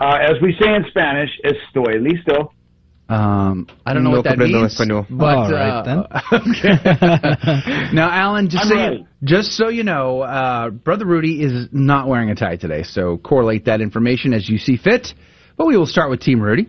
[0.00, 2.50] Uh, as we say in Spanish, estoy listo.
[3.08, 4.76] Um, I don't know No what that comprendo means.
[4.80, 5.06] español.
[5.08, 7.90] But All right, uh, okay.
[7.94, 12.08] now, Alan, just I'm so you, just so you know, uh, brother Rudy is not
[12.08, 15.14] wearing a tie today, so correlate that information as you see fit.
[15.56, 16.66] But we will start with Team Rudy.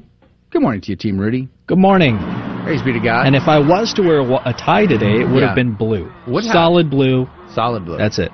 [0.51, 1.49] Good morning to you, Team Rudy.
[1.65, 2.17] Good morning.
[2.63, 3.25] Praise be to God.
[3.25, 5.47] And if I was to wear a, a tie today, it would Yeah.
[5.47, 6.09] have been blue.
[6.27, 6.53] Would have.
[6.53, 7.27] Solid blue.
[7.53, 7.97] Solid blue.
[7.97, 8.31] That's it.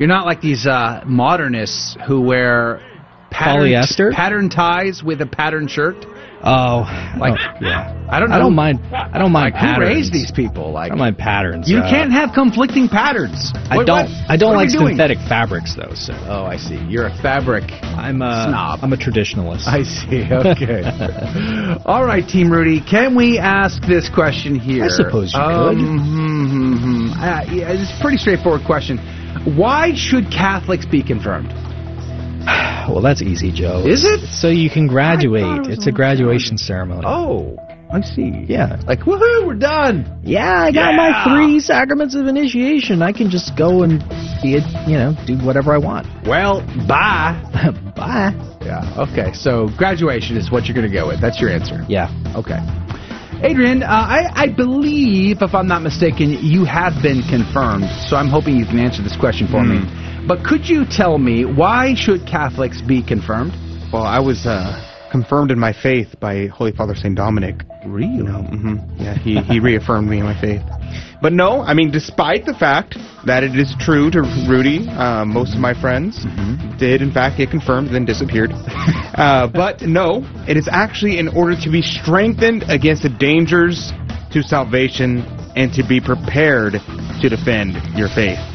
[0.00, 2.80] You're not like these uh, modernists who wear
[3.30, 4.12] patterned, Polyester?
[4.12, 6.04] pattern ties with a patterned shirt.
[6.46, 6.82] Oh,
[7.18, 7.90] Like, oh, yeah.
[8.10, 8.36] I don't know.
[8.36, 8.80] I don't mind.
[8.92, 9.88] I don't mind Like, who patterns.
[9.88, 10.72] raised these people?
[10.72, 11.70] Like, I don't mind patterns.
[11.70, 13.52] You uh, can't have conflicting patterns.
[13.70, 14.10] I What- don't.
[14.10, 14.88] what- I don't like we doing?
[14.88, 15.94] synthetic fabrics though.
[15.94, 16.12] So.
[16.28, 16.76] Oh, I see.
[16.88, 18.80] You're a fabric I'm a snob.
[18.82, 19.66] I'm a traditionalist.
[19.66, 20.24] I see.
[20.34, 20.82] Okay.
[21.86, 22.80] All right, Team Rudy.
[22.80, 24.84] Can we ask this question here?
[24.84, 25.78] I suppose you um, could.
[25.78, 27.12] hmm, hmm, hmm.
[27.12, 28.98] Uh, yeah, it's a pretty straightforward question.
[29.56, 31.50] Why should Catholics be confirmed?
[32.84, 33.82] Well, that's easy, Joe.
[33.86, 34.28] Is it?
[34.28, 35.66] So you can graduate.
[35.66, 37.04] it It's a graduation ceremony.
[37.06, 37.56] Oh,
[37.90, 38.44] I see.
[38.46, 38.78] Yeah.
[38.86, 40.20] Like, woohoo, we're done.
[40.22, 40.96] Yeah, I got Yeah.
[40.96, 43.00] my three sacraments of initiation.
[43.00, 44.00] I can just go and
[44.42, 46.06] be, a, you know, do whatever I want.
[46.26, 47.40] Well, bye.
[47.96, 48.34] Bye.
[48.60, 49.06] Yeah.
[49.08, 49.32] Okay.
[49.32, 51.20] So graduation is what you're going to go with.
[51.22, 51.86] That's your answer.
[51.88, 52.10] Yeah.
[52.36, 52.58] Okay.
[53.42, 57.84] Adrian, uh, I, I believe, if I'm not mistaken, you have been confirmed.
[58.08, 59.80] So I'm hoping you can answer this question for me.
[60.26, 63.52] But could you tell me why should Catholics be confirmed?
[63.92, 64.80] Well, I was uh,
[65.12, 67.56] confirmed in my faith by Holy Father Saint Dominic.
[67.84, 68.24] Really?
[68.24, 70.62] hmm Yeah, he he reaffirmed me in my faith.
[71.20, 72.96] But no, I mean, despite the fact
[73.26, 76.24] that it is true to Rudy, uh, most of my friends
[76.78, 78.50] did in fact get confirmed, then disappeared.
[78.54, 83.92] uh, but no, it is actually in order to be strengthened against the dangers
[84.32, 85.20] to salvation
[85.54, 86.72] and to be prepared
[87.20, 88.53] to defend your faith.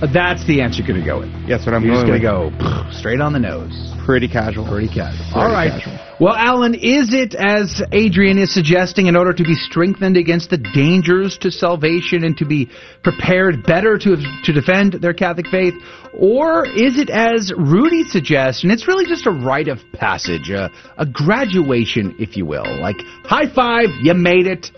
[0.00, 1.48] That's the answer you're going to go with.
[1.48, 2.52] That's what I'm You're just going to go
[2.92, 3.72] straight on the nose.
[4.04, 4.68] Pretty casual.
[4.68, 5.24] Pretty casual.
[5.32, 5.82] Pretty All right.
[5.82, 5.98] casual.
[6.20, 10.58] Well, Alan, is it as Adrian is suggesting in order to be strengthened against the
[10.58, 12.68] dangers to salvation and to be
[13.02, 15.74] prepared better to to defend their Catholic faith,
[16.12, 20.70] or is it as Rudy suggests, and it's really just a rite of passage, a,
[20.98, 24.70] a graduation, if you will, like high five, you made it.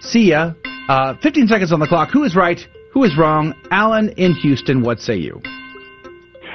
[0.00, 0.52] See ya.
[0.88, 2.10] Uh, 15 seconds on the clock.
[2.12, 2.60] Who is right?
[2.96, 3.52] Who is wrong?
[3.70, 4.80] Alan in Houston.
[4.80, 5.42] What say you?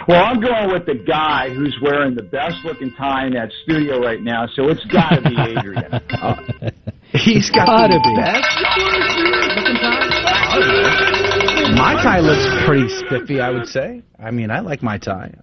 [0.08, 4.02] Well, I'm going with the guy who's wearing the best looking tie in that studio
[4.02, 5.94] right now, so it's got to be Adrian.
[5.94, 6.72] Uh,
[7.14, 8.16] He's got Gotta be.
[8.16, 8.50] best.
[11.78, 14.02] My tie looks pretty spiffy, I would say.
[14.18, 15.36] I mean, I like my tie.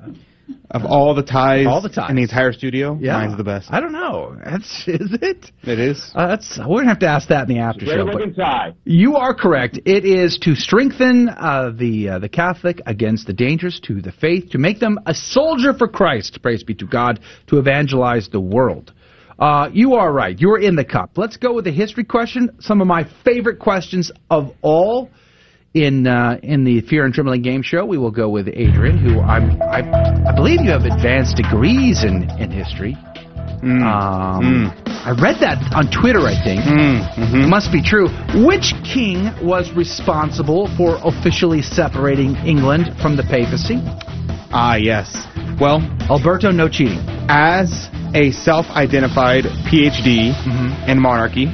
[0.70, 2.10] Of all the ties, All the ties.
[2.10, 3.68] in the entire studio, Yeah, mine's the best.
[3.72, 4.36] I don't know.
[4.44, 5.50] That's is it?
[5.62, 6.12] It is.
[6.14, 8.04] Uh, that's we're gonna have to ask that in the after Great show.
[8.04, 8.74] but- tie.
[8.84, 9.78] You are correct.
[9.86, 14.50] It is to strengthen uh, the uh, the Catholic against the dangers to the faith,
[14.50, 16.42] to make them a soldier for Christ.
[16.42, 18.92] Praise be to God, to evangelize the world.
[19.38, 20.38] Uh, you are right.
[20.38, 21.12] You're in the cup.
[21.16, 22.50] Let's go with the history question.
[22.60, 25.08] Some of my favorite questions of all
[25.84, 27.84] in uh, in the Fear and Trembling game show.
[27.84, 29.80] We will go with Adrian, who I'm, I,
[30.28, 32.96] I believe you have advanced degrees in, in history.
[33.82, 36.60] Um, I read that on Twitter, I think.
[37.44, 38.09] It must be true.
[38.46, 43.82] Which king was responsible for officially separating England from the papacy?
[44.50, 45.26] Ah, yes.
[45.60, 45.80] Well,
[46.10, 46.98] Alberto, no cheating.
[47.28, 50.90] As a self-identified PhD Mm-hmm.
[50.90, 51.46] in monarchy,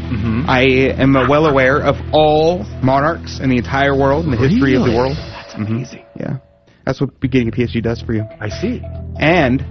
[0.47, 0.63] I
[1.01, 4.93] am well aware of all monarchs in the entire world, in the history of the
[4.95, 5.17] world.
[5.17, 6.05] That's amazing.
[6.19, 6.39] Yeah,
[6.87, 8.25] that's what getting a PhD does for you.
[8.41, 8.81] I see.
[9.19, 9.65] And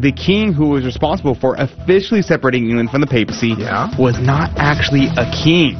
[0.00, 3.54] the king who was responsible for officially separating England from the papacy
[3.98, 5.74] was not actually a king.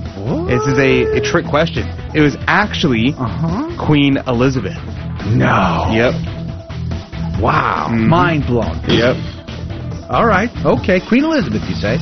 [0.49, 1.87] This is a, a trick question.
[2.17, 3.13] It was actually
[3.79, 4.75] Queen Elizabeth.
[5.31, 5.87] No.
[5.95, 6.38] Yep.
[7.41, 7.89] Wow.
[7.91, 8.07] Mhm.
[8.09, 8.81] Mind blown.
[8.89, 9.17] Yep.
[10.11, 10.51] All right.
[10.65, 11.01] Okay.
[11.07, 11.99] Queen Elizabeth, you say?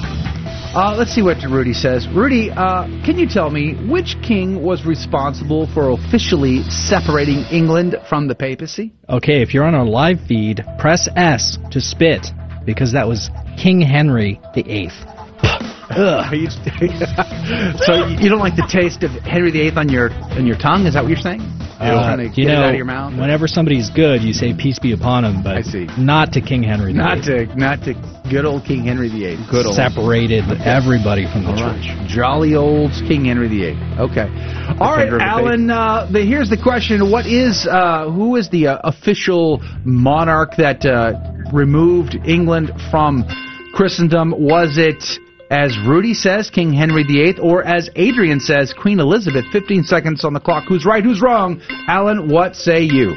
[0.76, 2.06] Uh, let's see what Rudy says.
[2.08, 8.28] Rudy, uh, can you tell me which king was responsible for officially separating England from
[8.28, 8.92] the papacy?
[9.08, 12.26] Okay, if you're on our live feed, press S to spit
[12.66, 14.90] because that was King Henry VIII.
[15.96, 16.26] Ugh.
[17.86, 20.86] so you don't like the taste of Henry VIII on your on your tongue?
[20.86, 21.40] Is that what you're saying?
[21.78, 23.12] Uh, you get know, it out of your mouth.
[23.18, 25.62] whenever somebody's good, you say peace be upon him, but
[25.98, 26.98] not to King Henry VIII.
[26.98, 27.92] Not to not to
[28.30, 29.36] good old King Henry VIII.
[29.50, 31.86] Good old separated everybody from the All church.
[31.88, 32.08] right.
[32.08, 33.76] Jolly old King Henry VIII.
[33.98, 34.28] Okay.
[34.80, 35.70] All right, Finger of the Alan.
[35.70, 40.84] Uh, the, here's the question: What is uh, who is the uh, official monarch that
[40.86, 41.12] uh,
[41.52, 43.22] removed England from
[43.74, 44.32] Christendom?
[44.38, 45.04] Was it,
[45.50, 49.44] as Rudy says, King Henry VIII, or as Adrian says, Queen Elizabeth?
[49.52, 50.64] 15 seconds on the clock.
[50.68, 51.04] Who's right?
[51.04, 51.60] Who's wrong?
[51.88, 53.14] Alan, what say you?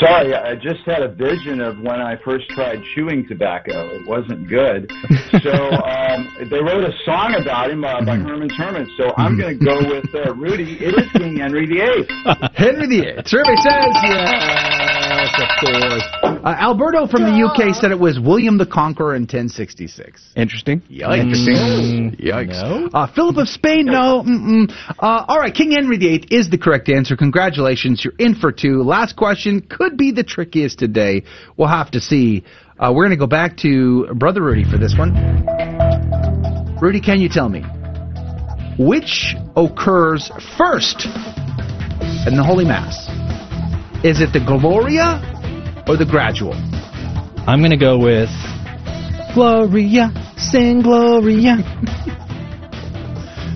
[0.00, 3.88] Sorry, I just had a vision of when I first tried chewing tobacco.
[3.90, 4.90] It wasn't good.
[5.42, 8.90] So um, they wrote a song about him uh, by Herman's Hermits.
[8.96, 10.78] So I'm going to go with uh, Rudy.
[10.80, 12.08] It is King Henry VIII.
[12.54, 13.22] Henry VIII.
[13.26, 16.35] Survey says yes, of course.
[16.44, 20.32] Uh, Alberto from the UK said it was William the Conqueror in 1066.
[20.36, 20.80] Interesting.
[20.82, 21.18] Yikes.
[21.18, 22.16] Interesting.
[22.20, 22.90] Yikes.
[22.92, 24.22] Uh, Philip of Spain, no.
[24.22, 24.70] Mm-mm.
[24.88, 27.16] Uh, all right, King Henry VIII is the correct answer.
[27.16, 28.82] Congratulations, you're in for two.
[28.82, 31.22] Last question could be the trickiest today.
[31.56, 32.44] We'll have to see.
[32.78, 35.14] Uh, we're going to go back to Brother Rudy for this one.
[36.80, 37.62] Rudy, can you tell me
[38.78, 41.06] which occurs first
[42.26, 43.08] in the Holy Mass?
[44.04, 45.35] Is it the Gloria
[45.88, 46.54] or the Gradual?
[47.46, 48.28] I'm going to go with
[49.34, 51.56] Gloria, sing Gloria.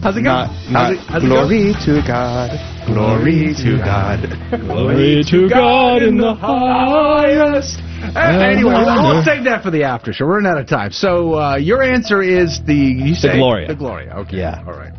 [0.03, 0.73] How's it Not, going?
[0.73, 2.51] not How's it- how's it glory to God.
[2.87, 4.21] Glory to God.
[4.65, 7.79] Glory to God in the highest.
[8.17, 10.25] Anyway, we'll, we'll save that for the after show.
[10.25, 10.91] We're running out of time.
[10.91, 13.69] So uh, your answer is the you say the Gloria.
[13.69, 14.15] The Gloria.
[14.21, 14.39] Okay.
[14.39, 14.63] Yeah.
[14.67, 14.93] All right.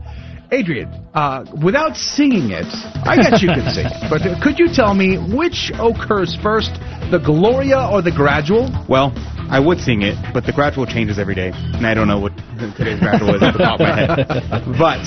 [0.52, 2.68] Adrian, uh, without singing it,
[3.08, 6.74] I guess you could sing it, but could you tell me which occurs first,
[7.10, 8.68] the Gloria or the Gradual?
[8.90, 9.14] Well,
[9.50, 12.36] I would sing it, but the gradual changes every day, and I don't know what
[12.78, 14.28] today's gradual is at the top of my head.
[14.78, 15.04] But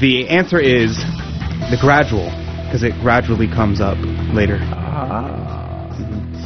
[0.00, 0.98] the answer is
[1.70, 2.26] the gradual,
[2.66, 3.98] because it gradually comes up
[4.34, 4.58] later.
[4.58, 5.51] It's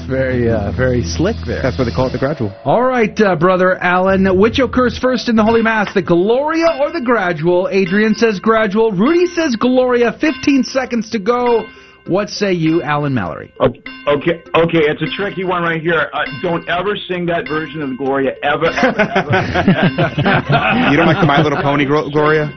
[0.07, 1.63] very, uh, very slick there.
[1.63, 2.55] That's why they call it the gradual.
[2.65, 4.39] All right, uh, brother Alan.
[4.39, 7.69] Which occurs first in the Holy Mass, the Gloria or the Gradual?
[7.71, 8.93] Adrian says Gradual.
[8.93, 10.13] Rudy says Gloria.
[10.13, 11.67] 15 seconds to go.
[12.07, 13.53] What say you, Alan Mallory?
[13.61, 16.09] Okay, okay, okay, it's a tricky one right here.
[16.13, 19.31] Uh, don't ever sing that version of the Gloria, ever, ever, ever.
[20.91, 22.53] You don't like the My Little Pony, Gloria?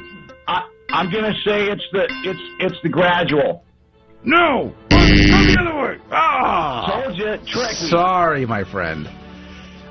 [0.48, 3.64] I, I'm gonna say it's the it's it's the gradual.
[4.24, 5.98] No, go the other way.
[6.12, 7.74] Ah, Told you, tricky.
[7.90, 9.08] sorry, my friend.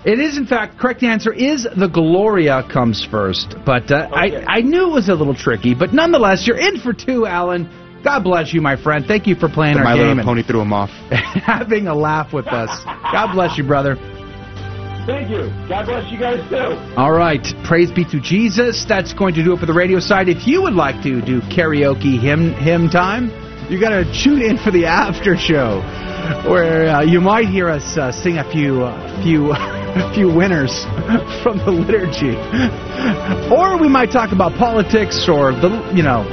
[0.04, 4.60] It is, in fact, correct answer is the Gloria comes first, but uh, I I
[4.60, 7.68] knew it was a little tricky, but nonetheless, you're in for two, Alan.
[8.04, 9.04] God bless you, my friend.
[9.06, 10.88] Thank you for playing The our My game Little and Pony threw him off.
[11.10, 12.70] having a laugh with us.
[12.84, 13.96] God bless you, brother.
[15.04, 15.48] Thank you.
[15.68, 16.78] God bless you guys too.
[16.96, 18.84] All right, praise be to Jesus.
[18.88, 20.28] That's going to do it for the radio side.
[20.28, 23.30] If you would like to do karaoke hymn hymn time,
[23.68, 25.80] you got to tune in for the after show,
[26.48, 29.52] where uh, you might hear us uh, sing a few uh, few
[30.14, 30.84] few winners
[31.42, 32.32] from the liturgy,
[33.52, 36.24] or we might talk about politics or the you know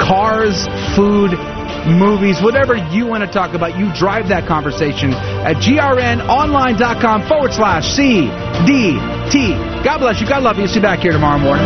[0.00, 0.66] cars,
[0.96, 1.36] food.
[1.80, 7.96] Movies, whatever you want to talk about, you drive that conversation at grnonline.com forward slash
[7.96, 9.56] CDT.
[9.82, 10.28] God bless you.
[10.28, 10.66] God love you.
[10.66, 11.64] See you back here tomorrow morning.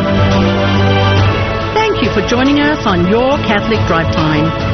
[1.74, 4.73] Thank you for joining us on Your Catholic Drive Time,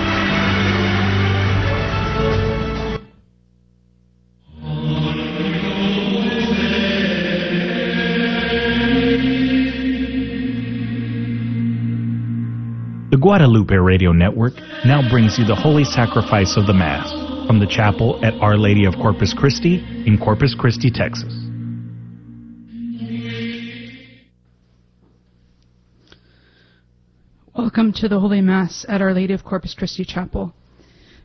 [13.11, 14.53] The Guadalupe Radio Network
[14.85, 17.11] now brings you the Holy Sacrifice of the Mass
[17.45, 21.33] from the chapel at Our Lady of Corpus Christi in Corpus Christi, Texas.
[27.53, 30.53] Welcome to the Holy Mass at Our Lady of Corpus Christi Chapel.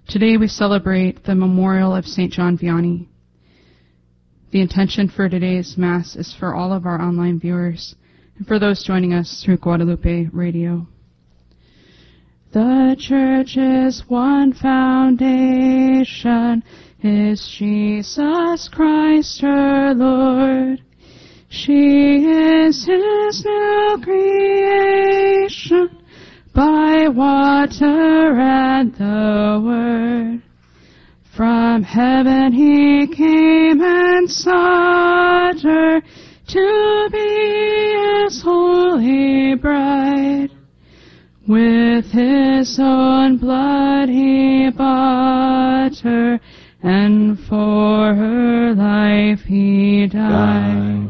[0.08, 2.32] Today we celebrate the memorial of St.
[2.32, 3.06] John Vianney.
[4.50, 7.94] The intention for today's Mass is for all of our online viewers
[8.38, 10.88] and for those joining us through Guadalupe Radio.
[12.56, 16.02] The Church is one foundation,
[17.02, 20.80] is Jesus Christ her Lord.
[21.50, 25.90] She is His new creation
[26.54, 30.40] by water and the Word.
[31.36, 40.55] From heaven He came and sought her to be His holy bride.
[41.48, 46.40] With his own blood he bought her,
[46.82, 51.08] and for her life he died.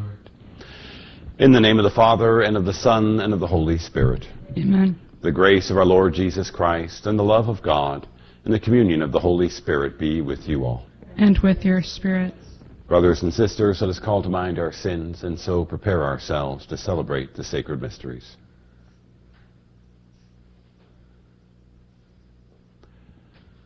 [1.38, 4.26] In the name of the Father, and of the Son, and of the Holy Spirit.
[4.58, 4.98] Amen.
[5.22, 8.06] The grace of our Lord Jesus Christ, and the love of God,
[8.44, 10.84] and the communion of the Holy Spirit be with you all.
[11.16, 12.36] And with your spirits.
[12.88, 16.76] Brothers and sisters, let us call to mind our sins, and so prepare ourselves to
[16.76, 18.36] celebrate the sacred mysteries.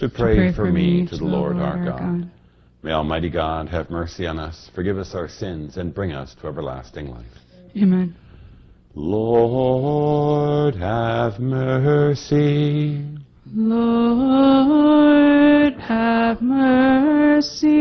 [0.00, 2.30] to pray for me to the Lord our God.
[2.82, 6.46] May Almighty God have mercy on us, forgive us our sins, and bring us to
[6.48, 7.26] everlasting life.
[7.76, 8.16] Amen.
[8.94, 13.04] Lord, have mercy.
[13.52, 14.94] Lord,
[15.74, 17.74] have mercy.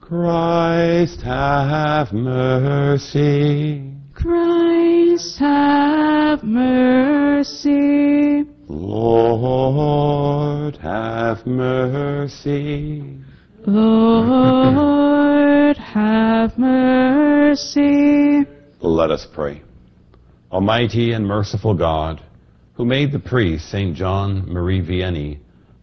[0.00, 3.92] Christ, have mercy.
[4.12, 7.82] Christ, have mercy.
[8.74, 13.18] Lord, have mercy.
[13.66, 18.46] Lord, have mercy.
[18.80, 19.60] Let us pray.
[20.50, 22.22] Almighty and merciful God,
[22.72, 23.94] who made the priest St.
[23.94, 25.40] John Marie Vianney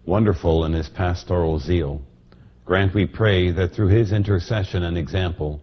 [0.07, 2.01] wonderful in his pastoral zeal,
[2.65, 5.61] grant we pray that through his intercession and example,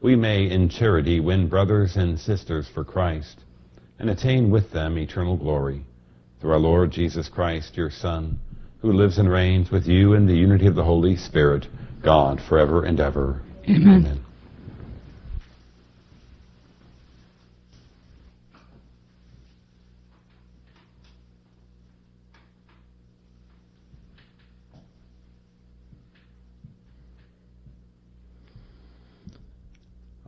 [0.00, 3.40] we may in charity win brothers and sisters for Christ
[3.98, 5.84] and attain with them eternal glory.
[6.40, 8.38] Through our Lord Jesus Christ, your Son,
[8.80, 11.66] who lives and reigns with you in the unity of the Holy Spirit,
[12.02, 13.42] God, forever and ever.
[13.68, 14.06] Amen.
[14.06, 14.24] Amen.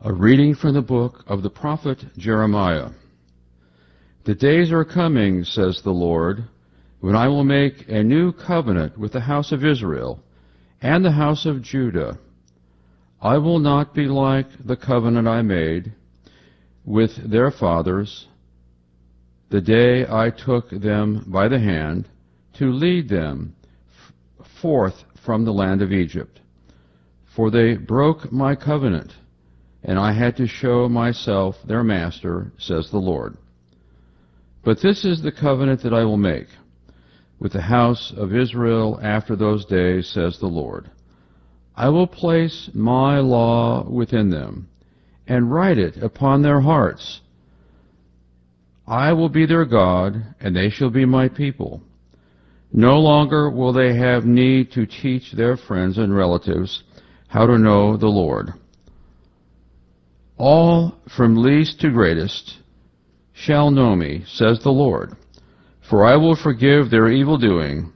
[0.03, 2.89] A reading from the book of the prophet Jeremiah.
[4.23, 6.43] The days are coming, says the Lord,
[6.99, 10.23] when I will make a new covenant with the house of Israel
[10.81, 12.19] and the house of Judah.
[13.21, 15.93] I will not be like the covenant I made
[16.85, 18.27] with their fathers
[19.51, 22.07] the day I took them by the hand
[22.53, 23.53] to lead them
[24.61, 26.39] forth from the land of Egypt.
[27.35, 29.13] For they broke my covenant,
[29.83, 33.37] and I had to show myself their master, says the Lord.
[34.63, 36.47] But this is the covenant that I will make
[37.39, 40.91] with the house of Israel after those days, says the Lord.
[41.75, 44.69] I will place my law within them,
[45.27, 47.21] and write it upon their hearts.
[48.85, 51.81] I will be their God, and they shall be my people.
[52.71, 56.83] No longer will they have need to teach their friends and relatives
[57.27, 58.53] how to know the Lord.
[60.37, 62.60] All from least to greatest
[63.43, 65.15] shall know me, says the Lord,
[65.89, 67.91] for I will forgive their evil doing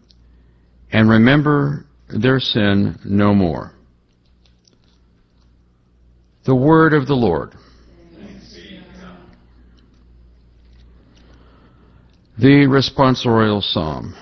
[0.91, 3.71] and remember their sin no more.
[6.45, 7.53] The word of the Lord.
[12.37, 14.15] The responsorial psalm.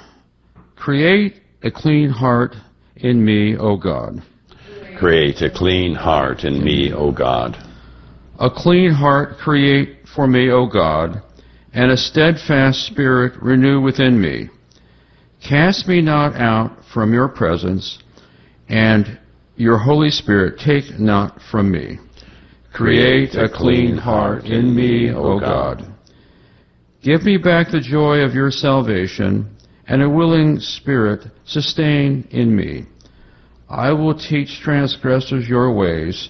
[0.76, 2.56] Create a clean heart
[2.96, 4.22] in me, O God.
[5.00, 7.58] Create a clean heart in me, O God.
[8.40, 11.22] A clean heart create for me, O God,
[11.74, 14.50] and a steadfast spirit renew within me.
[15.42, 18.00] Cast me not out from your presence,
[18.70, 19.20] and
[19.56, 22.00] your Holy Spirit take not from me.
[22.72, 25.86] Create a clean heart in me, O God.
[27.04, 29.56] Give me back the joy of your salvation,
[29.88, 32.86] and a willing spirit sustain in me.
[33.70, 36.30] I will teach transgressors your ways,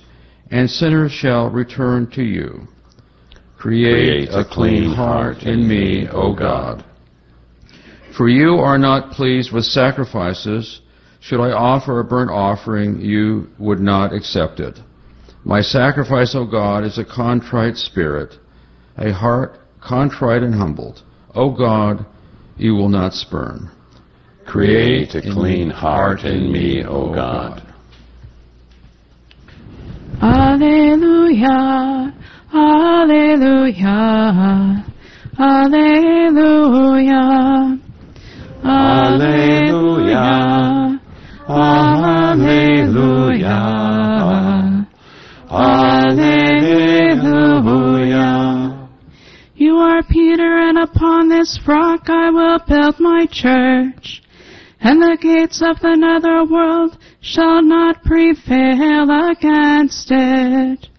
[0.49, 2.67] and sinners shall return to you.
[3.63, 6.83] Create a clean heart in me, O God.
[8.17, 10.81] For you are not pleased with sacrifices.
[11.21, 14.77] Should I offer a burnt offering, you would not accept it.
[15.45, 18.35] My sacrifice, O God, is a contrite spirit,
[18.97, 21.01] a heart contrite and humbled.
[21.33, 22.05] O God,
[22.57, 23.71] you will not spurn.
[24.45, 27.63] Create a clean heart in me, O God.
[30.21, 32.13] Alleluia,
[32.53, 33.89] Alleluia,
[35.39, 36.45] Alleluia,
[38.63, 40.19] Alleluia,
[41.49, 42.59] Alleluia,
[45.49, 46.29] Alleluia.
[49.55, 54.21] You are Peter, and upon this rock I will build my church,
[54.79, 60.89] and the gates of the nether world shall not prevail against it.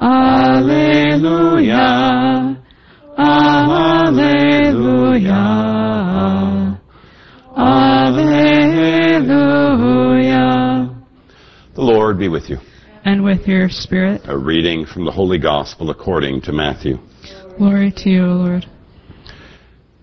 [0.00, 1.76] Alleluia,
[3.18, 4.58] Alleluia,
[7.56, 8.78] Alleluia.
[11.74, 12.58] The Lord be with you.
[13.04, 14.22] And with your spirit.
[14.26, 16.98] A reading from the Holy Gospel according to Matthew.
[17.56, 18.66] Glory to you, O Lord.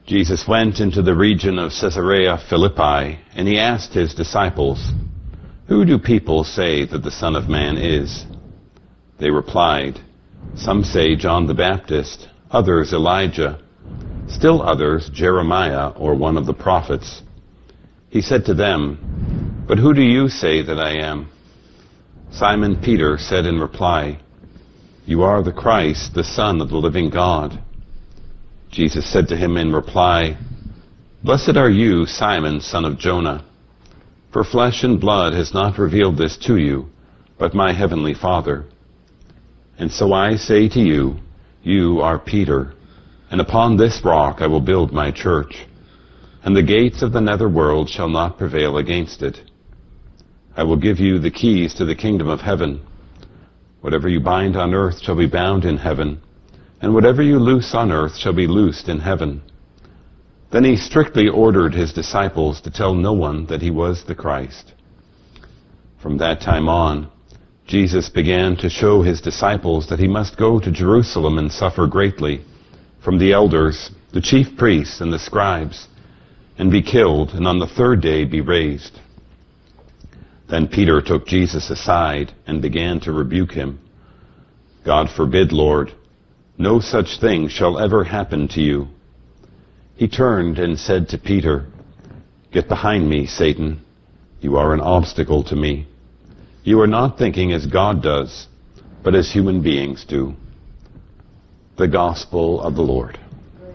[0.05, 4.91] Jesus went into the region of Caesarea Philippi, and he asked his disciples,
[5.67, 8.26] Who do people say that the Son of Man is?
[9.17, 9.99] They replied,
[10.55, 13.59] Some say John the Baptist, others Elijah,
[14.27, 17.21] still others Jeremiah or one of the prophets.
[18.09, 21.29] He said to them, But who do you say that I am?
[22.31, 24.19] Simon Peter said in reply,
[25.05, 27.61] You are the Christ, the Son of the living God.
[28.69, 30.37] Jesus said to him in reply,
[31.23, 33.45] Blessed are you, Simon, son of Jonah,
[34.31, 36.89] for flesh and blood has not revealed this to you,
[37.39, 38.65] but my heavenly Father.
[39.77, 41.18] And so I say to you,
[41.61, 42.73] you are Peter,
[43.30, 45.65] and upon this rock I will build my church,
[46.43, 49.39] and the gates of the nether world shall not prevail against it.
[50.56, 52.85] I will give you the keys to the kingdom of heaven.
[53.81, 56.22] Whatever you bind on earth shall be bound in heaven,
[56.81, 59.41] and whatever you loose on earth shall be loosed in heaven.
[60.52, 64.73] Then he strictly ordered his disciples to tell no one that he was the Christ.
[66.02, 67.11] From that time on,
[67.67, 72.45] Jesus began to show his disciples that he must go to Jerusalem and suffer greatly
[73.03, 75.87] from the elders, the chief priests, and the scribes,
[76.57, 78.99] and be killed, and on the third day be raised.
[80.47, 83.79] Then Peter took Jesus aside and began to rebuke him.
[84.85, 85.91] God forbid, Lord,
[86.57, 88.87] no such thing shall ever happen to you.
[89.95, 91.65] He turned and said to Peter,
[92.51, 93.81] Get behind me, Satan.
[94.39, 95.87] You are an obstacle to me.
[96.65, 98.47] You are not thinking as God does,
[99.03, 100.33] but as human beings do.
[101.77, 103.19] The Gospel of the Lord.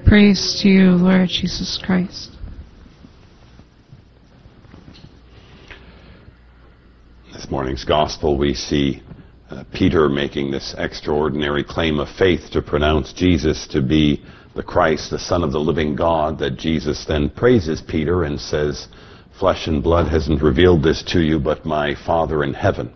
[0.05, 2.31] Praise to you, Lord Jesus Christ.
[7.33, 9.05] This morning's Gospel, we see
[9.51, 14.25] uh, Peter making this extraordinary claim of faith to pronounce Jesus to be
[14.57, 18.89] the Christ, the Son of the living God, that Jesus then praises Peter and says,
[19.41, 22.93] Flesh and blood hasn't revealed this to you, but my Father in heaven.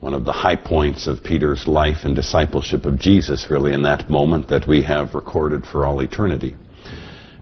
[0.00, 4.10] One of the high points of Peter's life and discipleship of Jesus, really, in that
[4.10, 6.54] moment that we have recorded for all eternity.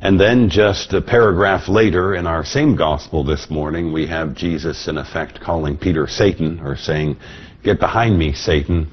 [0.00, 4.86] And then just a paragraph later in our same gospel this morning, we have Jesus
[4.86, 7.16] in effect calling Peter Satan, or saying,
[7.64, 8.88] Get behind me, Satan,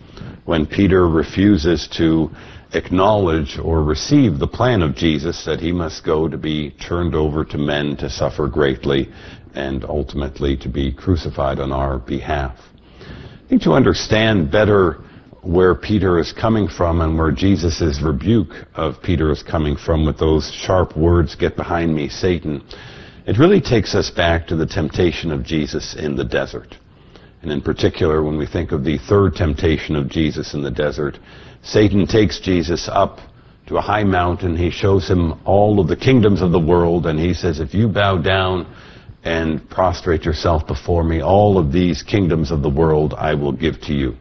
[0.45, 2.31] when Peter refuses to
[2.75, 7.45] acknowledge or receive the plan of Jesus that he must go to be turned over
[7.45, 9.09] to men to suffer greatly
[9.55, 12.57] and ultimately to be crucified on our behalf.
[12.99, 15.01] I think to understand better
[15.41, 20.17] where Peter is coming from and where Jesus' rebuke of Peter is coming from with
[20.17, 22.63] those sharp words, get behind me, Satan,
[23.27, 26.75] it really takes us back to the temptation of Jesus in the desert.
[27.43, 31.19] And in particular, when we think of the third temptation of Jesus in the desert,
[31.61, 33.19] Satan takes Jesus up
[33.67, 34.57] to a high mountain.
[34.57, 37.87] He shows him all of the kingdoms of the world, and he says, if you
[37.87, 38.65] bow down
[39.25, 43.81] and prostrate yourself before me, all of these kingdoms of the world I will give
[43.81, 44.15] to you.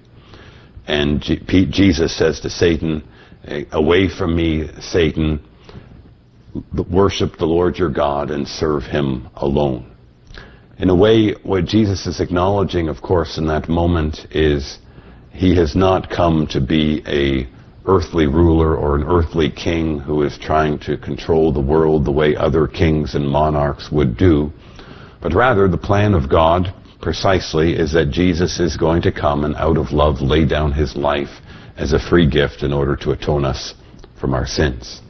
[0.86, 3.06] And Jesus says to Satan,
[3.70, 5.40] away from me, Satan,
[6.90, 9.90] worship the Lord your God and serve him alone.
[10.78, 14.78] In a way, what Jesus is acknowledging, of course, in that moment is
[15.30, 17.46] he has not come to be a
[17.86, 22.34] earthly ruler or an earthly king who is trying to control the world the way
[22.34, 24.50] other kings and monarchs would do,
[25.24, 29.56] but rather the plan of God precisely is that Jesus is going to come and
[29.56, 31.40] out of love lay down his life
[31.78, 33.72] as a free gift in order to atone us
[34.20, 35.00] from our sins.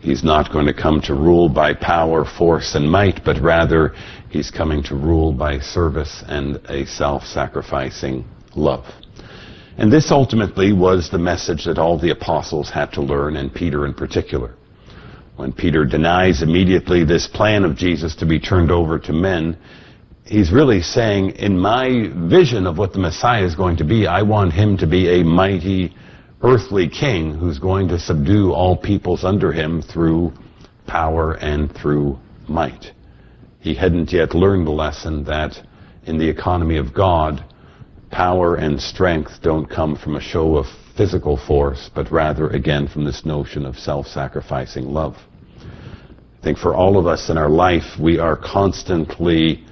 [0.00, 3.94] He's not going to come to rule by power, force, and might, but rather
[4.28, 8.24] he's coming to rule by service and a self-sacrificing
[8.56, 8.86] love.
[9.78, 13.86] And this ultimately was the message that all the apostles had to learn, and Peter
[13.86, 14.56] in particular.
[15.40, 19.56] When Peter denies immediately this plan of Jesus to be turned over to men,
[20.26, 24.20] he's really saying, in my vision of what the Messiah is going to be, I
[24.20, 25.96] want him to be a mighty
[26.42, 30.34] earthly king who's going to subdue all peoples under him through
[30.86, 32.92] power and through might.
[33.60, 35.58] He hadn't yet learned the lesson that
[36.04, 37.42] in the economy of God,
[38.10, 40.66] power and strength don't come from a show of
[40.98, 45.16] physical force, but rather, again, from this notion of self-sacrificing love.
[46.40, 49.62] I think for all of us in our life, we are constantly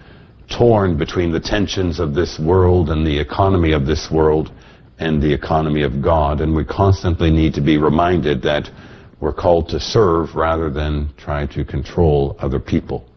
[0.50, 4.52] torn between the tensions of this world and the economy of this world
[4.98, 8.68] and the economy of God, and we constantly need to be reminded that
[9.18, 13.08] we're called to serve rather than try to control other people.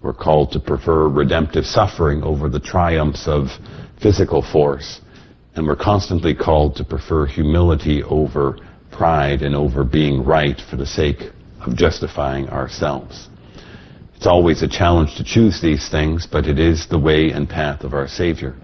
[0.00, 3.48] We're called to prefer redemptive suffering over the triumphs of
[4.00, 5.00] physical force.
[5.56, 8.58] And we're constantly called to prefer humility over
[8.92, 11.32] pride and over being right for the sake
[11.66, 13.28] of justifying ourselves.
[14.16, 17.82] It's always a challenge to choose these things, but it is the way and path
[17.82, 18.54] of our Savior.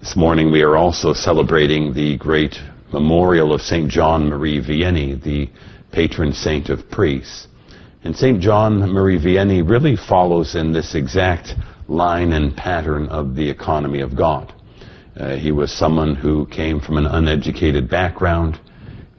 [0.00, 2.56] This morning we are also celebrating the great
[2.92, 3.88] memorial of St.
[3.88, 5.48] John Marie Vianney, the
[5.92, 7.48] patron saint of priests.
[8.02, 8.40] And St.
[8.40, 11.54] John Marie Vianney really follows in this exact
[11.88, 14.52] line and pattern of the economy of God.
[15.16, 18.58] Uh, he was someone who came from an uneducated background.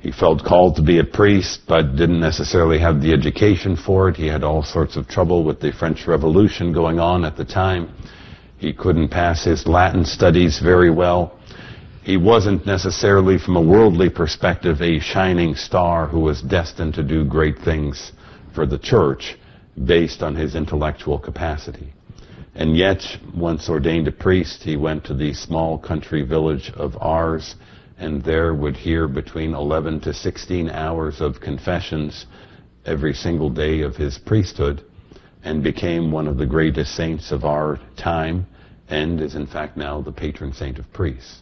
[0.05, 4.15] He felt called to be a priest, but didn't necessarily have the education for it.
[4.15, 7.89] He had all sorts of trouble with the French Revolution going on at the time.
[8.59, 11.39] He couldn't pass his Latin studies very well.
[12.03, 17.25] He wasn't necessarily, from a worldly perspective, a shining star who was destined to do
[17.25, 18.11] great things
[18.53, 19.39] for the church
[19.85, 21.91] based on his intellectual capacity.
[22.53, 23.01] And yet,
[23.35, 27.55] once ordained a priest, he went to the small country village of Ars,
[27.97, 32.25] and there would hear between 11 to 16 hours of confessions
[32.85, 34.83] every single day of his priesthood,
[35.43, 38.45] and became one of the greatest saints of our time,
[38.89, 41.41] and is in fact now the patron saint of priests.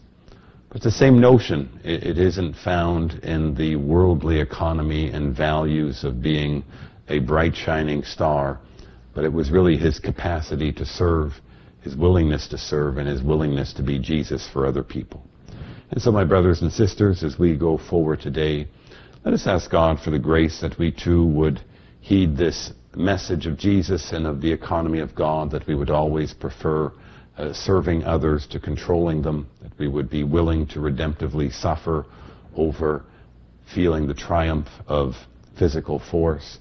[0.69, 1.79] But the same notion.
[1.83, 6.63] It, it isn't found in the worldly economy and values of being
[7.09, 8.59] a bright shining star
[9.13, 11.33] but it was really his capacity to serve,
[11.81, 15.25] his willingness to serve, and his willingness to be Jesus for other people.
[15.93, 18.67] And so, my brothers and sisters, as we go forward today,
[19.23, 21.61] let us ask God for the grace that we too would
[22.01, 26.33] heed this message of Jesus and of the economy of God, that we would always
[26.33, 26.91] prefer
[27.37, 32.07] uh, serving others to controlling them, that we would be willing to redemptively suffer
[32.55, 33.05] over
[33.75, 35.13] feeling the triumph of
[35.59, 36.57] physical force,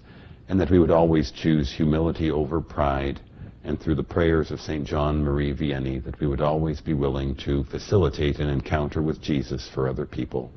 [0.50, 3.18] and that we would always choose humility over pride,
[3.64, 4.84] and through the prayers of St.
[4.84, 9.68] John Marie Vianney, that we would always be willing to facilitate an encounter with Jesus
[9.72, 10.50] for other people.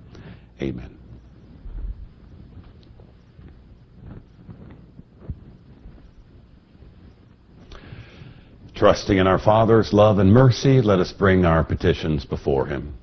[0.61, 0.97] Amen.
[8.73, 12.93] Trusting in our Father's love and mercy, let us bring our petitions before Him.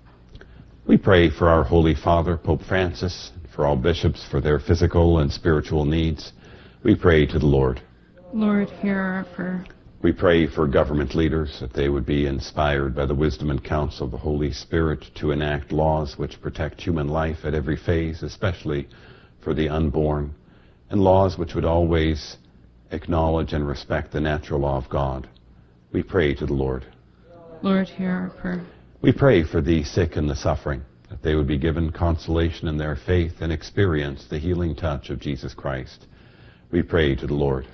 [0.86, 5.32] We pray for our Holy Father, Pope Francis, for all bishops for their physical and
[5.32, 6.32] spiritual needs
[6.82, 7.80] we pray to the Lord.
[8.32, 9.64] Lord, hear our prayer.
[10.02, 14.06] We pray for government leaders that they would be inspired by the wisdom and counsel
[14.06, 18.88] of the Holy Spirit to enact laws which protect human life at every phase, especially
[19.44, 20.34] for the unborn,
[20.90, 22.36] and laws which would always
[22.90, 25.28] acknowledge and respect the natural law of God.
[25.92, 26.84] We pray to the Lord.
[27.62, 28.66] Lord, hear our prayer.
[29.02, 32.76] We pray for the sick and the suffering that they would be given consolation in
[32.76, 36.08] their faith and experience the healing touch of Jesus Christ.
[36.72, 37.68] We pray to the Lord.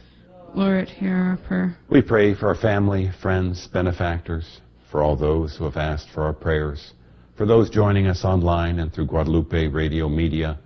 [0.55, 1.77] Lord, hear our prayer.
[1.91, 4.61] We pray for our family, friends, benefactors,
[4.91, 6.93] for all those who have asked for our prayers,
[7.37, 10.59] for those joining us online and through Guadalupe Radio Media,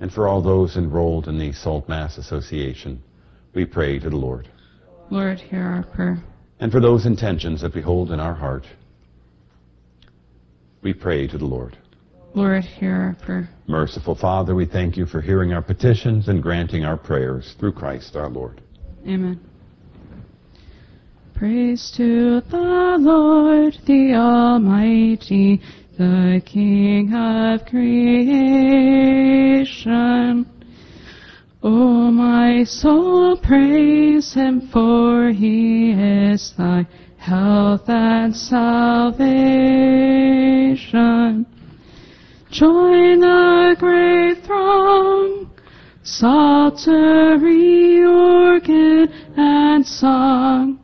[0.00, 3.02] and for all those enrolled in the Salt Mass Association.
[3.54, 4.48] We pray to the Lord.
[5.10, 6.18] Lord, hear our prayer.
[6.58, 8.66] And for those intentions that we hold in our heart,
[10.82, 11.76] we pray to the Lord.
[12.34, 13.48] Lord, hear our prayer.
[13.66, 18.16] Merciful Father, we thank you for hearing our petitions and granting our prayers through Christ
[18.16, 18.62] our Lord.
[19.06, 19.40] Amen.
[21.32, 25.60] Praise to the Lord, the Almighty,
[25.96, 28.16] the King of creation.
[31.62, 36.84] O my soul, praise him, for he is thy
[37.16, 39.16] health and salvation.
[42.50, 44.35] Join the great
[46.18, 49.06] psaltery, organ,
[49.36, 50.80] and song,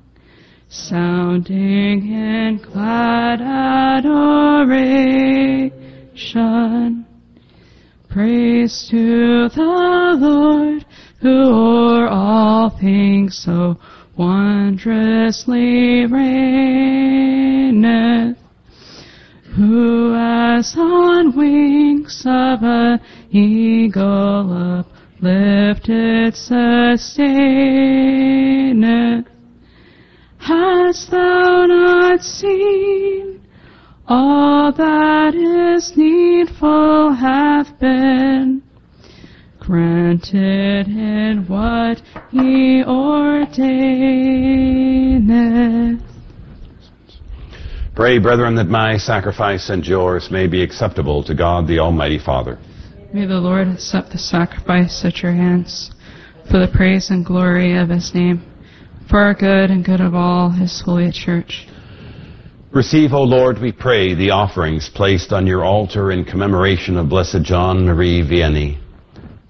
[0.69, 5.73] sounding in glad adoration.
[8.11, 10.85] Praise to the Lord,
[11.21, 13.79] who o'er all things so
[14.19, 18.37] wondrously reigneth,
[19.57, 23.01] who as on wings of an
[23.31, 24.85] eagle
[25.23, 26.99] uplifted sustaineth.
[30.39, 33.41] Hast thou not seen
[34.09, 38.63] all that is needful hath been
[39.61, 43.63] granted in what he ordaineth?
[47.95, 52.59] Pray, brethren, that my sacrifice and yours may be acceptable to God the Almighty Father.
[53.13, 55.91] May the Lord accept the sacrifice at your hands
[56.51, 58.43] for the praise and glory of his name,
[59.11, 61.67] for our good and good of all his holy church.
[62.71, 67.43] Receive, O Lord, we pray, the offerings placed on your altar in commemoration of Blessed
[67.43, 68.81] John Marie Vianney,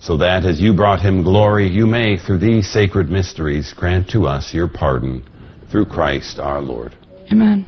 [0.01, 4.27] so that as you brought him glory, you may, through these sacred mysteries, grant to
[4.27, 5.25] us your pardon,
[5.71, 6.97] through Christ our Lord.
[7.31, 7.65] Amen.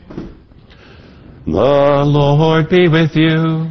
[1.47, 1.53] The
[2.05, 3.71] Lord be with you.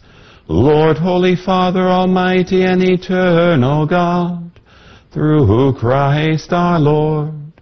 [0.51, 4.51] Lord, Holy Father, Almighty and Eternal God,
[5.13, 7.53] through Christ our Lord.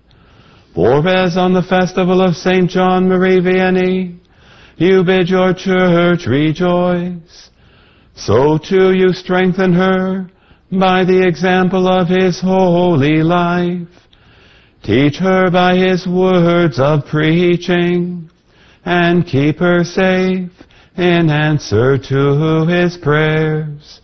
[0.74, 2.68] For as on the festival of St.
[2.68, 4.18] John Marie Vianney,
[4.78, 7.52] you bid your church rejoice,
[8.16, 10.28] so too you strengthen her
[10.72, 13.88] by the example of his holy life.
[14.82, 18.32] Teach her by his words of preaching,
[18.84, 20.59] and keep her safe
[20.98, 24.02] in answer to his prayers.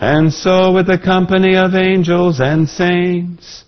[0.00, 3.64] And so with the company of angels and saints,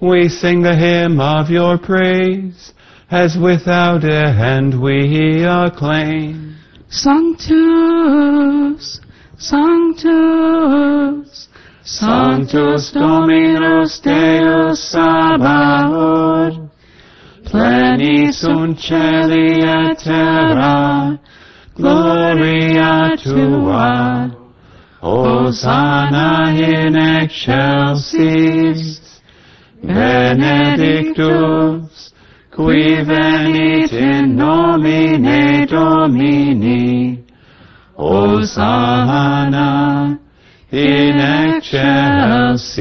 [0.00, 2.72] we sing the hymn of your praise,
[3.10, 6.56] as without end we acclaim.
[6.88, 9.00] Sanctus,
[9.38, 11.48] Sanctus,
[11.84, 16.70] Sanctus Dominus Deus Sabaoth,
[17.44, 18.78] plenis sunt
[19.98, 21.20] terra,
[21.74, 24.30] gloria tua.
[25.00, 28.40] Hosanna in excelsis,
[29.82, 31.14] benedictus,
[32.50, 37.24] qui venit in nomine Domini,
[37.96, 39.38] Hosanna
[40.70, 42.74] in excelsis.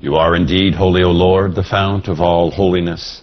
[0.00, 3.22] You are indeed holy, O Lord, the fount of all holiness.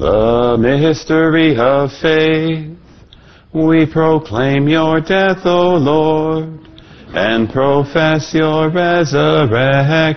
[0.00, 2.74] The mystery of faith.
[3.52, 6.58] We proclaim your death, O Lord,
[7.08, 10.16] and profess your resurrection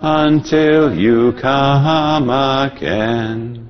[0.00, 3.68] until you come again.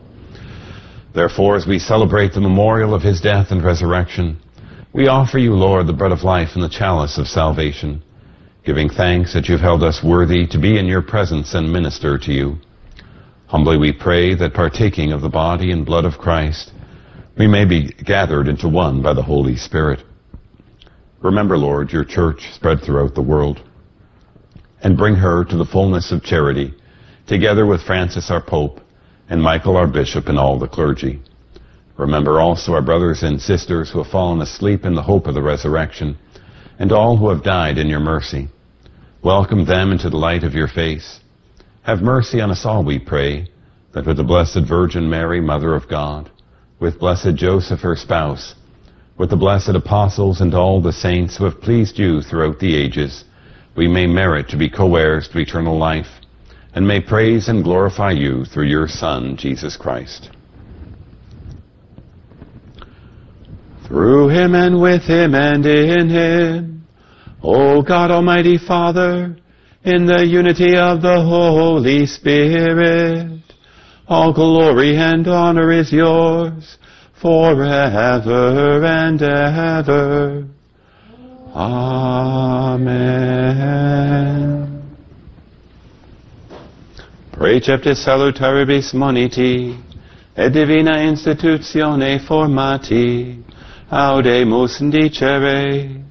[1.15, 4.39] Therefore, as we celebrate the memorial of his death and resurrection,
[4.93, 8.03] we offer you, Lord, the bread of life and the chalice of salvation,
[8.67, 12.33] giving thanks that you've held us worthy to be in your presence and minister to
[12.35, 12.59] you.
[13.49, 16.71] Humbly we pray that partaking of the body and blood of Christ,
[17.39, 20.05] we may be gathered into one by the Holy Spirit.
[21.23, 23.63] Remember, Lord, your church spread throughout the world,
[24.83, 26.75] and bring her to the fullness of charity,
[27.27, 28.83] together with Francis our Pope,
[29.31, 31.19] and Michael our Bishop, and all the clergy.
[31.97, 35.41] Remember also our brothers and sisters who have fallen asleep in the hope of the
[35.41, 36.19] resurrection,
[36.79, 38.49] and all who have died in your mercy.
[39.23, 41.21] Welcome them into the light of your face
[41.89, 43.49] have mercy on us all, we pray,
[43.95, 46.31] that with the Blessed Virgin Mary, Mother of God,
[46.79, 48.55] with blessed Joseph, her spouse,
[49.17, 53.25] with the blessed apostles and all the saints who have pleased you throughout the ages,
[53.75, 56.21] we may merit to be co-heirs to eternal life,
[56.75, 60.29] and may praise and glorify you through your Son, Jesus Christ.
[63.87, 66.87] Through him and with him and in him,
[67.43, 69.39] O God Almighty Father,
[69.85, 73.41] in the unity of the Holy Spirit.
[74.07, 76.79] All glory and honor is yours
[77.21, 80.47] forever and ever.
[81.55, 82.89] Amen.
[87.33, 89.77] Preceptis salutaribus moniti,
[90.37, 93.43] et divina institutione formati,
[93.91, 96.05] audemus dicere,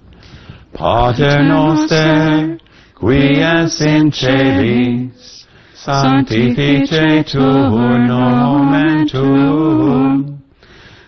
[0.74, 2.60] Pater noster,
[3.00, 5.46] qui es in celis,
[5.76, 10.42] sanctificetur nomen tuum,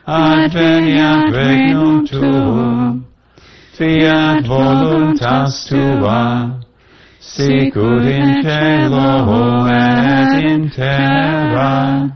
[0.06, 3.06] adveniat regnum tuum,
[3.76, 6.62] fiat voluntas tua,
[7.20, 12.16] sicut in cielo et in terra.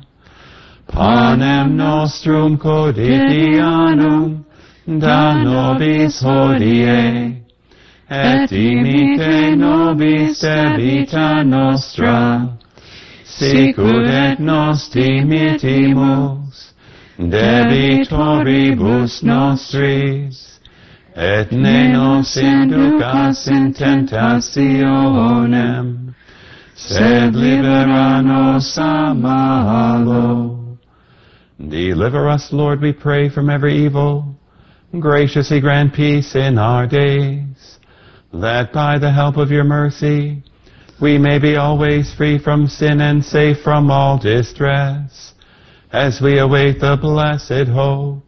[0.85, 4.45] Panem nostrum quotidianum
[4.85, 7.42] da nobis hodie,
[8.13, 12.47] et imite nobis debita nostra,
[13.25, 16.73] sicut et nos dimitimus
[17.17, 20.59] debitoribus nostris,
[21.15, 26.13] et ne nos inducas in tentationem,
[26.75, 30.77] sed libera nos a malo.
[31.59, 34.35] Deliver us, Lord, we pray, from every evil.
[34.99, 37.52] Graciously grant peace in our days
[38.33, 40.43] that by the help of your mercy
[41.01, 45.33] we may be always free from sin and safe from all distress,
[45.91, 48.23] as we await the blessed hope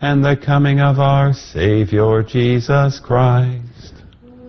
[0.00, 3.94] and the coming of our Savior Jesus Christ.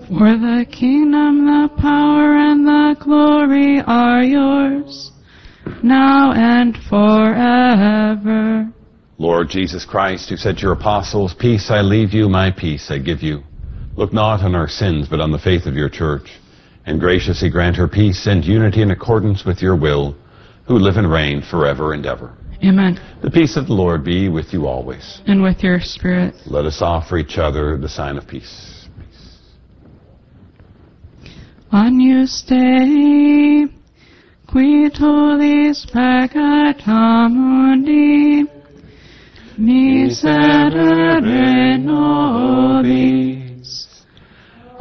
[0.07, 5.11] For the kingdom, the power, and the glory are yours,
[5.83, 8.71] now and forever.
[9.17, 12.99] Lord Jesus Christ, who said to your apostles, Peace I leave you, my peace I
[12.99, 13.43] give you.
[13.95, 16.29] Look not on our sins, but on the faith of your church,
[16.85, 20.15] and graciously grant her peace and unity in accordance with your will,
[20.67, 22.35] who live and reign forever and ever.
[22.63, 22.99] Amen.
[23.21, 25.21] The peace of the Lord be with you always.
[25.27, 26.35] And with your spirit.
[26.45, 28.87] Let us offer each other the sign of peace.
[31.71, 33.65] Agnus Dei,
[34.47, 38.45] qui tollis peccata mundi,
[39.57, 41.21] miserere
[41.77, 43.44] nobis.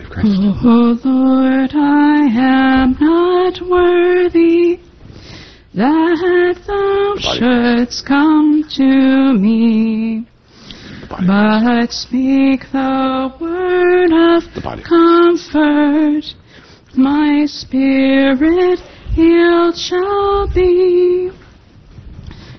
[0.11, 0.27] Christ.
[0.63, 4.79] Oh Lord, I am not worthy
[5.73, 10.25] that thou shouldst come to me.
[11.09, 16.35] But speak the word of the comfort,
[16.95, 18.79] my spirit
[19.13, 21.31] healed shall be,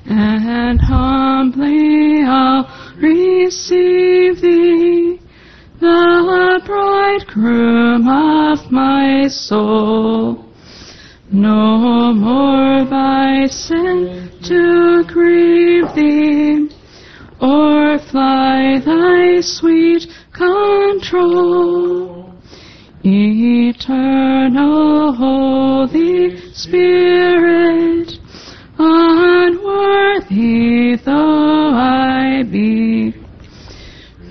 [0.06, 2.66] and humbly I'll
[2.96, 5.21] receive thee,
[5.82, 10.44] the bridegroom of my soul.
[11.32, 16.70] No more by sin to grieve thee,
[17.40, 22.32] or fly thy sweet control.
[23.04, 28.12] Eternal Holy Spirit,
[28.78, 29.34] unworthy
[31.04, 33.21] though I be,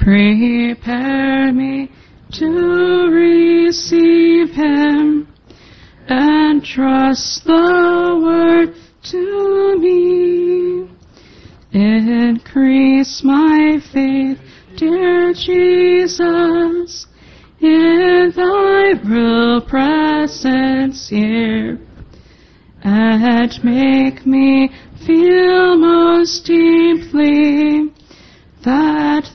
[0.02, 1.90] prepare me
[2.32, 5.28] to receive Him
[6.08, 8.74] and trust the word
[9.04, 10.90] to me.
[11.72, 14.40] Increase my faith,
[14.76, 17.06] dear Jesus,
[17.60, 21.80] in thy real presence here,
[22.84, 24.72] and make me
[25.06, 27.91] feel most deeply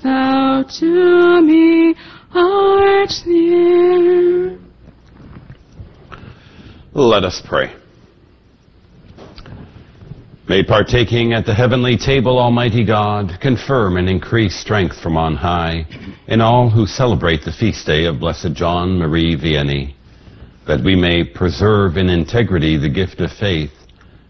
[0.06, 1.94] thou to me
[2.32, 4.58] art near.
[6.94, 7.74] Let us pray.
[10.48, 15.86] May partaking at the heavenly table, Almighty God, confirm and increase strength from on high
[16.28, 19.94] in all who celebrate the feast day of Blessed John Marie Vianney,
[20.68, 23.72] that we may preserve in integrity the gift of faith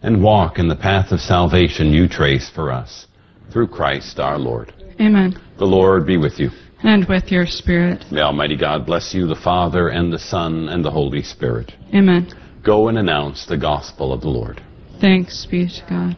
[0.02, 3.06] and walk in the path of salvation you trace for us,
[3.52, 4.72] through Christ our Lord.
[4.98, 5.38] Amen.
[5.58, 6.50] The Lord be with you.
[6.82, 8.04] And with your spirit.
[8.10, 11.72] May Almighty God bless you, the Father, and the Son, and the Holy Spirit.
[11.94, 12.28] Amen.
[12.62, 14.62] Go and announce the gospel of the Lord.
[15.00, 16.14] Thanks be to God.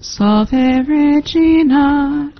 [0.00, 2.32] Salve Regina,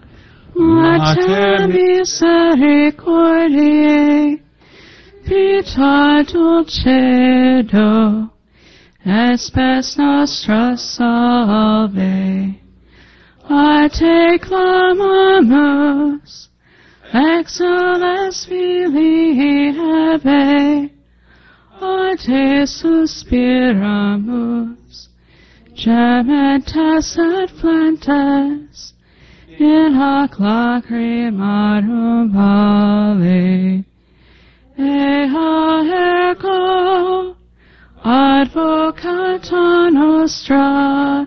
[0.55, 4.41] Mater misericordiae,
[5.27, 8.31] Pita dulcedo,
[9.05, 12.61] espes nostra salve.
[13.53, 15.31] A te clamamus,
[17.13, 20.91] exules filii Hebe,
[21.81, 23.89] a te suspiramus,
[25.75, 28.95] gementes et plantes,
[29.59, 33.85] in hoc lacrimarum vale.
[34.79, 37.35] Ea ergo,
[38.05, 41.27] advocata nostra,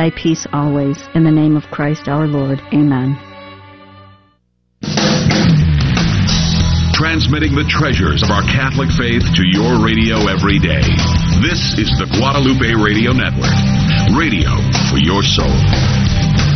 [0.00, 0.96] thy peace always.
[1.14, 2.58] In the name of Christ our Lord.
[2.72, 3.20] Amen.
[6.96, 10.88] Transmitting the treasures of our Catholic faith to your radio every day.
[11.44, 13.52] This is the Guadalupe Radio Network.
[14.16, 14.56] Radio
[14.88, 16.49] for your soul.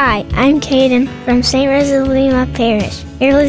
[0.00, 1.68] Hi, I'm Caden from St.
[1.68, 3.02] Rosa Lima Parish.
[3.18, 3.46] You're listening